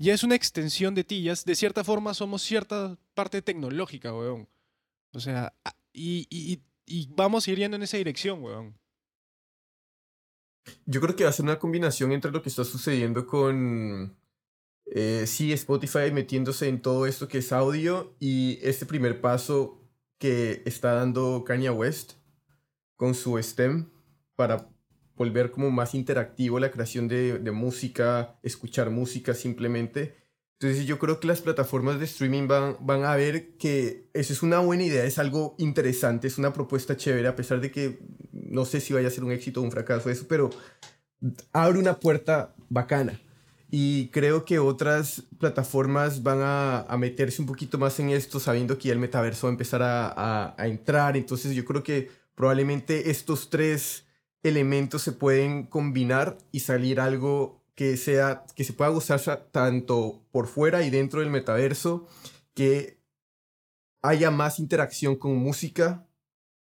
ya 0.00 0.14
es 0.14 0.24
una 0.24 0.34
extensión 0.34 0.94
de 0.94 1.04
ti, 1.04 1.22
ya 1.22 1.34
de 1.44 1.54
cierta 1.54 1.84
forma 1.84 2.14
somos 2.14 2.40
cierta 2.42 2.98
parte 3.12 3.42
tecnológica, 3.42 4.14
weón. 4.14 4.48
O 5.12 5.20
sea, 5.20 5.54
y, 5.92 6.62
vamos 7.10 7.46
ir 7.48 7.58
yendo 7.58 7.76
en 7.76 7.82
esa 7.82 7.98
dirección, 7.98 8.42
weón. 8.42 8.78
Yo 10.86 11.02
creo 11.02 11.14
que 11.14 11.24
va 11.24 11.30
a 11.30 11.34
ser 11.34 11.44
una 11.44 11.58
combinación 11.58 12.12
entre 12.12 12.30
lo 12.30 12.40
que 12.40 12.48
está 12.48 12.64
sucediendo 12.64 13.26
con, 13.26 14.16
eh, 14.86 15.26
sí, 15.26 15.52
Spotify 15.52 16.10
metiéndose 16.12 16.68
en 16.68 16.80
todo 16.80 17.06
esto 17.06 17.28
que 17.28 17.38
es 17.38 17.52
audio 17.52 18.16
y 18.18 18.58
este 18.62 18.86
primer 18.86 19.20
paso 19.20 19.82
que 20.18 20.62
está 20.64 20.94
dando 20.94 21.44
Kanye 21.44 21.70
West 21.70 22.14
con 22.96 23.14
su 23.14 23.36
STEM 23.36 23.90
para 24.34 24.70
volver 25.20 25.50
como 25.50 25.70
más 25.70 25.94
interactivo 25.94 26.58
la 26.58 26.70
creación 26.70 27.06
de, 27.06 27.38
de, 27.38 27.50
música, 27.50 28.38
escuchar 28.42 28.88
música 28.88 29.34
simplemente. 29.34 30.16
Entonces 30.58 30.86
yo 30.86 30.98
creo 30.98 31.20
que 31.20 31.26
las 31.26 31.42
plataformas 31.42 31.98
de 31.98 32.06
streaming 32.06 32.48
van, 32.48 32.78
van 32.80 33.04
a 33.04 33.16
ver 33.16 33.54
que 33.58 34.08
eso 34.14 34.32
es 34.32 34.42
una 34.42 34.60
buena 34.60 34.82
idea, 34.82 35.04
es 35.04 35.18
algo 35.18 35.56
interesante, 35.58 36.26
es 36.26 36.38
una 36.38 36.54
propuesta 36.54 36.96
chévere, 36.96 37.28
a 37.28 37.36
pesar 37.36 37.60
de 37.60 37.70
que 37.70 37.98
no 38.32 38.64
sé 38.64 38.80
si 38.80 38.94
vaya 38.94 39.08
a 39.08 39.10
ser 39.10 39.24
un 39.24 39.32
éxito 39.32 39.60
o 39.60 39.62
un 39.62 39.70
fracaso 39.70 40.08
eso, 40.08 40.24
pero 40.26 40.48
abre 41.52 41.78
una 41.78 42.00
puerta 42.00 42.54
bacana. 42.70 43.20
Y 43.70 44.08
creo 44.08 44.46
que 44.46 44.58
otras 44.58 45.24
plataformas 45.38 46.22
van 46.22 46.38
a, 46.40 46.80
a, 46.80 46.96
meterse 46.96 47.42
un 47.42 47.46
poquito 47.46 47.76
más 47.76 48.00
en 48.00 48.08
esto, 48.08 48.40
sabiendo 48.40 48.78
que 48.78 48.88
ya 48.88 48.94
el 48.94 48.98
metaverso 48.98 49.48
va 49.48 49.50
a 49.50 49.52
empezar 49.52 49.82
a, 49.82 50.08
a, 50.08 50.54
a 50.56 50.66
entrar. 50.66 51.18
Entonces 51.18 51.54
yo 51.54 51.66
creo 51.66 51.82
que 51.82 52.08
probablemente 52.34 53.10
estos 53.10 53.50
tres 53.50 54.06
elementos 54.42 55.02
se 55.02 55.12
pueden 55.12 55.64
combinar 55.64 56.38
y 56.52 56.60
salir 56.60 57.00
algo 57.00 57.62
que 57.74 57.96
sea 57.96 58.44
que 58.54 58.64
se 58.64 58.72
pueda 58.72 58.90
gozar 58.90 59.20
tanto 59.50 60.22
por 60.30 60.46
fuera 60.46 60.82
y 60.82 60.90
dentro 60.90 61.20
del 61.20 61.30
metaverso 61.30 62.06
que 62.54 62.98
haya 64.02 64.30
más 64.30 64.58
interacción 64.58 65.16
con 65.16 65.36
música 65.36 66.06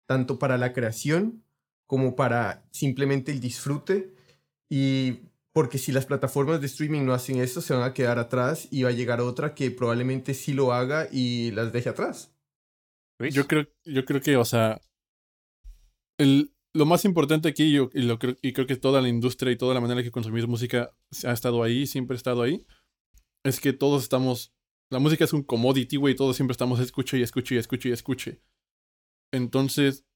tanto 0.06 0.38
para 0.38 0.58
la 0.58 0.72
creación 0.72 1.44
como 1.86 2.16
para 2.16 2.66
simplemente 2.70 3.32
el 3.32 3.40
disfrute 3.40 4.14
y 4.68 5.22
porque 5.52 5.78
si 5.78 5.90
las 5.90 6.06
plataformas 6.06 6.60
de 6.60 6.66
streaming 6.66 7.04
no 7.04 7.14
hacen 7.14 7.40
eso, 7.40 7.60
se 7.60 7.74
van 7.74 7.82
a 7.82 7.94
quedar 7.94 8.18
atrás 8.18 8.68
y 8.70 8.84
va 8.84 8.90
a 8.90 8.92
llegar 8.92 9.20
otra 9.20 9.54
que 9.54 9.70
probablemente 9.70 10.34
sí 10.34 10.52
lo 10.52 10.72
haga 10.72 11.08
y 11.10 11.50
las 11.50 11.72
deje 11.72 11.88
atrás. 11.88 12.32
Yo 13.18 13.48
creo, 13.48 13.66
yo 13.84 14.04
creo 14.04 14.20
que, 14.20 14.36
o 14.36 14.44
sea, 14.44 14.80
el, 16.18 16.54
lo 16.78 16.86
más 16.86 17.04
importante 17.04 17.48
aquí, 17.48 17.72
yo, 17.72 17.90
y, 17.92 18.52
creo, 18.52 18.66
que 18.66 18.76
toda 18.76 19.02
la 19.02 19.08
industria 19.08 19.50
y 19.50 19.56
toda 19.56 19.74
la 19.74 19.80
manera 19.80 20.02
que 20.02 20.12
consumimos 20.12 20.48
música 20.48 20.94
ha 21.24 21.32
estado 21.32 21.64
ahí, 21.64 21.88
siempre 21.88 22.14
ha 22.14 22.16
estado 22.16 22.40
ahí, 22.40 22.64
es 23.44 23.58
que 23.60 23.72
todos 23.72 24.04
estamos, 24.04 24.54
la 24.88 25.00
música 25.00 25.24
es 25.24 25.32
un 25.32 25.42
commodity, 25.42 25.96
güey, 25.96 26.14
todos 26.14 26.36
siempre 26.36 26.52
estamos 26.52 26.78
escuche 26.78 27.18
y 27.18 27.22
escuche 27.22 27.56
y 27.56 27.58
escuche 27.58 27.88
y 27.88 27.92
escuche. 27.92 28.42
Entonces, 29.32 30.06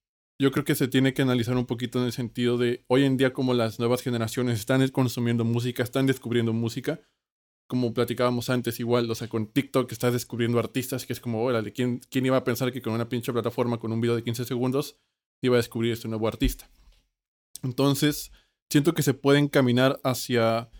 yo 0.40 0.52
creo 0.52 0.64
que 0.64 0.76
se 0.76 0.86
tiene 0.86 1.12
que 1.14 1.22
analizar 1.22 1.56
un 1.56 1.66
poquito 1.66 1.98
en 1.98 2.06
el 2.06 2.12
sentido 2.12 2.56
de 2.58 2.84
hoy 2.86 3.04
en 3.04 3.16
día 3.16 3.32
como 3.32 3.54
las 3.54 3.80
nuevas 3.80 4.02
generaciones 4.02 4.60
están 4.60 4.86
consumiendo 4.90 5.44
música, 5.44 5.82
están 5.82 6.06
descubriendo 6.06 6.52
música, 6.52 7.00
como 7.68 7.92
platicábamos 7.92 8.50
antes 8.50 8.78
igual, 8.78 9.10
o 9.10 9.14
sea, 9.16 9.28
con 9.28 9.48
TikTok 9.48 9.90
estás 9.90 10.12
descubriendo 10.12 10.60
artistas 10.60 11.06
que 11.06 11.12
es 11.12 11.20
como, 11.20 11.42
órale, 11.42 11.72
¿quién, 11.72 12.00
¿quién 12.08 12.24
iba 12.24 12.36
a 12.36 12.44
pensar 12.44 12.72
que 12.72 12.82
con 12.82 12.92
una 12.92 13.08
pinche 13.08 13.32
plataforma 13.32 13.80
con 13.80 13.92
un 13.92 14.00
video 14.00 14.14
de 14.14 14.22
15 14.22 14.44
segundos 14.44 15.00
iba 15.42 15.56
a 15.56 15.58
descubrir 15.58 15.92
este 15.92 16.08
nuevo 16.08 16.28
artista? 16.28 16.70
Entonces, 17.62 18.32
siento 18.70 18.94
que 18.94 19.02
se 19.02 19.14
puede 19.14 19.38
encaminar 19.38 20.00
hacia 20.04 20.70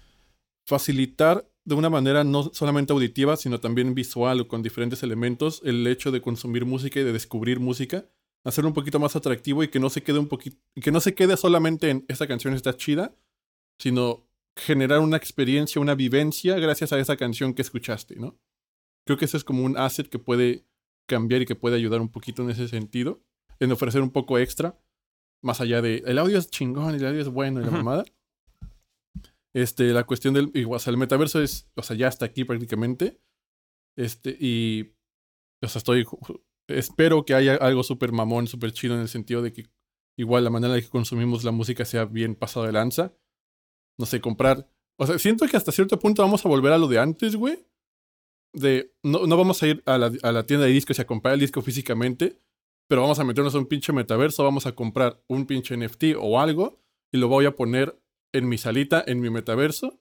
facilitar 0.67 1.49
de 1.65 1.75
una 1.75 1.91
manera 1.91 2.25
no 2.25 2.51
solamente 2.53 2.93
auditiva, 2.93 3.37
sino 3.37 3.61
también 3.61 3.95
visual 3.95 4.41
o 4.41 4.49
con 4.49 4.63
diferentes 4.63 5.03
elementos 5.03 5.61
el 5.65 5.87
hecho 5.87 6.11
de 6.11 6.21
consumir 6.21 6.65
música 6.65 7.01
y 7.01 7.05
de 7.05 7.13
descubrir 7.13 7.61
música 7.61 8.09
hacerlo 8.45 8.69
un 8.69 8.75
poquito 8.75 8.99
más 8.99 9.17
atractivo 9.17 9.63
y 9.63 9.69
que 9.69 9.81
no 9.81 9.91
se 9.91 10.03
quede 10.03 10.19
un 10.19 10.29
poquito, 10.29 10.57
que 10.81 10.93
no 10.93 11.01
se 11.01 11.15
quede 11.15 11.37
solamente 11.37 11.91
en 11.91 12.05
esta 12.09 12.27
canción 12.27 12.55
está 12.55 12.77
chida, 12.77 13.15
sino 13.79 14.29
generar 14.57 15.01
una 15.01 15.17
experiencia, 15.17 15.81
una 15.81 15.95
vivencia 15.95 16.59
gracias 16.59 16.93
a 16.93 16.99
esa 16.99 17.17
canción 17.17 17.55
que 17.55 17.63
escuchaste, 17.63 18.17
¿no? 18.17 18.39
Creo 19.07 19.19
que 19.19 19.25
eso 19.25 19.37
es 19.37 19.45
como 19.45 19.65
un 19.65 19.77
asset 19.77 20.09
que 20.09 20.19
puede 20.19 20.67
cambiar 21.07 21.43
y 21.43 21.47
que 21.47 21.57
puede 21.57 21.77
ayudar 21.77 22.01
un 22.01 22.11
poquito 22.11 22.43
en 22.43 22.51
ese 22.51 22.69
sentido, 22.69 23.23
en 23.61 23.73
ofrecer 23.73 24.03
un 24.03 24.11
poco 24.11 24.39
extra, 24.39 24.79
más 25.43 25.61
allá 25.61 25.83
de 25.83 26.03
el 26.07 26.19
audio 26.19 26.39
es 26.39 26.51
chingón, 26.51 26.95
el 26.95 27.07
audio 27.07 27.21
es 27.21 27.29
bueno 27.29 27.61
y 27.61 27.65
la 27.65 27.71
mamada. 27.71 28.05
Este, 29.55 29.93
la 29.93 30.05
cuestión 30.05 30.33
del, 30.33 30.51
igual, 30.55 30.77
o 30.77 30.81
sea, 30.81 30.93
el 30.93 30.97
metaverso 30.97 31.43
es, 31.43 31.69
o 31.77 31.83
sea, 31.83 31.97
ya 31.97 32.09
está 32.09 32.25
aquí 32.25 32.45
prácticamente. 32.45 33.21
Este, 33.97 34.37
y, 34.41 34.95
o 35.63 35.69
sea, 35.69 35.79
estoy 35.79 36.07
espero 36.69 37.25
que 37.25 37.35
haya 37.35 37.57
algo 37.57 37.83
súper 37.83 38.13
mamón, 38.13 38.47
súper 38.47 38.73
chido 38.73 38.95
en 38.95 39.03
el 39.03 39.09
sentido 39.09 39.43
de 39.43 39.53
que 39.53 39.67
igual 40.17 40.45
la 40.45 40.51
manera 40.51 40.75
en 40.75 40.83
que 40.83 40.89
consumimos 40.89 41.45
la 41.45 41.51
música 41.51 41.85
sea 41.85 42.05
bien 42.05 42.35
pasado 42.35 42.67
de 42.67 42.73
lanza. 42.73 43.15
No 43.99 44.07
sé, 44.07 44.21
comprar. 44.21 44.69
O 44.97 45.07
sea, 45.07 45.19
siento 45.19 45.47
que 45.47 45.57
hasta 45.57 45.73
cierto 45.73 45.99
punto 45.99 46.23
vamos 46.23 46.45
a 46.45 46.49
volver 46.49 46.73
a 46.73 46.79
lo 46.79 46.89
de 46.89 46.99
antes, 46.99 47.37
güey. 47.37 47.67
De 48.55 48.95
no, 49.03 49.27
no 49.27 49.37
vamos 49.37 49.63
a 49.63 49.67
ir 49.67 49.83
a 49.87 49.99
la, 49.99 50.13
a 50.23 50.33
la 50.33 50.45
tienda 50.45 50.67
de 50.67 50.73
discos 50.73 50.99
y 50.99 51.03
a 51.03 51.07
comprar 51.07 51.35
el 51.35 51.41
disco 51.41 51.63
físicamente, 51.63 52.39
pero 52.93 53.01
vamos 53.01 53.19
a 53.19 53.25
meternos 53.25 53.55
a 53.55 53.59
un 53.59 53.65
pinche 53.65 53.91
metaverso, 53.91 54.45
vamos 54.45 54.67
a 54.67 54.73
comprar 54.73 55.25
un 55.27 55.47
pinche 55.47 55.75
NFT 55.75 56.15
o 56.21 56.39
algo 56.39 56.79
y 57.11 57.17
lo 57.17 57.27
voy 57.27 57.47
a 57.47 57.57
poner 57.57 57.99
en 58.35 58.47
mi 58.47 58.59
salita, 58.59 59.03
en 59.07 59.19
mi 59.19 59.31
metaverso. 59.31 59.99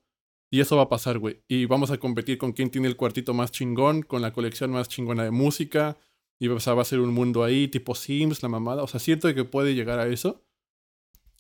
Y 0.52 0.60
eso 0.60 0.76
va 0.76 0.82
a 0.82 0.90
pasar, 0.90 1.18
güey. 1.18 1.42
Y 1.48 1.68
vamos 1.68 1.90
a 1.92 2.00
competir 2.00 2.38
con 2.38 2.52
quién 2.52 2.70
tiene 2.70 2.90
el 2.90 2.98
cuartito 2.98 3.34
más 3.34 3.50
chingón, 3.50 4.02
con 4.02 4.22
la 4.22 4.34
colección 4.34 4.72
más 4.72 4.90
chingona 4.90 5.24
de 5.24 5.32
música, 5.32 6.00
y 6.38 6.50
va 6.50 6.58
a 6.58 6.84
ser 6.84 7.00
un 7.00 7.14
mundo 7.14 7.46
ahí, 7.46 7.70
tipo 7.70 7.96
Sims, 7.96 8.44
la 8.44 8.50
mamada. 8.50 8.84
O 8.84 8.88
sea, 8.88 9.00
siento 9.00 9.34
que 9.34 9.46
puede 9.46 9.74
llegar 9.74 10.00
a 10.00 10.08
eso. 10.08 10.44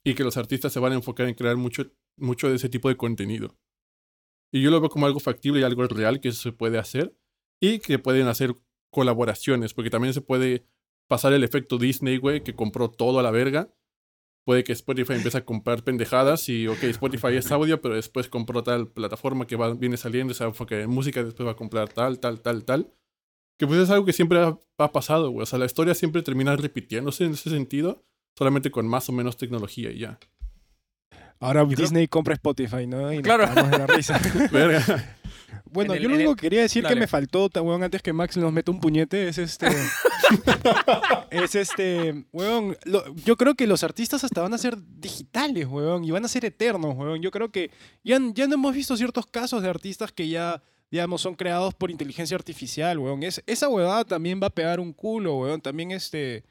Y 0.06 0.14
que 0.14 0.24
los 0.24 0.38
artistas 0.38 0.72
se 0.72 0.80
van 0.80 0.94
a 0.94 0.96
enfocar 0.96 1.28
en 1.28 1.36
crear 1.36 1.58
mucho, 1.58 1.92
mucho 2.16 2.48
de 2.48 2.56
ese 2.56 2.70
tipo 2.70 2.88
de 2.88 2.96
contenido. 2.96 3.58
Y 4.54 4.62
yo 4.62 4.72
lo 4.72 4.80
veo 4.80 4.90
como 4.90 5.06
algo 5.06 5.20
factible 5.20 5.60
y 5.60 5.64
algo 5.64 5.86
real 5.86 6.22
que 6.22 6.32
se 6.32 6.54
puede 6.54 6.78
hacer. 6.78 7.14
Y 7.60 7.80
que 7.80 8.00
pueden 8.00 8.28
hacer 8.28 8.56
colaboraciones. 8.90 9.74
Porque 9.74 9.90
también 9.90 10.14
se 10.14 10.22
puede 10.22 10.71
pasar 11.12 11.34
el 11.34 11.44
efecto 11.44 11.78
Disney, 11.78 12.16
güey, 12.16 12.42
que 12.42 12.56
compró 12.56 12.90
todo 12.90 13.20
a 13.20 13.22
la 13.22 13.32
verga. 13.32 13.68
Puede 14.46 14.64
que 14.64 14.72
Spotify 14.72 15.16
empiece 15.16 15.40
a 15.40 15.44
comprar 15.44 15.84
pendejadas 15.84 16.48
y, 16.48 16.70
ok, 16.70 16.84
Spotify 16.84 17.36
es 17.36 17.52
audio, 17.52 17.82
pero 17.82 17.96
después 17.96 18.30
compró 18.30 18.64
tal 18.64 18.88
plataforma 18.88 19.46
que 19.46 19.58
va, 19.58 19.74
viene 19.74 19.98
saliendo, 19.98 20.34
se 20.34 20.46
va 20.46 20.48
a 20.48 20.52
enfocar 20.52 20.80
en 20.80 20.90
música, 20.90 21.22
después 21.22 21.46
va 21.46 21.52
a 21.52 21.58
comprar 21.58 21.90
tal, 21.90 22.18
tal, 22.20 22.40
tal, 22.40 22.64
tal. 22.64 22.94
Que 23.60 23.68
pues 23.68 23.82
es 23.82 23.90
algo 23.90 24.06
que 24.06 24.14
siempre 24.14 24.40
ha, 24.40 24.92
pasado, 24.94 25.32
güey. 25.32 25.44
O 25.44 25.46
sea, 25.46 25.60
la 25.60 25.66
historia 25.66 25.94
siempre 25.96 26.22
termina 26.22 26.56
repitiéndose 26.56 27.26
en 27.26 27.34
ese 27.34 27.50
sentido, 27.50 28.06
solamente 28.38 28.72
con 28.72 28.88
más 28.88 29.10
o 29.10 29.12
menos 29.12 29.36
tecnología 29.36 29.92
y 29.92 30.00
ya. 30.00 30.18
Ahora 31.42 31.66
Disney 31.66 32.08
compra 32.08 32.36
Spotify, 32.36 32.88
¿no? 32.88 33.12
Y 33.12 33.22
claro. 33.22 33.48
Nos 33.54 33.70
de 33.70 33.78
la 33.78 33.88
risa. 33.88 34.18
bueno, 35.66 35.94
el, 35.94 36.04
yo 36.04 36.08
lo 36.08 36.16
único 36.16 36.36
que 36.38 36.42
quería 36.44 36.62
decir 36.62 36.86
que 36.86 36.96
me 36.96 37.08
faltó, 37.08 37.50
weón, 37.54 37.84
antes 37.84 38.02
que 38.02 38.14
Max 38.14 38.38
nos 38.38 38.54
meta 38.54 38.72
un 38.72 38.80
puñete, 38.80 39.28
es 39.28 39.38
este. 39.40 39.68
es 41.32 41.56
este. 41.56 42.26
Weón, 42.32 42.78
yo 43.26 43.38
creo 43.38 43.56
que 43.56 43.68
los 43.68 43.84
artistas 43.84 44.24
hasta 44.24 44.42
van 44.42 44.54
a 44.54 44.58
ser 44.58 44.78
digitales, 44.80 45.68
weón, 45.68 46.04
y 46.04 46.12
van 46.12 46.26
a 46.26 46.28
ser 46.28 46.46
eternos, 46.46 46.96
weón. 46.96 47.22
Yo 47.22 47.32
creo 47.32 47.52
que 47.52 47.72
ya, 48.04 48.20
ya 48.34 48.48
no 48.48 48.56
hemos 48.56 48.74
visto 48.74 48.96
ciertos 48.98 49.26
casos 49.26 49.62
de 49.62 49.70
artistas 49.70 50.12
que 50.12 50.28
ya 50.28 50.62
digamos, 50.92 51.22
son 51.22 51.36
creados 51.36 51.74
por 51.74 51.90
inteligencia 51.90 52.36
artificial, 52.36 53.00
weón. 53.00 53.24
Es, 53.24 53.42
esa 53.48 53.70
huevada 53.70 54.04
también 54.04 54.42
va 54.44 54.48
a 54.48 54.52
pegar 54.52 54.80
un 54.80 54.92
culo, 54.92 55.38
weón. 55.38 55.62
También 55.62 55.92
este... 55.92 56.44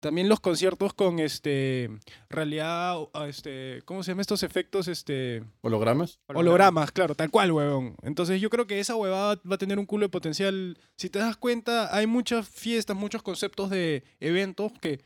También 0.00 0.28
los 0.28 0.40
conciertos 0.40 0.92
con 0.92 1.18
este 1.18 1.90
realidad, 2.28 2.96
este, 3.26 3.82
¿cómo 3.84 4.02
se 4.02 4.10
llaman 4.10 4.20
estos 4.20 4.42
efectos? 4.42 4.88
Este, 4.88 5.42
hologramas. 5.62 6.20
Hologramas, 6.26 6.92
claro, 6.92 7.14
tal 7.14 7.30
cual, 7.30 7.52
weón. 7.52 7.96
Entonces 8.02 8.40
yo 8.40 8.50
creo 8.50 8.66
que 8.66 8.78
esa 8.78 8.94
huevada 8.94 9.40
va 9.50 9.54
a 9.54 9.58
tener 9.58 9.78
un 9.78 9.86
culo 9.86 10.04
de 10.04 10.10
potencial. 10.10 10.78
Si 10.96 11.08
te 11.08 11.18
das 11.18 11.36
cuenta, 11.36 11.94
hay 11.96 12.06
muchas 12.06 12.48
fiestas, 12.48 12.96
muchos 12.96 13.22
conceptos 13.22 13.70
de 13.70 14.04
eventos 14.20 14.72
que 14.80 15.00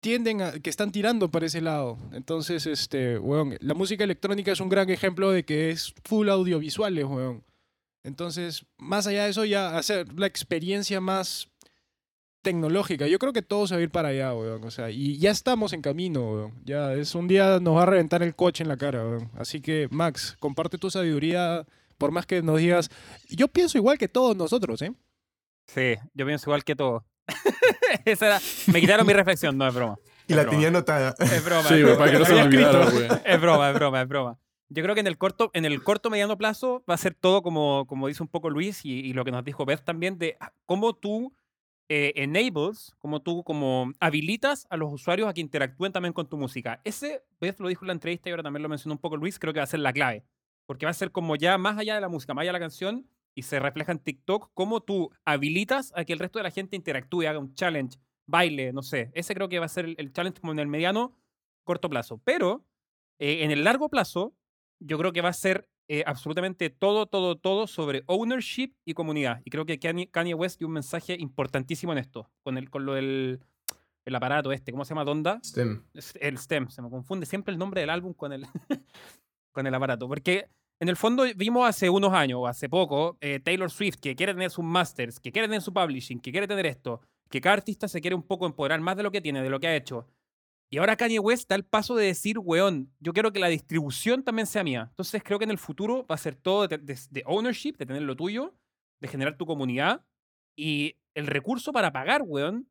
tienden 0.00 0.42
a, 0.42 0.52
que 0.52 0.68
están 0.68 0.92
tirando 0.92 1.30
para 1.30 1.46
ese 1.46 1.62
lado. 1.62 1.96
Entonces, 2.12 2.66
este, 2.66 3.18
weón, 3.18 3.56
la 3.60 3.72
música 3.72 4.04
electrónica 4.04 4.52
es 4.52 4.60
un 4.60 4.68
gran 4.68 4.90
ejemplo 4.90 5.30
de 5.30 5.44
que 5.44 5.70
es 5.70 5.94
full 6.04 6.28
audiovisuales, 6.28 7.04
weón. 7.04 7.42
Entonces, 8.02 8.66
más 8.76 9.06
allá 9.06 9.24
de 9.24 9.30
eso, 9.30 9.46
ya 9.46 9.78
hacer 9.78 10.12
la 10.12 10.26
experiencia 10.26 11.00
más 11.00 11.48
tecnológica. 12.44 13.08
Yo 13.08 13.18
creo 13.18 13.32
que 13.32 13.42
todo 13.42 13.66
se 13.66 13.74
va 13.74 13.80
a 13.80 13.82
ir 13.82 13.90
para 13.90 14.10
allá, 14.10 14.32
weón. 14.32 14.62
O 14.62 14.70
sea, 14.70 14.90
y 14.90 15.18
ya 15.18 15.32
estamos 15.32 15.72
en 15.72 15.82
camino, 15.82 16.30
weón. 16.30 16.52
Ya 16.64 16.94
es 16.94 17.16
un 17.16 17.26
día 17.26 17.58
nos 17.58 17.76
va 17.76 17.82
a 17.82 17.86
reventar 17.86 18.22
el 18.22 18.36
coche 18.36 18.62
en 18.62 18.68
la 18.68 18.76
cara, 18.76 19.04
weón. 19.04 19.30
Así 19.36 19.60
que, 19.60 19.88
Max, 19.90 20.36
comparte 20.38 20.78
tu 20.78 20.88
sabiduría, 20.88 21.66
por 21.98 22.12
más 22.12 22.26
que 22.26 22.40
nos 22.42 22.58
digas. 22.58 22.88
Yo 23.28 23.48
pienso 23.48 23.76
igual 23.76 23.98
que 23.98 24.06
todos 24.06 24.36
nosotros, 24.36 24.80
¿eh? 24.82 24.92
Sí, 25.66 25.96
yo 26.14 26.24
pienso 26.24 26.48
igual 26.48 26.62
que 26.62 26.76
todos. 26.76 27.02
Esa 28.04 28.26
era... 28.26 28.40
Me 28.72 28.80
quitaron 28.80 29.04
mi 29.06 29.12
reflexión, 29.14 29.58
no 29.58 29.66
es 29.66 29.74
broma. 29.74 29.96
Y 30.28 30.34
la 30.34 30.48
tenía 30.48 30.68
anotada. 30.68 31.14
Es 31.18 31.44
broma. 31.44 31.68
Sí, 31.68 31.82
para 31.98 32.12
que 32.12 32.18
no 32.18 32.24
se 32.24 32.34
me 32.34 32.42
olvidara, 32.42 32.90
güey. 32.90 33.08
Es 33.24 33.40
broma, 33.40 33.70
es 33.70 33.74
broma, 33.74 34.02
es 34.02 34.08
broma. 34.08 34.38
Yo 34.68 34.82
creo 34.82 34.94
que 34.94 35.00
en 35.00 35.06
el 35.06 35.18
corto, 35.18 35.50
en 35.54 35.64
el 35.64 35.82
corto 35.82 36.10
mediano 36.10 36.38
plazo 36.38 36.82
va 36.88 36.94
a 36.94 36.98
ser 36.98 37.14
todo 37.14 37.42
como, 37.42 37.86
como 37.86 38.08
dice 38.08 38.22
un 38.22 38.28
poco 38.28 38.50
Luis 38.50 38.84
y, 38.84 39.12
lo 39.12 39.24
que 39.24 39.30
nos 39.30 39.44
dijo 39.44 39.64
Beth 39.64 39.84
también, 39.84 40.18
de 40.18 40.36
ah, 40.40 40.52
cómo 40.66 40.94
tú 40.94 41.34
eh, 41.88 42.12
enables, 42.16 42.94
cómo 42.98 43.20
tú 43.20 43.44
como 43.44 43.92
habilitas 44.00 44.66
a 44.70 44.76
los 44.76 44.92
usuarios 44.92 45.28
a 45.28 45.34
que 45.34 45.42
interactúen 45.42 45.92
también 45.92 46.12
con 46.12 46.28
tu 46.28 46.38
música. 46.38 46.80
Ese, 46.84 47.22
Beth 47.40 47.60
lo 47.60 47.68
dijo 47.68 47.84
en 47.84 47.88
la 47.88 47.92
entrevista 47.92 48.28
y 48.28 48.32
ahora 48.32 48.42
también 48.42 48.62
lo 48.62 48.68
mencionó 48.68 48.94
un 48.94 49.00
poco 49.00 49.16
Luis, 49.16 49.38
creo 49.38 49.52
que 49.52 49.60
va 49.60 49.64
a 49.64 49.66
ser 49.66 49.80
la 49.80 49.92
clave. 49.92 50.24
Porque 50.66 50.86
va 50.86 50.90
a 50.90 50.94
ser 50.94 51.12
como 51.12 51.36
ya 51.36 51.58
más 51.58 51.76
allá 51.76 51.94
de 51.94 52.00
la 52.00 52.08
música, 52.08 52.32
más 52.32 52.42
allá 52.42 52.50
de 52.50 52.58
la 52.58 52.64
canción, 52.64 53.06
y 53.34 53.42
se 53.42 53.58
refleja 53.58 53.92
en 53.92 53.98
TikTok, 53.98 54.50
cómo 54.54 54.80
tú 54.80 55.10
habilitas 55.24 55.92
a 55.94 56.04
que 56.04 56.12
el 56.12 56.18
resto 56.18 56.38
de 56.38 56.44
la 56.44 56.50
gente 56.50 56.76
interactúe, 56.76 57.26
haga 57.26 57.38
un 57.38 57.54
challenge, 57.54 57.98
baile, 58.26 58.72
no 58.72 58.82
sé. 58.82 59.10
Ese 59.12 59.34
creo 59.34 59.48
que 59.48 59.58
va 59.58 59.66
a 59.66 59.68
ser 59.68 59.94
el, 59.98 60.12
challenge 60.12 60.40
como 60.40 60.52
en 60.52 60.60
el 60.60 60.68
mediano, 60.68 61.16
corto 61.64 61.90
plazo. 61.90 62.20
Pero 62.24 62.64
eh, 63.18 63.44
en 63.44 63.50
el 63.50 63.64
largo 63.64 63.88
plazo, 63.88 64.34
yo 64.78 64.96
creo 64.98 65.12
que 65.12 65.20
va 65.20 65.30
a 65.30 65.34
ser 65.34 65.68
eh, 65.88 66.02
absolutamente 66.06 66.70
todo, 66.70 67.06
todo, 67.06 67.36
todo 67.36 67.66
sobre 67.66 68.02
ownership 68.06 68.72
y 68.84 68.94
comunidad. 68.94 69.42
Y 69.44 69.50
creo 69.50 69.66
que 69.66 69.78
Kanye, 69.78 70.34
West 70.34 70.58
dio 70.58 70.66
un 70.66 70.74
mensaje 70.74 71.16
importantísimo 71.18 71.92
en 71.92 71.98
esto, 71.98 72.30
con, 72.42 72.56
el, 72.56 72.70
con 72.70 72.86
lo 72.86 72.94
del 72.94 73.40
el 74.04 74.14
aparato 74.14 74.52
este, 74.52 74.70
¿cómo 74.70 74.84
se 74.84 74.90
llama? 74.90 75.04
¿Donda? 75.04 75.40
STEM. 75.42 75.82
El 76.20 76.38
STEM, 76.38 76.68
se 76.68 76.82
me 76.82 76.90
confunde 76.90 77.26
siempre 77.26 77.52
el 77.52 77.58
nombre 77.58 77.80
del 77.80 77.90
álbum 77.90 78.12
con 78.12 78.32
el, 78.32 78.46
con 79.52 79.66
el 79.66 79.74
aparato. 79.74 80.08
Porque 80.08 80.48
en 80.80 80.88
el 80.88 80.96
fondo 80.96 81.24
vimos 81.36 81.66
hace 81.68 81.88
unos 81.88 82.12
años, 82.12 82.38
o 82.42 82.46
hace 82.46 82.68
poco, 82.68 83.16
eh, 83.20 83.40
Taylor 83.40 83.70
Swift 83.70 83.96
que 83.96 84.14
quiere 84.14 84.34
tener 84.34 84.50
sus 84.50 84.64
masters, 84.64 85.20
que 85.20 85.32
quiere 85.32 85.48
tener 85.48 85.62
su 85.62 85.72
publishing, 85.72 86.20
que 86.20 86.32
quiere 86.32 86.46
tener 86.46 86.66
esto, 86.66 87.00
que 87.30 87.40
cada 87.40 87.54
artista 87.54 87.88
se 87.88 88.00
quiere 88.00 88.14
un 88.14 88.22
poco 88.22 88.46
empoderar 88.46 88.80
más 88.80 88.96
de 88.96 89.02
lo 89.02 89.10
que 89.10 89.20
tiene, 89.20 89.42
de 89.42 89.50
lo 89.50 89.60
que 89.60 89.68
ha 89.68 89.76
hecho. 89.76 90.06
Y 90.70 90.78
ahora 90.78 90.96
Kanye 90.96 91.18
West 91.18 91.48
da 91.48 91.56
el 91.56 91.64
paso 91.64 91.94
de 91.94 92.06
decir, 92.06 92.38
weón, 92.38 92.92
yo 92.98 93.12
quiero 93.12 93.32
que 93.32 93.38
la 93.38 93.48
distribución 93.48 94.24
también 94.24 94.46
sea 94.46 94.64
mía. 94.64 94.86
Entonces 94.90 95.22
creo 95.22 95.38
que 95.38 95.44
en 95.44 95.50
el 95.50 95.58
futuro 95.58 96.06
va 96.06 96.16
a 96.16 96.18
ser 96.18 96.34
todo 96.34 96.66
de, 96.66 97.22
ownership, 97.26 97.76
de 97.76 97.86
tener 97.86 98.02
lo 98.02 98.16
tuyo, 98.16 98.54
de 99.00 99.08
generar 99.08 99.36
tu 99.36 99.46
comunidad 99.46 100.04
y 100.56 100.96
el 101.14 101.26
recurso 101.26 101.72
para 101.72 101.92
pagar, 101.92 102.22
weón, 102.26 102.68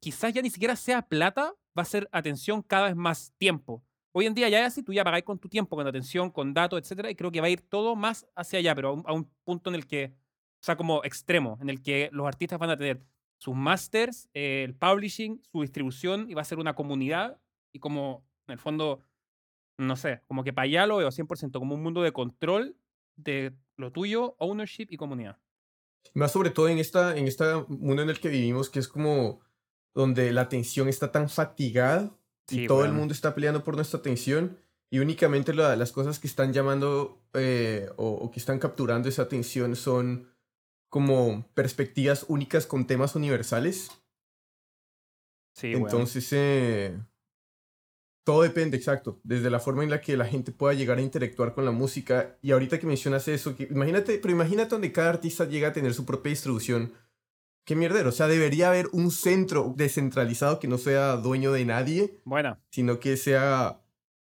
quizás 0.00 0.32
ya 0.32 0.42
ni 0.42 0.50
siquiera 0.50 0.76
sea 0.76 1.02
plata, 1.02 1.54
va 1.76 1.82
a 1.82 1.86
ser 1.86 2.08
atención 2.12 2.62
cada 2.62 2.86
vez 2.86 2.96
más 2.96 3.34
tiempo. 3.36 3.84
Hoy 4.12 4.26
en 4.26 4.34
día 4.34 4.48
ya 4.48 4.60
es 4.60 4.66
así, 4.68 4.82
tú 4.82 4.92
ya 4.92 5.04
pagáis 5.04 5.24
con 5.24 5.38
tu 5.38 5.48
tiempo, 5.48 5.76
con 5.76 5.86
atención, 5.86 6.30
con 6.30 6.54
datos, 6.54 6.80
etcétera, 6.80 7.10
y 7.10 7.16
creo 7.16 7.32
que 7.32 7.40
va 7.40 7.48
a 7.48 7.50
ir 7.50 7.60
todo 7.60 7.96
más 7.96 8.26
hacia 8.36 8.60
allá, 8.60 8.74
pero 8.74 8.88
a 8.88 8.92
un, 8.92 9.02
a 9.06 9.12
un 9.12 9.30
punto 9.42 9.70
en 9.70 9.76
el 9.76 9.86
que, 9.86 10.14
o 10.14 10.64
sea, 10.64 10.76
como 10.76 11.02
extremo, 11.04 11.58
en 11.60 11.68
el 11.68 11.82
que 11.82 12.08
los 12.12 12.26
artistas 12.26 12.58
van 12.58 12.70
a 12.70 12.76
tener 12.76 13.04
sus 13.44 13.54
masters, 13.54 14.28
eh, 14.34 14.64
el 14.64 14.74
publishing, 14.74 15.42
su 15.52 15.60
distribución, 15.60 16.30
y 16.30 16.34
va 16.34 16.42
a 16.42 16.44
ser 16.50 16.58
una 16.58 16.74
comunidad, 16.74 17.38
y 17.74 17.78
como, 17.78 18.24
en 18.48 18.52
el 18.54 18.58
fondo, 18.58 19.02
no 19.78 19.96
sé, 19.96 20.22
como 20.26 20.44
que 20.44 20.52
para 20.52 20.64
allá 20.64 20.86
lo 20.86 20.96
veo 20.96 21.10
100%, 21.10 21.58
como 21.58 21.74
un 21.74 21.82
mundo 21.82 22.00
de 22.02 22.12
control 22.12 22.76
de 23.16 23.52
lo 23.76 23.90
tuyo, 23.92 24.34
ownership 24.38 24.86
y 24.90 24.96
comunidad. 24.96 25.36
Más 26.14 26.32
sobre 26.32 26.50
todo 26.50 26.68
en 26.68 26.78
esta, 26.78 27.16
en 27.16 27.26
este 27.26 27.44
mundo 27.68 28.02
en 28.02 28.10
el 28.10 28.20
que 28.20 28.28
vivimos, 28.28 28.70
que 28.70 28.78
es 28.78 28.88
como 28.88 29.40
donde 29.94 30.32
la 30.32 30.42
atención 30.42 30.88
está 30.88 31.10
tan 31.12 31.28
fatigada 31.28 32.16
y 32.50 32.54
Sí, 32.60 32.66
todo 32.66 32.80
el 32.84 32.90
weón. 32.90 32.96
mundo 32.98 33.14
está 33.14 33.34
peleando 33.34 33.62
por 33.64 33.74
nuestra 33.76 33.98
atención 34.00 34.58
y 34.90 34.98
únicamente 35.00 35.54
la- 35.54 35.76
las 35.76 35.92
cosas 35.92 36.18
que 36.18 36.26
están 36.28 36.52
llamando 36.52 37.22
eh, 37.34 37.88
o, 37.96 38.08
o 38.10 38.30
que 38.30 38.38
están 38.40 38.58
capturando 38.58 39.08
esa 39.08 39.22
atención 39.22 39.74
son 39.76 40.28
como 40.94 41.44
perspectivas 41.54 42.24
únicas 42.28 42.66
con 42.66 42.86
temas 42.86 43.16
universales. 43.16 43.90
Sí. 45.52 45.72
Entonces, 45.72 46.28
eh, 46.30 46.96
todo 48.24 48.42
depende, 48.42 48.76
exacto, 48.76 49.20
desde 49.24 49.50
la 49.50 49.58
forma 49.58 49.82
en 49.82 49.90
la 49.90 50.00
que 50.00 50.16
la 50.16 50.24
gente 50.24 50.52
pueda 50.52 50.72
llegar 50.72 50.98
a 50.98 51.02
interactuar 51.02 51.52
con 51.52 51.64
la 51.64 51.72
música. 51.72 52.38
Y 52.42 52.52
ahorita 52.52 52.78
que 52.78 52.86
mencionas 52.86 53.26
eso, 53.26 53.56
que, 53.56 53.64
imagínate, 53.64 54.18
pero 54.18 54.34
imagínate 54.34 54.68
donde 54.68 54.92
cada 54.92 55.08
artista 55.08 55.46
llega 55.46 55.66
a 55.66 55.72
tener 55.72 55.94
su 55.94 56.06
propia 56.06 56.30
distribución. 56.30 56.92
Qué 57.64 57.74
mierdero, 57.74 58.10
o 58.10 58.12
sea, 58.12 58.28
debería 58.28 58.68
haber 58.68 58.86
un 58.92 59.10
centro 59.10 59.74
descentralizado 59.76 60.60
que 60.60 60.68
no 60.68 60.78
sea 60.78 61.16
dueño 61.16 61.50
de 61.50 61.64
nadie, 61.64 62.20
Buena. 62.24 62.62
sino 62.70 63.00
que 63.00 63.16
sea 63.16 63.82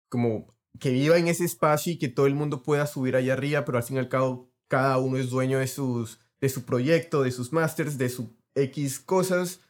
como 0.09 0.53
que 0.81 0.89
viva 0.89 1.17
en 1.17 1.29
ese 1.29 1.45
espacio 1.45 1.93
y 1.93 1.97
que 1.97 2.09
todo 2.09 2.25
el 2.25 2.35
mundo 2.35 2.61
pueda 2.61 2.87
subir 2.87 3.15
allá 3.15 3.31
arriba, 3.31 3.63
pero 3.63 3.77
al 3.77 3.85
fin 3.85 3.95
y 3.95 3.99
al 3.99 4.09
cabo 4.09 4.51
cada 4.67 4.97
uno 4.97 5.15
es 5.15 5.29
dueño 5.29 5.59
de 5.59 5.67
sus 5.67 6.26
de 6.41 6.49
su 6.49 6.65
proyecto, 6.65 7.23
de 7.23 7.31
sus 7.31 7.51
masters, 7.53 7.97
de 7.97 8.09
sus 8.09 8.27
X 8.55 8.99
cosas, 8.99 9.61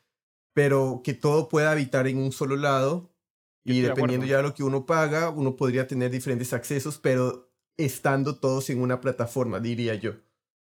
pero 0.53 1.01
que 1.03 1.13
todo 1.13 1.49
pueda 1.49 1.71
habitar 1.71 2.07
en 2.07 2.17
un 2.17 2.31
solo 2.31 2.55
lado 2.55 3.09
Yo 3.65 3.73
y 3.73 3.81
de 3.81 3.89
dependiendo 3.89 4.25
ya 4.25 4.37
de 4.37 4.43
lo 4.43 4.53
que 4.53 4.63
uno 4.63 4.85
paga, 4.85 5.29
uno 5.29 5.55
podría 5.55 5.87
tener 5.87 6.09
diferentes 6.11 6.51
accesos, 6.53 6.97
pero 6.97 7.51
estando 7.77 8.35
todos 8.39 8.69
en 8.69 8.81
una 8.81 8.99
plataforma, 9.01 9.59
diría 9.59 9.93
yo. 9.95 10.13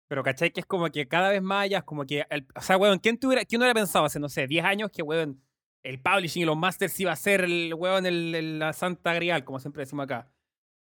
Pero 0.09 0.23
¿cachai? 0.23 0.53
Que 0.53 0.61
es 0.61 0.67
como 0.67 0.91
que 0.91 1.07
cada 1.09 1.31
vez 1.31 1.43
más 1.43 1.65
hayas 1.65 1.85
como 1.85 2.07
que... 2.07 2.25
el- 2.31 2.47
o 2.55 2.61
sea, 2.63 2.77
weón, 2.77 2.99
¿quién, 2.99 3.19
tuviera, 3.19 3.45
¿quién 3.45 3.61
hubiera 3.61 3.75
pensado 3.75 4.05
hace, 4.05 4.19
no 4.21 4.29
sé, 4.29 4.47
10 4.47 4.65
años 4.65 4.91
que, 4.91 5.03
weón, 5.03 5.43
el 5.83 6.01
publishing 6.01 6.43
y 6.43 6.47
los 6.47 6.57
masters 6.57 6.99
iba 7.01 7.13
a 7.13 7.17
ser 7.17 7.43
el, 7.43 7.75
weón, 7.75 8.07
el, 8.07 8.35
el- 8.35 8.59
la 8.59 8.73
santa 8.73 9.13
grial, 9.15 9.45
como 9.45 9.59
siempre 9.61 9.83
decimos 9.83 10.05
acá? 10.05 10.31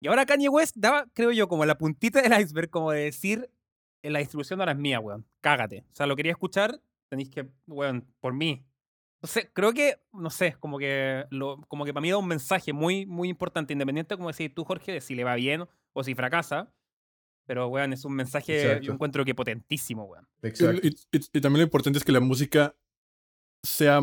Y 0.01 0.09
ahora 0.09 0.27
Kanye 0.27 0.49
West 0.49 0.77
daba, 0.79 1.07
creo 1.15 1.33
yo, 1.33 1.49
como 1.49 1.65
la 1.65 1.77
puntita 1.79 2.21
del 2.23 2.39
iceberg, 2.41 2.69
como 2.71 2.93
de 2.93 3.05
decir, 3.05 3.41
"Eh, 3.51 3.51
la 4.11 4.19
distribución 4.21 4.61
ahora 4.61 4.73
es 4.73 4.79
mía, 4.79 5.01
weón. 5.01 5.27
Cágate. 5.41 5.85
O 5.93 5.95
sea, 5.95 6.07
lo 6.07 6.17
quería 6.17 6.33
escuchar, 6.33 6.81
tenéis 7.09 7.31
que, 7.31 7.49
weón, 7.67 8.07
por 8.21 8.33
mí. 8.35 8.65
No 9.23 9.29
sé, 9.29 9.51
creo 9.53 9.73
que, 9.73 9.99
no 10.13 10.29
sé, 10.31 10.57
como 10.61 10.79
que, 10.79 11.25
lo, 11.31 11.61
como 11.69 11.85
que 11.85 11.93
para 11.95 12.03
mí 12.03 12.11
da 12.11 12.19
un 12.19 12.29
mensaje 12.29 12.73
muy, 12.73 13.07
muy 13.07 13.29
importante, 13.29 13.73
independiente, 13.73 14.17
como 14.17 14.31
decís 14.31 14.53
tú, 14.55 14.65
Jorge, 14.65 14.93
de 14.93 15.01
si 15.01 15.15
le 15.15 15.25
va 15.25 15.35
bien 15.35 15.65
o 15.95 16.05
si 16.05 16.15
fracasa. 16.15 16.71
Pero, 17.47 17.69
weón, 17.69 17.93
es 17.93 18.05
un 18.05 18.15
mensaje, 18.15 18.61
Exacto. 18.63 18.83
yo 18.83 18.93
encuentro 18.93 19.25
que 19.25 19.35
potentísimo, 19.35 20.05
weón. 20.05 20.29
Exacto. 20.43 20.81
Y, 20.87 20.89
y- 21.17 21.21
y 21.33 21.41
también 21.41 21.61
lo 21.61 21.65
importante 21.65 21.99
es 21.99 22.05
que 22.05 22.13
la 22.13 22.21
música 22.21 22.77
sea 23.63 24.01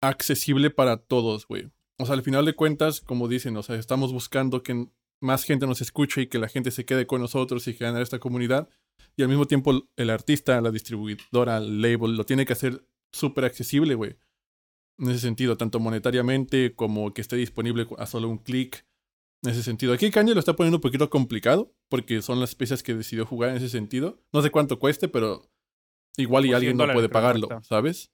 accesible 0.00 0.70
para 0.70 0.98
todos, 0.98 1.46
güey. 1.46 1.70
O 1.98 2.06
sea, 2.06 2.14
al 2.14 2.22
final 2.22 2.44
de 2.44 2.54
cuentas, 2.54 3.00
como 3.00 3.28
dicen, 3.28 3.56
o 3.56 3.62
sea, 3.62 3.76
estamos 3.76 4.12
buscando 4.12 4.62
que 4.62 4.86
más 5.20 5.44
gente 5.44 5.66
nos 5.66 5.80
escuche 5.80 6.22
y 6.22 6.26
que 6.26 6.38
la 6.38 6.48
gente 6.48 6.70
se 6.70 6.84
quede 6.84 7.06
con 7.06 7.20
nosotros 7.20 7.66
y 7.68 7.72
ganar 7.72 8.02
esta 8.02 8.18
comunidad. 8.18 8.68
Y 9.16 9.22
al 9.22 9.28
mismo 9.28 9.46
tiempo, 9.46 9.88
el 9.96 10.10
artista, 10.10 10.60
la 10.60 10.70
distribuidora, 10.70 11.58
el 11.58 11.80
label, 11.82 12.16
lo 12.16 12.24
tiene 12.26 12.44
que 12.46 12.52
hacer 12.52 12.84
súper 13.12 13.44
accesible, 13.44 13.94
güey. 13.94 14.16
En 14.98 15.10
ese 15.10 15.20
sentido, 15.20 15.56
tanto 15.56 15.80
monetariamente 15.80 16.74
como 16.74 17.12
que 17.12 17.20
esté 17.20 17.36
disponible 17.36 17.86
a 17.98 18.06
solo 18.06 18.28
un 18.28 18.38
clic. 18.38 18.86
En 19.42 19.50
ese 19.50 19.62
sentido. 19.62 19.92
Aquí 19.92 20.10
Kanye 20.10 20.32
lo 20.32 20.40
está 20.40 20.56
poniendo 20.56 20.78
un 20.78 20.80
poquito 20.80 21.10
complicado, 21.10 21.74
porque 21.90 22.22
son 22.22 22.40
las 22.40 22.54
piezas 22.54 22.82
que 22.82 22.94
decidió 22.94 23.26
jugar 23.26 23.50
en 23.50 23.56
ese 23.56 23.68
sentido. 23.68 24.18
No 24.32 24.40
sé 24.40 24.50
cuánto 24.50 24.78
cueste, 24.78 25.06
pero 25.08 25.42
igual 26.16 26.46
y 26.46 26.48
Por 26.48 26.60
100 26.60 26.68
alguien 26.70 26.76
no 26.88 26.92
puede 26.94 27.08
pagarlo. 27.10 27.48
¿sabes? 27.62 28.10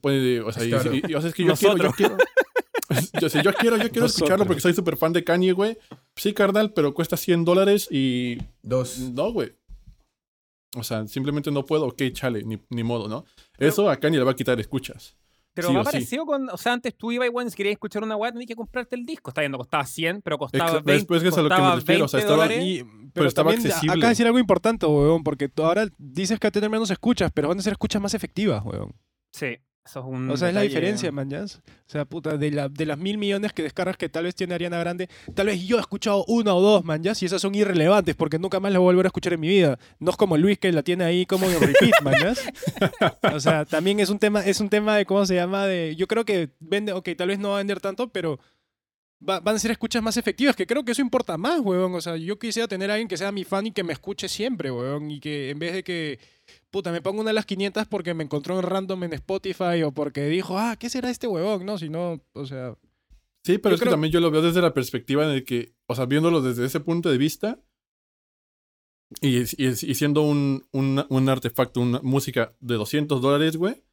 Puede, 0.00 0.40
o 0.42 0.52
sea, 0.52 0.64
y- 0.64 0.70
Claro. 0.70 0.94
y- 0.94 1.02
y- 1.08 1.14
o 1.14 1.20
sea, 1.20 1.30
es 1.30 1.34
que 1.34 1.44
yo 1.44 1.54
quiero, 1.54 1.76
yo 1.76 1.82
Nosotros. 1.84 1.96
quiero, 1.96 2.16
yo, 3.20 3.28
sé, 3.28 3.42
yo 3.42 3.52
quiero, 3.54 3.76
yo 3.76 3.90
quiero 3.90 4.06
escucharlo 4.06 4.44
Nosotros. 4.44 4.46
porque 4.46 4.60
soy 4.60 4.74
súper 4.74 4.96
fan 4.96 5.12
de 5.12 5.24
Kanye, 5.24 5.52
güey. 5.52 5.78
Sí, 6.14 6.32
carnal, 6.32 6.72
pero 6.72 6.94
cuesta 6.94 7.16
100 7.16 7.44
dólares 7.44 7.88
y 7.90 8.38
Dos. 8.62 8.98
no, 8.98 9.32
güey. 9.32 9.52
O 10.76 10.82
sea, 10.84 11.06
simplemente 11.08 11.50
no 11.50 11.64
puedo. 11.64 11.86
Ok, 11.86 12.02
chale, 12.12 12.42
ni, 12.44 12.58
ni 12.70 12.84
modo, 12.84 13.08
¿no? 13.08 13.24
Eso 13.58 13.88
a 13.90 13.96
Kanye 13.96 14.18
le 14.18 14.24
va 14.24 14.32
a 14.32 14.36
quitar 14.36 14.58
escuchas. 14.60 15.16
Pero 15.54 15.68
Sí 15.68 15.74
me 15.74 15.80
ha 15.80 15.84
sí. 15.84 15.90
parecido 15.92 16.26
con. 16.26 16.50
O 16.50 16.56
sea, 16.58 16.74
antes 16.74 16.94
tú 16.96 17.12
ibas, 17.12 17.30
weón, 17.32 17.50
si 17.50 17.56
querías 17.56 17.72
escuchar 17.72 18.02
una 18.04 18.14
weá, 18.14 18.30
tenías 18.30 18.46
que 18.48 18.54
comprarte 18.54 18.94
el 18.94 19.06
disco. 19.06 19.30
Está 19.30 19.40
viendo, 19.40 19.56
costaba 19.56 19.86
100, 19.86 20.20
pero 20.22 20.36
costaba 20.36 20.64
Exacto, 20.64 20.84
20. 20.84 20.92
después 21.00 21.22
que 21.22 21.28
es 21.30 21.38
a 21.38 21.42
lo 21.42 21.48
que 21.48 21.62
me 21.62 21.74
refiero, 21.76 22.04
o 22.04 22.08
sea, 22.08 22.18
20 22.18 22.32
estaba- 22.32 22.44
dólares. 22.48 22.64
Y- 22.64 22.84
pero, 23.14 23.26
estaba 23.26 23.50
accesible. 23.52 23.94
acá 23.96 24.08
decir 24.10 24.26
algo 24.26 24.38
importante, 24.38 24.84
weón, 24.84 25.22
porque 25.24 25.48
tú 25.48 25.62
ahora 25.64 25.88
dices 25.96 26.38
que 26.38 26.46
a 26.46 26.50
tener 26.50 26.68
menos 26.68 26.90
escuchas, 26.90 27.30
pero 27.32 27.48
van 27.48 27.58
a 27.58 27.62
ser 27.62 27.72
escuchas 27.72 28.02
más 28.02 28.12
efectivas, 28.12 28.62
weón. 28.66 28.92
Sí, 29.32 29.56
eso 29.86 30.00
es 30.00 30.06
un. 30.06 30.28
O 30.30 30.36
sea, 30.36 30.48
es 30.48 30.54
la 30.54 30.62
diferencia, 30.62 31.10
man, 31.12 31.30
¿ya? 31.30 31.44
O 31.44 31.48
sea, 31.86 32.04
puta, 32.04 32.36
de, 32.36 32.50
la, 32.50 32.68
de 32.68 32.84
las 32.86 32.98
mil 32.98 33.16
millones 33.18 33.52
que 33.52 33.62
descargas 33.62 33.96
que 33.96 34.08
tal 34.08 34.24
vez 34.24 34.34
tiene 34.34 34.54
Ariana 34.54 34.78
Grande, 34.78 35.08
tal 35.34 35.46
vez 35.46 35.64
yo 35.66 35.76
he 35.78 35.80
escuchado 35.80 36.24
una 36.26 36.54
o 36.54 36.60
dos, 36.60 36.84
man, 36.84 37.02
¿ya? 37.02 37.14
Si 37.14 37.24
esas 37.26 37.40
son 37.40 37.54
irrelevantes, 37.54 38.14
porque 38.16 38.38
nunca 38.38 38.58
más 38.60 38.72
las 38.72 38.80
voy 38.80 38.86
a 38.86 38.92
volver 38.92 39.06
a 39.06 39.08
escuchar 39.08 39.32
en 39.34 39.40
mi 39.40 39.48
vida. 39.48 39.78
No 40.00 40.10
es 40.10 40.16
como 40.16 40.36
Luis 40.36 40.58
que 40.58 40.72
la 40.72 40.82
tiene 40.82 41.04
ahí 41.04 41.24
como 41.24 41.46
en 41.48 41.60
repeat, 41.60 42.02
man, 42.02 42.14
¿ya? 42.20 42.34
O 43.34 43.40
sea, 43.40 43.64
también 43.64 44.00
es 44.00 44.10
un 44.10 44.18
tema, 44.18 44.40
es 44.44 44.60
un 44.60 44.68
tema 44.68 44.96
de, 44.96 45.06
¿cómo 45.06 45.24
se 45.24 45.34
llama? 45.36 45.66
De, 45.66 45.94
yo 45.96 46.06
creo 46.08 46.24
que 46.24 46.50
vende, 46.60 46.92
ok, 46.92 47.08
tal 47.16 47.28
vez 47.28 47.38
no 47.38 47.50
va 47.50 47.54
a 47.56 47.58
vender 47.58 47.80
tanto, 47.80 48.08
pero 48.08 48.38
va- 49.26 49.40
van 49.40 49.56
a 49.56 49.58
ser 49.58 49.70
escuchas 49.70 50.02
más 50.02 50.16
efectivas, 50.16 50.56
que 50.56 50.66
creo 50.66 50.84
que 50.84 50.92
eso 50.92 51.02
importa 51.02 51.36
más, 51.38 51.60
weón. 51.60 51.94
O 51.94 52.00
sea, 52.00 52.16
yo 52.16 52.38
quisiera 52.38 52.68
tener 52.68 52.90
a 52.90 52.94
alguien 52.94 53.08
que 53.08 53.16
sea 53.16 53.32
mi 53.32 53.44
fan 53.44 53.66
y 53.66 53.72
que 53.72 53.84
me 53.84 53.92
escuche 53.92 54.28
siempre, 54.28 54.70
weón. 54.70 55.10
Y 55.10 55.20
que 55.20 55.50
en 55.50 55.58
vez 55.58 55.72
de 55.74 55.82
que, 55.84 56.18
puta, 56.70 56.92
me 56.92 57.02
ponga 57.02 57.20
una 57.20 57.30
de 57.30 57.34
las 57.34 57.46
500 57.46 57.86
porque 57.88 58.14
me 58.14 58.24
encontró 58.24 58.56
en 58.58 58.62
random 58.62 59.04
en 59.04 59.12
Spotify 59.14 59.82
o 59.84 59.92
porque 59.92 60.26
dijo, 60.28 60.58
ah, 60.58 60.76
¿qué 60.78 60.88
será 60.90 61.10
este 61.10 61.26
huevón? 61.26 61.64
No, 61.66 61.78
si 61.78 61.88
no, 61.88 62.20
o 62.32 62.46
sea, 62.46 62.76
Sí, 63.44 63.58
pero 63.58 63.76
es 63.76 63.80
que 63.80 63.84
también 63.90 64.12
yo 64.12 64.18
lo 64.20 64.30
veo 64.32 64.42
desde 64.42 64.60
la 64.60 64.74
perspectiva 64.74 65.26
de 65.28 65.44
que, 65.44 65.72
o 65.86 65.94
sea, 65.94 66.06
viéndolo 66.06 66.42
desde 66.42 66.64
ese 66.66 66.80
punto 66.80 67.10
de 67.10 67.16
vista 67.18 67.60
y, 69.20 69.38
y- 69.38 69.68
y 69.68 69.94
siendo 69.94 70.22
un, 70.22 70.66
un, 70.72 71.04
un 71.08 71.28
artefacto, 71.28 71.80
una 71.80 72.00
música 72.02 72.56
de 72.60 72.74
200 72.74 73.22
dólares, 73.22 73.56
güey, 73.56 73.84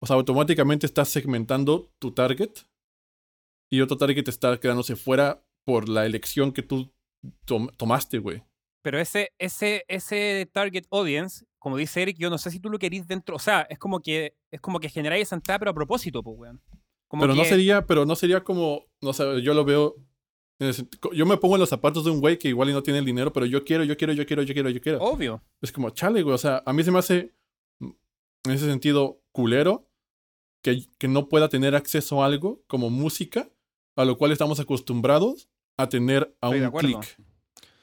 o 0.00 0.06
sea, 0.06 0.16
automáticamente 0.16 0.84
estás 0.86 1.08
segmentando 1.08 1.90
tu 1.98 2.12
target 2.12 2.50
y 3.70 3.80
otro 3.80 3.96
target 3.96 4.28
está 4.28 4.58
quedándose 4.60 4.94
fuera 4.96 5.42
por 5.64 5.88
la 5.88 6.04
elección 6.06 6.52
que 6.52 6.62
tú 6.62 6.92
tom- 7.46 7.68
tomaste, 7.76 8.18
güey. 8.18 8.42
Pero 8.82 8.98
ese, 8.98 9.32
ese, 9.38 9.84
ese 9.88 10.48
target 10.52 10.84
audience, 10.90 11.44
como 11.58 11.76
dice 11.76 12.02
Eric, 12.02 12.16
yo 12.18 12.30
no 12.30 12.38
sé 12.38 12.50
si 12.50 12.60
tú 12.60 12.70
lo 12.70 12.78
querís 12.78 13.06
dentro. 13.06 13.36
O 13.36 13.40
sea, 13.40 13.62
es 13.62 13.78
como 13.78 14.00
que 14.00 14.34
es 14.50 14.60
como 14.60 14.80
que 14.80 14.88
generáis 14.88 15.24
esa 15.24 15.36
entrada, 15.36 15.58
pero 15.58 15.70
a 15.72 15.74
propósito, 15.74 16.22
pues, 16.22 16.38
weón. 16.38 16.62
Como 17.08 17.22
Pero 17.22 17.34
no 17.34 17.44
sería, 17.44 17.86
pero 17.86 18.04
no 18.04 18.14
sería 18.14 18.44
como, 18.44 18.84
no 19.00 19.12
sé, 19.12 19.40
yo 19.42 19.54
lo 19.54 19.64
veo. 19.64 19.96
Yo 21.12 21.24
me 21.24 21.36
pongo 21.36 21.54
en 21.54 21.60
los 21.60 21.68
zapatos 21.68 22.04
de 22.04 22.10
un 22.10 22.20
güey 22.20 22.38
que 22.38 22.48
igual 22.48 22.68
y 22.68 22.72
no 22.72 22.82
tiene 22.82 22.98
el 22.98 23.04
dinero, 23.04 23.32
pero 23.32 23.46
yo 23.46 23.64
quiero, 23.64 23.84
yo 23.84 23.96
quiero, 23.96 24.12
yo 24.12 24.26
quiero, 24.26 24.42
yo 24.42 24.52
quiero, 24.52 24.70
yo 24.70 24.80
quiero. 24.80 24.98
Obvio. 24.98 25.42
Es 25.62 25.72
como, 25.72 25.90
chale, 25.90 26.22
güey. 26.22 26.34
O 26.34 26.38
sea, 26.38 26.62
a 26.66 26.72
mí 26.72 26.82
se 26.82 26.90
me 26.90 26.98
hace, 26.98 27.32
mm, 27.78 27.90
en 28.44 28.52
ese 28.52 28.66
sentido, 28.66 29.22
culero 29.32 29.88
que, 30.62 30.84
que 30.98 31.08
no 31.08 31.28
pueda 31.28 31.48
tener 31.48 31.74
acceso 31.74 32.22
a 32.22 32.26
algo 32.26 32.62
como 32.66 32.90
música, 32.90 33.48
a 33.96 34.04
lo 34.04 34.18
cual 34.18 34.32
estamos 34.32 34.60
acostumbrados 34.60 35.48
a 35.78 35.88
tener 35.88 36.36
a 36.40 36.48
Estoy 36.48 36.60
un 36.60 36.72
clic. 36.72 37.27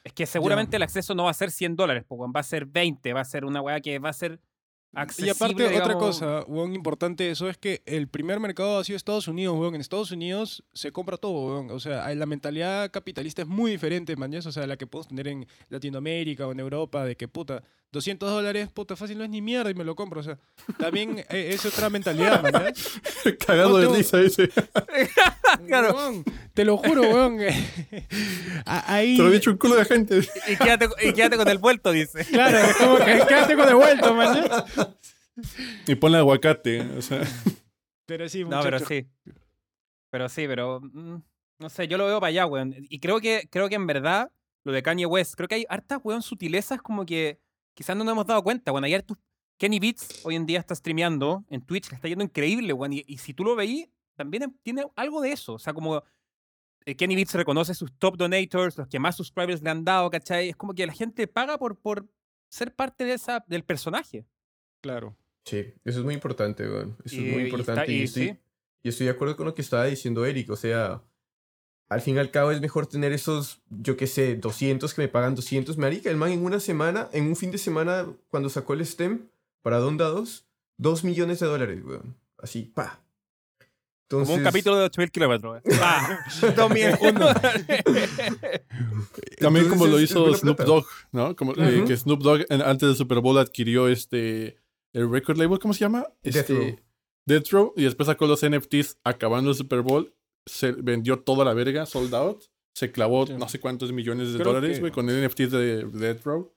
Es 0.06 0.14
que 0.14 0.26
seguramente 0.28 0.78
el 0.78 0.84
acceso 0.84 1.16
no 1.16 1.24
va 1.26 1.32
a 1.32 1.34
ser 1.34 1.50
100 1.50 1.76
dólares, 1.76 2.06
pues, 2.08 2.22
va 2.22 2.40
a 2.40 2.44
ser 2.44 2.66
20, 2.68 3.12
va 3.14 3.22
a 3.22 3.26
ser 3.26 3.44
una 3.44 3.60
weá 3.62 3.82
que 3.82 3.98
va 3.98 4.10
a 4.10 4.14
ser 4.14 4.40
Y 4.94 4.98
accesible. 5.00 5.32
aparte, 5.32 5.82
otra 5.82 5.96
cosa, 5.96 6.44
weón, 6.48 6.76
importante 6.76 7.24
de 7.24 7.32
eso 7.32 7.50
es 7.50 7.58
que 7.58 7.82
el 7.88 8.08
primer 8.08 8.40
mercado 8.40 8.78
ha 8.78 8.84
sido 8.84 8.98
Estados 8.98 9.28
Unidos, 9.28 9.58
weón. 9.58 9.74
En 9.74 9.82
Estados 9.82 10.12
Unidos 10.12 10.64
se 10.74 10.92
compra 10.92 11.18
todo, 11.18 11.48
weón. 11.48 11.72
O 11.72 11.80
sea, 11.80 12.14
la 12.14 12.26
mentalidad 12.28 12.92
capitalista 12.92 13.42
es 13.42 13.48
muy 13.48 13.72
diferente, 13.72 14.16
man. 14.16 14.32
O 14.36 14.52
sea, 14.52 14.68
la 14.68 14.78
que 14.78 14.86
podemos 14.86 15.08
tener 15.08 15.28
en 15.28 15.48
Latinoamérica 15.70 16.48
o 16.48 16.52
en 16.52 16.60
Europa, 16.60 17.04
de 17.04 17.18
que, 17.18 17.28
puta, 17.28 17.64
200 17.92 18.30
dólares, 18.30 18.70
puta, 18.72 18.96
fácil 18.96 19.18
no 19.18 19.24
es 19.24 19.30
ni 19.32 19.42
mierda 19.42 19.72
y 19.72 19.74
me 19.74 19.84
lo 19.84 19.96
compro. 19.96 20.20
O 20.20 20.24
sea, 20.24 20.38
también 20.78 21.18
eh, 21.30 21.50
es 21.54 21.66
otra 21.66 21.90
mentalidad, 21.90 22.44
man. 22.44 22.72
Cagado 23.46 23.70
No 23.70 23.78
de 23.92 23.98
risa 23.98 24.22
ese. 24.22 24.50
Claro. 25.68 25.94
Weón, 25.96 26.24
te 26.54 26.66
lo 26.66 26.78
juro, 26.78 27.02
weón. 27.02 27.40
A- 28.66 28.94
Ahí. 28.96 29.18
Te 29.18 29.24
lo 29.24 29.30
he 29.30 29.34
dicho 29.34 29.52
un 29.52 29.58
culo 29.58 29.76
de 29.76 29.86
gente. 29.86 30.20
Y 30.48 30.56
quédate, 30.56 30.88
y 31.04 31.14
quédate 31.14 31.38
con 31.38 31.48
el 31.48 31.58
vuelto, 31.58 31.92
dice. 31.92 32.26
Claro, 32.26 32.58
es 32.58 32.76
como 32.78 32.98
que 32.98 33.22
quédate 33.28 33.56
con 33.56 33.66
devuelto, 33.68 34.14
man. 34.14 34.36
¿ya? 34.46 34.96
Y 35.88 35.96
ponle 35.96 36.18
aguacate. 36.18 36.82
O 36.98 37.02
sea, 37.02 37.22
Pero 38.06 38.28
sí, 38.30 38.44
No, 38.46 38.62
pero 38.62 38.80
sí. 38.80 39.08
Pero 40.12 40.30
sí, 40.30 40.46
pero 40.48 40.80
mm, 40.82 41.16
no 41.60 41.70
sé, 41.70 41.88
yo 41.88 41.98
lo 41.98 42.06
veo 42.06 42.20
para 42.20 42.30
allá, 42.30 42.46
weón. 42.46 42.76
Y 42.90 43.00
creo 43.00 43.20
que, 43.20 43.48
creo 43.52 43.68
que 43.70 43.76
en 43.76 43.86
verdad, 43.88 44.32
lo 44.64 44.72
de 44.72 44.82
Kanye 44.82 45.06
West, 45.06 45.36
creo 45.36 45.48
que 45.48 45.56
hay 45.56 45.66
hartas, 45.70 46.00
weón, 46.04 46.22
sutilezas 46.22 46.82
como 46.82 47.06
que 47.06 47.40
quizás 47.74 47.96
no 47.98 48.04
nos 48.04 48.14
hemos 48.14 48.26
dado 48.26 48.42
cuenta. 48.44 48.72
Bueno, 48.72 48.86
ayer 48.86 49.04
tú, 49.04 49.18
Kenny 49.58 49.80
Beats 49.80 50.22
hoy 50.24 50.36
en 50.36 50.46
día 50.46 50.60
está 50.60 50.74
streameando 50.76 51.44
en 51.50 51.62
Twitch, 51.62 51.90
le 51.90 51.96
está 51.96 52.08
yendo 52.08 52.24
increíble, 52.24 52.72
weón. 52.74 52.94
Y, 52.94 53.04
y 53.08 53.18
si 53.18 53.34
tú 53.34 53.44
lo 53.44 53.56
veís, 53.56 53.88
también 54.16 54.58
tiene 54.64 54.86
algo 54.96 55.22
de 55.22 55.32
eso. 55.32 55.54
O 55.54 55.60
sea, 55.60 55.74
como 55.74 56.04
eh, 56.86 56.96
Kenny 56.96 57.16
Beats 57.16 57.34
reconoce 57.34 57.74
sus 57.74 57.92
top 57.98 58.18
donators, 58.18 58.78
los 58.78 58.88
que 58.88 59.00
más 59.00 59.16
subscribers 59.16 59.62
le 59.62 59.70
han 59.70 59.84
dado, 59.86 60.10
¿cachai? 60.10 60.50
Es 60.50 60.56
como 60.56 60.74
que 60.74 60.86
la 60.86 60.94
gente 60.94 61.28
paga 61.28 61.58
por, 61.58 61.78
por 61.78 62.08
ser 62.50 62.74
parte 62.74 63.04
de 63.06 63.14
esa, 63.14 63.44
del 63.48 63.64
personaje. 63.64 64.26
Claro. 64.82 65.16
Sí, 65.46 65.66
eso 65.84 66.00
es 66.00 66.06
muy 66.06 66.14
importante, 66.14 66.68
weón. 66.68 66.98
Eso 67.04 67.16
Y- 67.18 67.28
es 67.28 67.34
muy 67.34 67.42
y 67.44 67.46
importante. 67.46 67.82
está- 67.82 67.92
Y, 67.92 67.96
y 68.00 68.04
estoy, 68.04 68.28
sí. 68.30 68.38
y 68.84 68.90
estoy 68.90 69.06
de 69.08 69.12
acuerdo 69.12 69.36
con 69.38 69.46
lo 69.46 69.54
que 69.56 69.62
estaba 69.62 69.86
diciendo 69.86 70.26
Eric. 70.26 70.50
O 70.52 70.56
sea, 70.56 71.02
al 71.90 72.02
fin 72.02 72.16
y 72.16 72.20
al 72.20 72.32
cabo 72.32 72.52
es 72.52 72.62
mejor 72.62 72.88
tener 72.88 73.12
esos, 73.14 73.62
yo 73.70 73.96
qué 73.98 74.08
sé, 74.08 74.36
200 74.36 74.94
que 74.94 75.02
me 75.04 75.08
pagan 75.08 75.36
200. 75.36 75.78
Marica, 75.78 76.10
el 76.10 76.18
man 76.18 76.32
en 76.32 76.44
una 76.44 76.60
semana, 76.60 77.10
en 77.14 77.26
un 77.28 77.36
fin 77.36 77.52
de 77.52 77.58
semana, 77.60 78.08
cuando 78.30 78.50
sacó 78.50 78.74
el 78.74 78.86
STEM 78.86 79.28
para 79.62 79.78
Donda 79.78 80.06
2, 80.08 80.48
2 80.78 81.04
millones 81.04 81.40
de 81.40 81.46
dólares, 81.48 81.84
weón. 81.84 82.16
Así, 82.40 82.64
pa. 82.64 83.02
Entonces, 84.08 84.28
Como 84.28 84.38
un 84.38 84.44
capítulo 84.44 84.78
de 84.78 84.84
8000 84.86 85.12
kilómetros. 85.12 85.62
¡Ah! 85.82 86.20
Dos 86.56 86.70
millones. 86.74 87.00
También 89.40 89.68
como 89.70 89.88
lo 89.88 90.00
hizo 90.00 90.34
Snoop. 90.36 90.60
Dogg, 90.62 90.86
¿no? 91.12 91.36
Como, 91.36 91.54
eh, 91.54 91.84
que 91.88 91.98
Snoop 91.98 92.22
Dogg 92.22 92.46
en- 92.50 92.62
antes 92.62 92.88
del 92.90 92.96
Super 92.96 93.20
Bowl 93.20 93.38
adquirió 93.38 93.88
este 93.88 94.58
el 94.94 95.10
record 95.12 95.38
label, 95.38 95.60
¿cómo 95.60 95.74
se 95.74 95.82
llama? 95.82 96.06
Death 96.24 96.36
Este, 96.36 96.54
Row. 96.54 96.80
Death 97.28 97.50
Row, 97.50 97.74
y 97.76 97.84
después 97.84 98.08
sacó 98.08 98.28
los 98.28 98.42
NFTs 98.48 99.00
acabando 99.04 99.50
el 99.50 99.56
Super 99.58 99.82
Bowl, 99.82 100.14
se 100.46 100.72
vendió 100.72 101.20
toda 101.20 101.44
la 101.44 101.54
verga, 101.54 101.86
sold 101.86 102.14
out, 102.16 102.44
se 102.76 102.92
clavó 102.92 103.26
Sí. 103.28 103.34
no 103.34 103.50
sé 103.50 103.60
cuántos 103.60 103.92
millones 103.92 104.32
de 104.32 104.40
Creo 104.40 104.54
dólares, 104.54 104.78
que- 104.78 104.82
güey, 104.82 104.92
con 104.94 105.10
el 105.10 105.22
NFTs 105.28 105.52
de 105.52 105.84
Death 105.86 106.24
Row. 106.24 106.54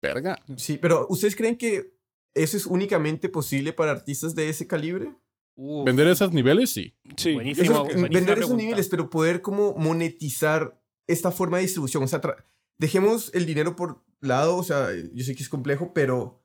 Verga. 0.00 0.40
Sí, 0.56 0.78
pero 0.78 1.06
¿ustedes 1.10 1.36
creen 1.36 1.56
que 1.56 1.92
eso 2.34 2.56
es 2.56 2.66
únicamente 2.66 3.28
posible 3.28 3.72
para 3.72 3.90
artistas 3.90 4.34
de 4.34 4.48
ese 4.48 4.66
calibre? 4.66 5.12
Uf, 5.54 5.84
Vender 5.84 6.06
esos 6.08 6.32
niveles, 6.32 6.70
sí. 6.70 6.94
Sí. 7.16 7.34
Buenísimo. 7.34 7.64
Eso, 7.64 7.84
buenísima 7.84 8.08
vender 8.08 8.22
esos 8.22 8.36
pregunta. 8.36 8.62
niveles, 8.62 8.88
pero 8.88 9.10
poder 9.10 9.42
como 9.42 9.74
monetizar 9.74 10.80
esta 11.06 11.30
forma 11.30 11.58
de 11.58 11.64
distribución. 11.64 12.02
O 12.02 12.08
sea, 12.08 12.20
tra- 12.20 12.44
dejemos 12.78 13.30
el 13.34 13.44
dinero 13.46 13.76
por 13.76 14.02
lado, 14.20 14.56
o 14.56 14.62
sea, 14.64 14.88
yo 15.12 15.24
sé 15.24 15.34
que 15.34 15.42
es 15.42 15.48
complejo, 15.48 15.92
pero 15.92 16.42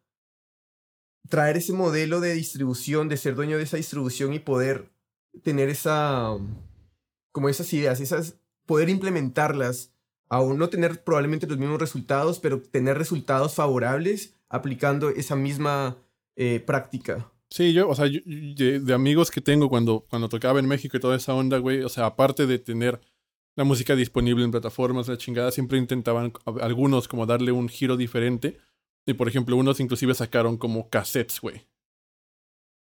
traer 1.30 1.58
ese 1.58 1.74
modelo 1.74 2.20
de 2.22 2.34
distribución, 2.34 3.10
de 3.10 3.18
ser 3.18 3.36
dueño 3.36 3.58
de 3.58 3.64
esa 3.64 3.78
distribución 3.78 4.34
y 4.34 4.40
poder 4.40 4.92
tener 5.44 5.70
esa, 5.70 6.38
como 7.32 7.50
esas 7.50 7.72
ideas, 7.74 8.00
esas, 8.00 8.40
poder 8.66 8.90
implementarlas, 8.90 9.94
aún 10.30 10.58
no 10.58 10.70
tener 10.70 11.04
probablemente 11.04 11.48
los 11.48 11.58
mismos 11.58 11.80
resultados, 11.80 12.40
pero 12.40 12.62
tener 12.62 12.98
resultados 12.98 13.54
favorables 13.56 14.36
aplicando 14.50 15.10
esa 15.10 15.36
misma 15.36 15.98
eh, 16.36 16.60
práctica. 16.60 17.32
Sí, 17.50 17.74
yo, 17.74 17.88
o 17.90 17.96
sea, 17.96 18.08
yo- 18.08 18.20
yo- 18.26 18.80
de, 18.82 18.94
amigos 18.94 19.32
que 19.32 19.42
tengo 19.42 19.70
cuando, 19.70 20.06
cuando 20.10 20.28
tocaba 20.30 20.60
en 20.60 20.68
México 20.68 20.98
y 20.98 21.00
toda 21.00 21.16
esa 21.16 21.34
onda, 21.34 21.58
güey, 21.60 21.82
o 21.82 21.90
sea, 21.90 22.06
aparte 22.08 22.46
de 22.46 22.60
tener 22.60 23.00
la 23.56 23.64
música 23.64 23.96
disponible 23.96 24.44
en 24.44 24.52
plataformas, 24.52 25.08
la 25.08 25.18
chingada, 25.18 25.52
siempre 25.52 25.78
intentaban 25.78 26.34
a- 26.46 26.64
algunos 26.66 27.08
como 27.08 27.26
darle 27.26 27.52
un 27.52 27.70
giro 27.70 27.96
diferente. 27.98 28.58
Y 29.06 29.14
por 29.14 29.28
ejemplo, 29.30 29.56
unos 29.56 29.80
inclusive 29.80 30.14
sacaron 30.14 30.58
como 30.58 30.90
cassettes, 30.90 31.40
güey. 31.40 31.66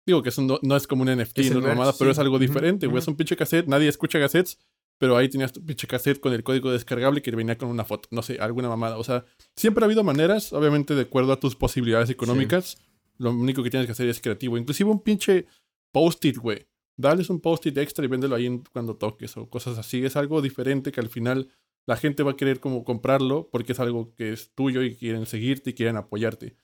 Digo 0.06 0.22
que 0.22 0.28
eso 0.30 0.42
no, 0.42 0.58
no 0.62 0.76
es 0.76 0.86
como 0.86 1.02
un 1.02 1.08
NFT, 1.08 1.38
no 1.38 1.58
es 1.60 1.64
mamada, 1.74 1.92
pero 1.98 2.10
es 2.10 2.18
algo 2.18 2.38
diferente, 2.38 2.86
güey. 2.86 2.98
Es 2.98 3.08
un 3.08 3.16
pinche 3.16 3.36
cassette, 3.36 3.66
nadie 3.68 3.88
escucha 3.88 4.18
cassettes, 4.20 4.58
pero 4.98 5.16
ahí 5.16 5.28
tenías 5.28 5.52
tu 5.52 5.64
pinche 5.64 5.86
cassette 5.86 6.20
con 6.20 6.32
el 6.32 6.42
código 6.42 6.70
descargable 6.70 7.22
que 7.22 7.30
venía 7.30 7.56
con 7.56 7.68
una 7.68 7.84
foto, 7.84 8.08
no 8.10 8.20
sé, 8.22 8.36
alguna 8.40 8.68
mamada. 8.68 8.98
O 8.98 9.04
sea, 9.04 9.24
siempre 9.56 9.84
ha 9.84 9.86
habido 9.86 10.02
maneras, 10.04 10.52
obviamente 10.52 10.94
de 10.94 11.02
acuerdo 11.02 11.32
a 11.32 11.40
tus 11.40 11.56
posibilidades 11.56 12.10
económicas. 12.10 12.76
Lo 13.22 13.30
único 13.30 13.62
que 13.62 13.70
tienes 13.70 13.86
que 13.86 13.92
hacer 13.92 14.08
es 14.08 14.20
creativo. 14.20 14.58
Inclusive 14.58 14.90
un 14.90 15.02
pinche 15.02 15.46
post-it, 15.92 16.36
güey. 16.38 16.66
Dales 16.96 17.30
un 17.30 17.40
post-it 17.40 17.76
extra 17.78 18.04
y 18.04 18.08
véndelo 18.08 18.34
ahí 18.34 18.46
en- 18.46 18.64
cuando 18.72 18.96
toques 18.96 19.36
o 19.36 19.48
cosas 19.48 19.78
así. 19.78 20.04
Es 20.04 20.16
algo 20.16 20.42
diferente 20.42 20.92
que 20.92 21.00
al 21.00 21.08
final 21.08 21.50
la 21.86 21.96
gente 21.96 22.22
va 22.22 22.32
a 22.32 22.36
querer 22.36 22.60
como 22.60 22.84
comprarlo 22.84 23.48
porque 23.50 23.72
es 23.72 23.80
algo 23.80 24.14
que 24.14 24.32
es 24.32 24.52
tuyo 24.54 24.82
y 24.82 24.96
quieren 24.96 25.26
seguirte 25.26 25.70
y 25.70 25.74
quieren 25.74 25.96
apoyarte. 25.96 26.56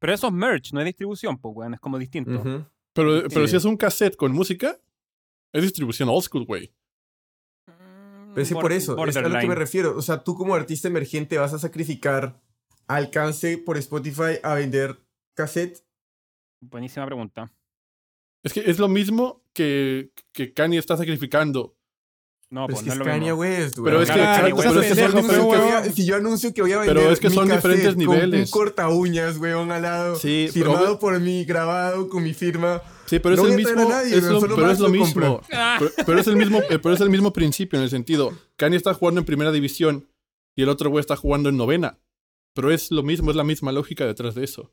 Pero 0.00 0.12
eso 0.12 0.26
es 0.28 0.32
merch, 0.32 0.72
no 0.72 0.80
es 0.80 0.86
distribución, 0.86 1.38
pues, 1.38 1.54
weón. 1.56 1.74
Es 1.74 1.80
como 1.80 1.98
distinto. 1.98 2.42
Pero, 2.92 3.22
pero 3.28 3.46
Sí. 3.46 3.52
si 3.52 3.56
es 3.56 3.64
un 3.64 3.76
cassette 3.76 4.16
con 4.16 4.32
música, 4.32 4.78
es 5.52 5.62
distribución 5.62 6.08
old 6.08 6.22
school, 6.22 6.44
güey. 6.44 6.72
Pero 7.66 8.42
es 8.42 8.48
que 8.48 8.54
por 8.54 8.72
eso, 8.72 8.92
es 9.06 9.16
a 9.16 9.22
lo 9.22 9.40
que 9.40 9.46
me 9.48 9.54
refiero. 9.54 9.96
O 9.96 10.02
sea, 10.02 10.22
tú 10.22 10.34
como 10.34 10.54
artista 10.54 10.88
emergente 10.88 11.38
vas 11.38 11.54
a 11.54 11.58
sacrificar 11.58 12.40
alcance 12.86 13.56
por 13.58 13.78
Spotify 13.78 14.38
a 14.42 14.54
vender 14.54 14.98
cassette. 15.36 15.84
Buenísima 16.60 17.06
pregunta. 17.06 17.52
Es 18.42 18.52
que 18.52 18.60
es 18.68 18.78
lo 18.78 18.88
mismo 18.88 19.44
que, 19.52 20.10
que 20.32 20.52
Kanye 20.52 20.78
está 20.78 20.96
sacrificando. 20.96 21.76
No, 22.48 22.66
Pero 22.68 22.76
pues 22.78 22.80
es 22.80 22.86
no 22.86 22.92
que 22.92 22.92
es 22.92 22.98
lo 22.98 23.04
Kanye 23.04 23.20
mismo. 23.32 23.38
West, 23.40 23.78
güey. 23.78 23.90
Pero 23.92 24.02
es 24.02 24.08
que- 24.08 24.14
Claro, 24.16 24.56
pero 24.56 24.80
es 24.80 24.86
que 24.86 24.94
si 24.94 25.00
yo 25.00 25.08
son 25.08 25.18
anuncio 25.18 25.28
que 25.30 25.36
diferentes- 25.56 25.64
voy 25.82 25.88
a- 25.90 25.92
si 25.92 26.06
yo 26.06 26.16
anuncio 26.16 26.54
que 26.54 26.62
voy 26.62 26.72
a 26.72 26.78
vender 26.78 26.96
Pero 26.96 27.10
es 27.10 27.20
que 27.20 27.28
mi 27.28 27.34
son 27.34 27.48
cassette 27.48 27.56
diferentes 27.72 28.06
con 28.06 28.14
niveles. 28.14 28.46
un 28.46 28.50
corta 28.52 28.88
uñas, 28.88 29.38
weón, 29.38 29.72
al 29.72 29.82
lado. 29.82 30.14
Sí, 30.16 30.48
firmado 30.52 30.98
por 31.00 31.18
mí, 31.18 31.44
grabado 31.44 32.08
con 32.08 32.22
mi 32.22 32.34
firma. 32.34 32.80
Sí, 33.06 33.18
pero 33.18 33.34
No 33.36 33.46
es 33.46 33.50
el 33.50 33.56
mismo. 33.56 33.88
nadie, 33.88 34.16
es 34.16 34.24
lo- 34.24 34.40
pero 34.40 34.70
es 34.70 34.78
lo 34.78 34.88
mismo. 34.88 35.40
Ah, 35.52 35.76
Pero, 35.80 35.90
pero 36.06 36.18
es 36.20 36.26
el 36.28 36.36
mismo, 36.36 36.58
eh, 36.70 36.78
pero 36.80 36.94
es 36.94 37.00
el 37.00 37.10
mismo 37.10 37.32
principio 37.32 37.78
en 37.78 37.82
el 37.82 37.90
sentido. 37.90 38.32
Kanye 38.56 38.76
está 38.76 38.94
jugando 38.94 39.20
en 39.20 39.24
primera 39.26 39.50
división 39.50 40.08
y 40.56 40.62
el 40.62 40.68
otro 40.68 40.88
güey 40.90 41.00
está 41.00 41.16
jugando 41.16 41.48
en 41.48 41.56
novena. 41.56 41.98
Pero 42.54 42.70
es 42.70 42.90
lo 42.92 43.02
mismo, 43.02 43.30
es 43.30 43.36
la 43.36 43.44
misma 43.44 43.72
lógica 43.72 44.06
detrás 44.06 44.34
de 44.36 44.44
eso. 44.44 44.72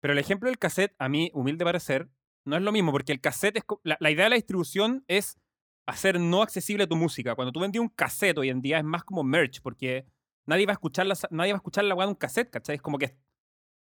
Pero 0.00 0.12
el 0.12 0.18
ejemplo 0.18 0.48
del 0.48 0.58
cassette, 0.58 0.94
a 0.98 1.08
mí, 1.08 1.30
humilde 1.34 1.64
parecer, 1.64 2.08
no 2.44 2.56
es 2.56 2.62
lo 2.62 2.72
mismo, 2.72 2.92
porque 2.92 3.12
el 3.12 3.20
cassette 3.20 3.58
es. 3.58 3.64
La, 3.82 3.96
la 4.00 4.10
idea 4.10 4.24
de 4.24 4.30
la 4.30 4.36
distribución 4.36 5.04
es 5.08 5.38
hacer 5.86 6.20
no 6.20 6.42
accesible 6.42 6.86
tu 6.86 6.96
música. 6.96 7.34
Cuando 7.34 7.52
tú 7.52 7.60
vendías 7.60 7.82
un 7.82 7.88
cassette 7.88 8.38
hoy 8.38 8.50
en 8.50 8.60
día 8.60 8.78
es 8.78 8.84
más 8.84 9.04
como 9.04 9.24
merch, 9.24 9.60
porque 9.62 10.06
nadie 10.46 10.66
va 10.66 10.72
a 10.72 10.74
escuchar 10.74 11.06
la, 11.06 11.16
nadie 11.30 11.52
va 11.52 11.56
a 11.56 11.60
escuchar 11.60 11.84
la 11.84 11.94
weá 11.94 12.06
de 12.06 12.12
un 12.12 12.18
cassette, 12.18 12.50
¿cachai? 12.50 12.76
Es 12.76 12.82
como 12.82 12.98
que. 12.98 13.16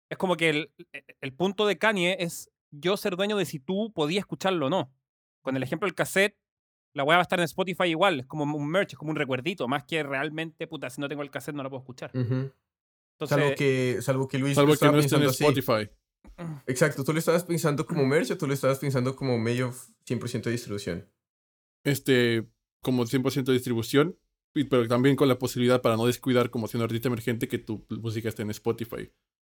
Es 0.09 0.18
como 0.18 0.38
que 0.38 0.49
el, 0.49 0.72
el 1.20 1.34
punto 1.34 1.66
de 1.66 1.80
Kanye 1.80 2.18
es 2.20 2.51
yo 2.72 2.95
ser 2.95 3.16
dueño 3.16 3.38
de 3.38 3.45
si 3.45 3.59
tú 3.59 3.91
podías 3.93 4.22
escucharlo 4.22 4.68
o 4.68 4.70
no. 4.70 4.93
Con 5.41 5.55
el 5.55 5.63
ejemplo 5.63 5.88
del 5.88 5.95
cassette, 5.95 6.38
la 6.93 7.03
weá 7.03 7.18
va 7.18 7.22
a 7.22 7.24
estar 7.24 7.39
en 7.39 7.45
Spotify 7.45 7.86
igual, 7.86 8.22
es 8.22 8.26
como 8.26 8.43
un 8.55 8.68
merch, 8.68 8.93
es 8.93 8.97
como 8.97 9.11
un 9.11 9.18
recuerdito, 9.18 9.68
más 9.68 9.84
que 9.84 10.01
realmente, 10.01 10.66
puta, 10.68 10.89
si 10.89 11.01
no 11.01 11.09
tengo 11.09 11.24
el 11.24 11.30
cassette 11.30 11.55
no 11.55 11.63
lo 11.63 11.70
puedo 11.70 11.82
escuchar. 11.82 12.11
Entonces, 12.13 12.53
Salvo 13.30 13.55
que, 13.55 13.97
salvo 14.01 14.28
que 14.28 14.38
Luis 14.39 14.55
Salvo 14.55 14.76
que 14.76 14.86
no 14.86 14.99
esté 14.99 15.16
en 15.16 15.24
así. 15.24 15.43
Exacto, 16.67 17.03
tú 17.03 17.13
lo 17.13 17.19
estabas 17.19 17.43
pensando 17.43 17.86
como 17.86 18.05
merch 18.05 18.32
o 18.32 18.38
tú 18.38 18.47
lo 18.47 18.53
estabas 18.53 18.80
pensando 18.80 19.15
como 19.15 19.38
medio 19.38 19.73
100% 20.07 20.43
de 20.43 20.51
distribución. 20.51 21.09
Este, 21.84 22.47
como 22.82 23.05
100% 23.05 23.43
de 23.43 23.53
distribución. 23.53 24.17
Pero 24.53 24.88
también 24.88 25.17
con 25.17 25.28
la 25.28 25.38
posibilidad 25.38 25.82
para 25.82 25.97
no 25.97 26.05
descuidar 26.05 26.49
como 26.49 26.67
siendo 26.69 26.86
artista 26.86 27.09
emergente 27.09 27.49
que 27.49 27.57
tu 27.57 27.86
música 27.89 28.30
esté 28.30 28.43
en 28.43 28.51
Spotify. 28.51 29.11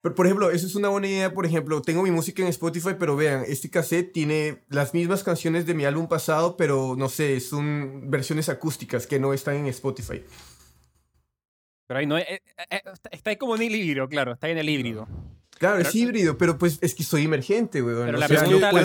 Pero, 0.02 0.16
por 0.16 0.26
ejemplo, 0.26 0.52
eso 0.52 0.68
es 0.68 0.76
una 0.76 0.88
buena 0.88 1.08
idea. 1.08 1.34
Por 1.34 1.46
ejemplo, 1.46 1.82
tengo 1.82 2.04
mi 2.04 2.12
música 2.12 2.42
en 2.44 2.48
Spotify, 2.50 2.92
pero 2.98 3.16
vean, 3.16 3.44
este 3.48 3.70
cassette 3.70 4.14
tiene 4.14 4.64
las 4.70 4.94
mismas 4.94 5.24
canciones 5.24 5.66
de 5.66 5.74
mi 5.74 5.84
álbum 5.84 6.08
pasado, 6.08 6.56
pero 6.56 6.96
no 6.96 7.10
sé, 7.10 7.40
son 7.42 8.10
versiones 8.10 8.48
acústicas 8.48 9.08
que 9.08 9.20
no 9.20 9.34
están 9.34 9.56
en 9.56 9.66
Spotify. 9.66 10.24
pero 11.88 12.00
ahí 12.00 12.06
no 12.06 12.18
eh, 12.18 12.26
eh, 12.30 12.82
está, 12.94 13.10
está 13.12 13.30
ahí 13.32 13.36
como 13.36 13.56
en 13.56 13.64
el 13.64 13.76
híbrido, 13.76 14.08
claro, 14.08 14.34
está 14.34 14.48
ahí 14.48 14.54
en 14.54 14.60
el 14.60 14.70
híbrido. 14.70 15.08
Claro, 15.58 15.78
es 15.80 15.88
Pero- 15.88 15.98
híbrido, 15.98 16.38
pero 16.38 16.58
pues 16.58 16.78
es 16.82 16.94
que 16.96 17.04
soy 17.04 17.24
emergente, 17.24 17.82
weón. 17.82 18.06
Pero 18.06 18.18
o 18.18 18.20
la 18.20 18.28
sea, 18.28 18.40
pregunta- 18.40 18.72
no 18.72 18.78
la- 18.78 18.84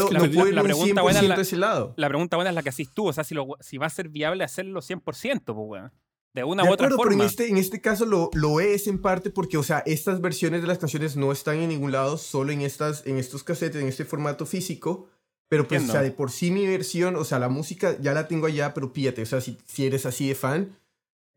pregunta 0.63 1.03
buena 1.03 1.19
es 1.21 1.27
100% 1.27 1.57
la- 1.97 2.09
pregunta 2.09 2.37
buena 2.37 2.51
es 2.51 2.55
la 2.55 2.63
que 2.63 2.69
haces 2.69 2.89
tú, 2.95 3.09
o 3.09 3.13
sea, 3.13 3.25
si, 3.25 3.35
lo, 3.35 3.47
si 3.61 3.77
va 3.79 3.87
a 3.87 3.91
ser 3.91 4.09
viable 4.09 4.45
hacerlo 4.45 4.81
100%, 4.81 5.55
pues, 5.55 5.67
weón. 5.69 5.93
De 6.33 6.45
una 6.45 6.63
De 6.63 6.69
u 6.69 6.73
otra 6.73 6.87
acuerdo, 6.87 7.03
pero 7.03 7.11
forma. 7.11 7.25
en 7.25 7.29
este, 7.29 7.49
en 7.49 7.57
este 7.57 7.81
caso 7.81 8.07
lo, 8.07 8.31
lo 8.35 8.61
es 8.61 8.87
en 8.87 9.01
parte 9.01 9.31
porque, 9.31 9.57
o 9.59 9.65
sea, 9.65 9.81
estas 9.85 10.21
versiones 10.21 10.63
de 10.63 10.69
las 10.69 10.79
canciones 10.79 11.17
no 11.17 11.33
están 11.33 11.57
en 11.57 11.71
ningún 11.71 11.91
lado, 11.91 12.19
solo 12.19 12.53
en, 12.53 12.61
estas, 12.61 13.05
en 13.05 13.19
estos 13.19 13.43
cassettes, 13.43 13.83
en 13.83 13.89
este 13.89 14.05
formato 14.05 14.47
físico. 14.47 15.09
Pero 15.49 15.65
pues, 15.67 15.81
o 15.81 15.83
Entiendo. 15.83 15.93
sea, 15.95 16.03
de 16.03 16.13
por 16.13 16.31
sí 16.31 16.53
mi 16.53 16.65
versión, 16.69 17.17
o 17.17 17.25
sea, 17.25 17.41
la 17.41 17.49
música 17.49 17.97
ya 18.01 18.15
la 18.15 18.29
tengo 18.29 18.47
allá, 18.47 18.73
pero 18.75 18.93
píllate, 18.93 19.23
o 19.23 19.27
sea, 19.27 19.41
si, 19.41 19.59
si 19.67 19.85
eres 19.85 20.07
así 20.07 20.29
de 20.29 20.37
fan, 20.37 20.79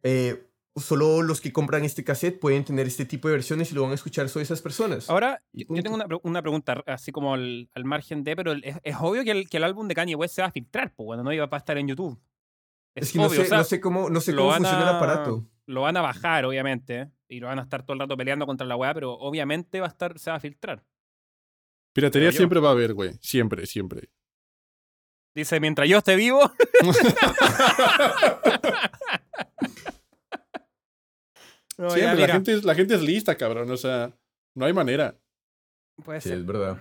eh, 0.03 0.45
solo 0.75 1.21
los 1.21 1.39
que 1.39 1.53
compran 1.53 1.83
este 1.83 2.03
cassette 2.03 2.39
pueden 2.39 2.65
tener 2.65 2.87
este 2.87 3.05
tipo 3.05 3.27
de 3.27 3.35
versiones 3.35 3.71
y 3.71 3.75
lo 3.75 3.83
van 3.83 3.91
a 3.91 3.95
escuchar 3.95 4.27
solo 4.29 4.43
esas 4.43 4.61
personas. 4.61 5.09
Ahora, 5.09 5.41
yo, 5.51 5.65
tengo 5.81 5.95
una, 5.95 6.07
una 6.23 6.41
pregunta 6.41 6.83
así 6.87 7.11
como 7.11 7.35
al, 7.35 7.69
al 7.73 7.85
margen 7.85 8.23
de, 8.23 8.35
pero 8.35 8.53
es, 8.53 8.77
es 8.83 8.95
obvio 8.99 9.23
que 9.23 9.31
el, 9.31 9.49
que 9.49 9.57
el 9.57 9.63
álbum 9.63 9.87
de 9.87 9.95
Kanye 9.95 10.15
West 10.15 10.35
se 10.35 10.41
va 10.41 10.47
a 10.47 10.51
filtrar, 10.51 10.93
pues, 10.95 11.05
bueno, 11.05 11.23
no 11.23 11.31
iba 11.31 11.47
a 11.49 11.57
estar 11.57 11.77
en 11.77 11.87
YouTube. 11.87 12.19
Es, 12.95 13.07
es 13.07 13.13
que 13.13 13.19
no 13.19 13.25
obvio, 13.25 13.41
sé, 13.41 13.41
o 13.41 13.45
sea, 13.45 13.57
no 13.59 13.63
sé 13.63 13.79
cómo, 13.79 14.09
no 14.09 14.21
sé 14.21 14.35
cómo 14.35 14.53
funciona 14.53 14.81
el 14.81 14.95
aparato. 14.95 15.45
Lo 15.65 15.81
van 15.81 15.95
a 15.95 16.01
bajar, 16.01 16.45
obviamente, 16.45 17.09
y 17.27 17.39
lo 17.39 17.47
van 17.47 17.59
a 17.59 17.63
estar 17.63 17.83
todo 17.83 17.93
el 17.93 17.99
rato 17.99 18.17
peleando 18.17 18.45
contra 18.45 18.67
la 18.67 18.75
weá, 18.75 18.93
pero 18.93 19.13
obviamente 19.13 19.79
va 19.79 19.87
a 19.87 19.89
estar, 19.89 20.17
se 20.19 20.29
va 20.29 20.37
a 20.37 20.39
filtrar. 20.39 20.83
Piratería 21.93 22.31
yo. 22.31 22.37
siempre 22.37 22.59
va 22.59 22.69
a 22.69 22.71
haber, 22.71 22.93
güey. 22.93 23.11
Siempre, 23.21 23.65
siempre. 23.67 24.09
Dice, 25.35 25.59
mientras 25.59 25.87
yo 25.87 25.99
esté 25.99 26.15
vivo. 26.15 26.41
No, 31.77 31.87
ya, 31.89 31.93
Siempre, 31.95 32.15
la 32.19 32.21
mira, 32.21 32.33
gente, 32.33 32.53
es, 32.53 32.63
la 32.63 32.75
gente 32.75 32.95
es 32.95 33.01
lista, 33.01 33.35
cabrón. 33.35 33.69
O 33.71 33.77
sea, 33.77 34.11
no 34.55 34.65
hay 34.65 34.73
manera. 34.73 35.15
puede 36.03 36.21
Sí, 36.21 36.29
ser. 36.29 36.39
es 36.39 36.45
verdad. 36.45 36.77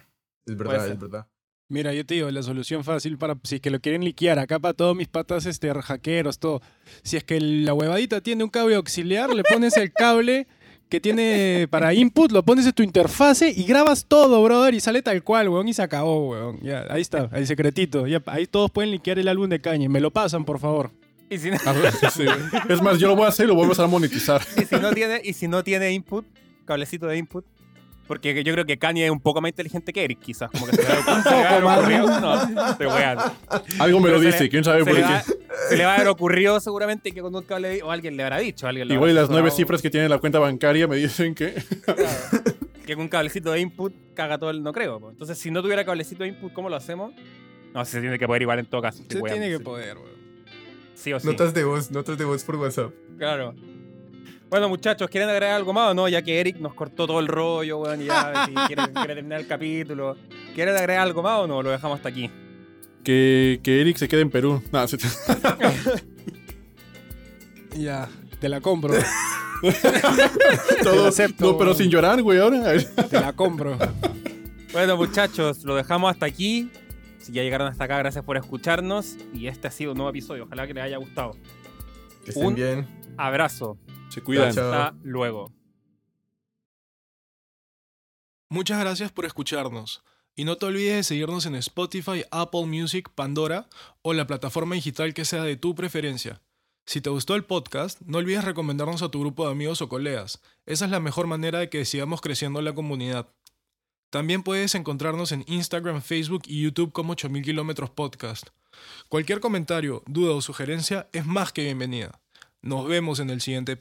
Es 0.47 0.55
Puede 0.57 0.68
verdad, 0.70 0.84
ser. 0.84 0.93
es 0.95 1.01
verdad. 1.01 1.26
Mira, 1.68 1.95
yo 1.95 2.05
te 2.05 2.14
digo, 2.14 2.30
la 2.30 2.43
solución 2.43 2.84
fácil 2.84 3.16
para 3.16 3.34
si 3.45 3.55
es 3.55 3.61
que 3.62 3.70
lo 3.70 3.80
quieren 3.80 4.05
liquear, 4.05 4.38
acá 4.38 4.59
para 4.59 4.74
todos 4.74 4.95
mis 4.95 5.09
patas 5.09 5.47
este 5.47 5.72
hackeros, 5.72 6.38
todo. 6.38 6.61
Si 7.03 7.16
es 7.16 7.24
que 7.24 7.40
la 7.40 7.72
huevadita 7.72 8.20
tiene 8.20 8.45
un 8.45 8.51
cable 8.51 8.74
auxiliar, 8.74 9.32
le 9.32 9.43
pones 9.43 9.76
el 9.78 9.90
cable 9.90 10.47
que 10.90 11.01
tiene 11.01 11.66
para 11.70 11.95
input, 11.95 12.30
lo 12.30 12.43
pones 12.43 12.66
en 12.66 12.72
tu 12.72 12.82
interfase 12.82 13.49
y 13.57 13.64
grabas 13.64 14.05
todo, 14.05 14.43
brother, 14.45 14.74
y 14.74 14.80
sale 14.80 15.01
tal 15.01 15.22
cual, 15.24 15.49
weón, 15.49 15.66
y 15.68 15.72
se 15.72 15.80
acabó, 15.80 16.28
weón. 16.32 16.61
Ya, 16.61 16.84
ahí 16.90 17.01
está, 17.01 17.30
el 17.32 17.47
secretito. 17.47 18.07
Ya, 18.07 18.22
ahí 18.26 18.47
todos 18.47 18.70
pueden 18.70 18.90
liquear 18.90 19.18
el 19.18 19.28
álbum 19.28 19.49
de 19.49 19.59
Kanye. 19.62 19.88
Me 19.88 20.01
lo 20.01 20.11
pasan, 20.11 20.45
por 20.45 20.59
favor. 20.59 20.90
Y 21.30 21.38
si, 21.38 21.50
no, 21.50 21.56
A 21.64 21.72
ver, 21.72 21.92
sí. 22.10 22.24
Es 22.68 22.82
más, 22.82 22.98
yo 22.98 23.08
lo 23.08 23.16
voy 23.16 23.24
a 23.24 23.28
hacer 23.28 23.46
y 23.46 23.48
lo 23.48 23.54
voy 23.54 23.62
a 23.62 23.64
empezar 23.64 23.84
a 23.86 23.88
monetizar. 23.88 24.42
y 24.56 24.64
si 24.64 24.76
no 24.76 24.92
tiene, 24.92 25.20
y 25.24 25.32
si 25.32 25.48
no 25.48 25.64
tiene 25.64 25.92
input, 25.92 26.26
cablecito 26.64 27.06
de 27.06 27.16
input. 27.16 27.44
Porque 28.06 28.42
yo 28.44 28.52
creo 28.52 28.66
que 28.66 28.78
Kanye 28.78 29.06
es 29.06 29.10
un 29.10 29.20
poco 29.20 29.40
más 29.40 29.50
inteligente 29.50 29.92
que 29.92 30.04
Eric, 30.04 30.18
quizás. 30.20 30.50
Como 30.50 30.66
que 30.66 30.76
se 30.76 30.82
le 30.82 30.88
va, 31.62 31.74
a 31.74 31.76
haber 31.76 32.00
ocurrido. 32.02 32.20
No, 32.20 32.70
estoy 32.70 32.86
weando. 32.86 33.32
Algo 33.78 34.00
me 34.00 34.10
lo 34.10 34.20
dice, 34.20 34.40
le- 34.40 34.48
quién 34.50 34.64
sabe 34.64 34.80
Se 34.80 34.84
por 34.84 34.94
le, 34.94 35.00
qué. 35.00 35.08
va, 35.08 35.22
se 35.68 35.76
le 35.76 35.84
va 35.84 35.92
a 35.92 35.94
haber 35.94 36.08
ocurrido 36.08 36.60
seguramente 36.60 37.12
que 37.12 37.22
con 37.22 37.34
un 37.34 37.42
cable 37.44 37.68
de- 37.68 37.82
o 37.82 37.90
alguien 37.90 38.16
le 38.16 38.24
habrá 38.24 38.38
dicho. 38.38 38.66
Alguien 38.66 38.88
le 38.88 38.94
Igual 38.94 39.10
y 39.10 39.14
las 39.14 39.30
nueve 39.30 39.50
cifras 39.50 39.80
que 39.80 39.88
tiene 39.88 40.08
la 40.10 40.18
cuenta 40.18 40.38
bancaria 40.40 40.86
me 40.86 40.96
dicen 40.96 41.34
que. 41.34 41.54
claro, 41.84 42.00
que 42.84 42.94
con 42.94 43.04
un 43.04 43.08
cablecito 43.08 43.52
de 43.52 43.60
input 43.60 43.94
caga 44.14 44.36
todo 44.36 44.50
el 44.50 44.62
no 44.62 44.72
creo. 44.72 45.00
po. 45.00 45.10
Entonces, 45.10 45.38
si 45.38 45.50
no 45.50 45.62
tuviera 45.62 45.84
cablecito 45.84 46.24
de 46.24 46.30
input, 46.30 46.52
¿cómo 46.52 46.68
lo 46.68 46.76
hacemos? 46.76 47.14
No, 47.72 47.82
se 47.86 48.00
tiene 48.00 48.18
que 48.18 48.26
poder 48.26 48.42
igual 48.42 48.58
en 48.58 48.66
todo 48.66 48.82
caso. 48.82 49.02
Se 49.08 49.22
tiene 49.22 49.48
que 49.48 49.60
poder, 49.60 49.96
weón. 49.96 50.21
Sí 51.03 51.12
o 51.12 51.18
sí. 51.20 51.26
Notas 51.26 51.53
de 51.53 51.64
voz, 51.64 51.90
notas 51.90 52.16
de 52.16 52.24
voz 52.24 52.44
por 52.44 52.57
WhatsApp. 52.57 52.92
Claro. 53.18 53.55
Bueno, 54.48 54.68
muchachos, 54.68 55.09
¿quieren 55.11 55.28
agregar 55.30 55.57
algo 55.57 55.72
más 55.72 55.90
o 55.90 55.94
no? 55.94 56.09
Ya 56.09 56.22
que 56.22 56.38
Eric 56.38 56.59
nos 56.59 56.74
cortó 56.74 57.07
todo 57.07 57.18
el 57.20 57.26
rollo, 57.26 57.78
weón, 57.78 58.03
y 58.03 58.05
ya 58.07 58.46
si 58.46 58.55
quiere, 58.66 58.82
quiere 58.92 59.14
terminar 59.14 59.40
el 59.40 59.46
capítulo. 59.46 60.16
¿Quieren 60.55 60.76
agregar 60.76 61.03
algo 61.03 61.22
más 61.22 61.40
o 61.40 61.46
no? 61.46 61.62
Lo 61.62 61.70
dejamos 61.70 61.96
hasta 61.96 62.11
aquí. 62.11 62.30
Que, 63.03 63.59
que 63.64 63.80
Eric 63.80 63.96
se 63.96 64.07
quede 64.09 64.20
en 64.20 64.30
Perú. 64.30 64.62
Se- 64.86 64.98
Ya, 67.76 68.09
te 68.38 68.48
la 68.48 68.61
compro. 68.61 68.94
todo- 70.82 71.09
acepto, 71.09 71.44
no, 71.53 71.59
pero 71.59 71.70
weón. 71.70 71.78
sin 71.78 71.90
llorar, 71.90 72.20
güey, 72.22 72.38
ahora. 72.38 72.74
te 73.11 73.18
la 73.20 73.32
compro. 73.32 73.78
Bueno, 74.72 74.96
muchachos, 74.96 75.64
lo 75.64 75.74
dejamos 75.76 76.11
hasta 76.12 76.26
aquí. 76.26 76.70
Si 77.22 77.32
ya 77.32 77.42
llegaron 77.42 77.68
hasta 77.68 77.84
acá, 77.84 77.98
gracias 77.98 78.24
por 78.24 78.36
escucharnos. 78.36 79.16
Y 79.32 79.46
este 79.46 79.68
ha 79.68 79.70
sido 79.70 79.92
un 79.92 79.98
nuevo 79.98 80.10
episodio. 80.10 80.44
Ojalá 80.44 80.66
que 80.66 80.74
les 80.74 80.84
haya 80.84 80.96
gustado. 80.98 81.36
Que 82.24 82.30
estén 82.30 82.46
Un- 82.46 82.54
bien. 82.54 82.86
Abrazo. 83.16 83.78
Se 84.10 84.22
cuidan. 84.22 84.52
Chao, 84.52 84.70
chao. 84.70 84.82
Hasta 84.82 84.98
luego. 85.02 85.52
Muchas 88.48 88.78
gracias 88.80 89.10
por 89.12 89.24
escucharnos. 89.24 90.02
Y 90.34 90.44
no 90.44 90.56
te 90.56 90.66
olvides 90.66 90.96
de 90.96 91.02
seguirnos 91.04 91.46
en 91.46 91.54
Spotify, 91.56 92.24
Apple 92.30 92.66
Music, 92.66 93.10
Pandora 93.14 93.68
o 94.02 94.12
la 94.14 94.26
plataforma 94.26 94.74
digital 94.74 95.14
que 95.14 95.24
sea 95.24 95.42
de 95.44 95.56
tu 95.56 95.74
preferencia. 95.74 96.40
Si 96.84 97.00
te 97.00 97.10
gustó 97.10 97.34
el 97.34 97.44
podcast, 97.44 98.00
no 98.02 98.18
olvides 98.18 98.44
recomendarnos 98.44 99.02
a 99.02 99.10
tu 99.10 99.20
grupo 99.20 99.46
de 99.46 99.52
amigos 99.52 99.82
o 99.82 99.88
colegas. 99.88 100.40
Esa 100.66 100.86
es 100.86 100.90
la 100.90 101.00
mejor 101.00 101.26
manera 101.26 101.60
de 101.60 101.68
que 101.68 101.84
sigamos 101.84 102.20
creciendo 102.20 102.60
la 102.60 102.74
comunidad. 102.74 103.28
También 104.12 104.42
puedes 104.42 104.74
encontrarnos 104.74 105.32
en 105.32 105.42
Instagram, 105.46 106.02
Facebook 106.02 106.42
y 106.44 106.60
YouTube 106.60 106.92
como 106.92 107.12
8000 107.12 107.42
kilómetros 107.42 107.88
podcast. 107.88 108.48
Cualquier 109.08 109.40
comentario, 109.40 110.02
duda 110.06 110.34
o 110.34 110.42
sugerencia 110.42 111.08
es 111.14 111.24
más 111.24 111.50
que 111.50 111.64
bienvenida. 111.64 112.20
Nos 112.60 112.86
vemos 112.86 113.20
en 113.20 113.30
el 113.30 113.40
siguiente 113.40 113.70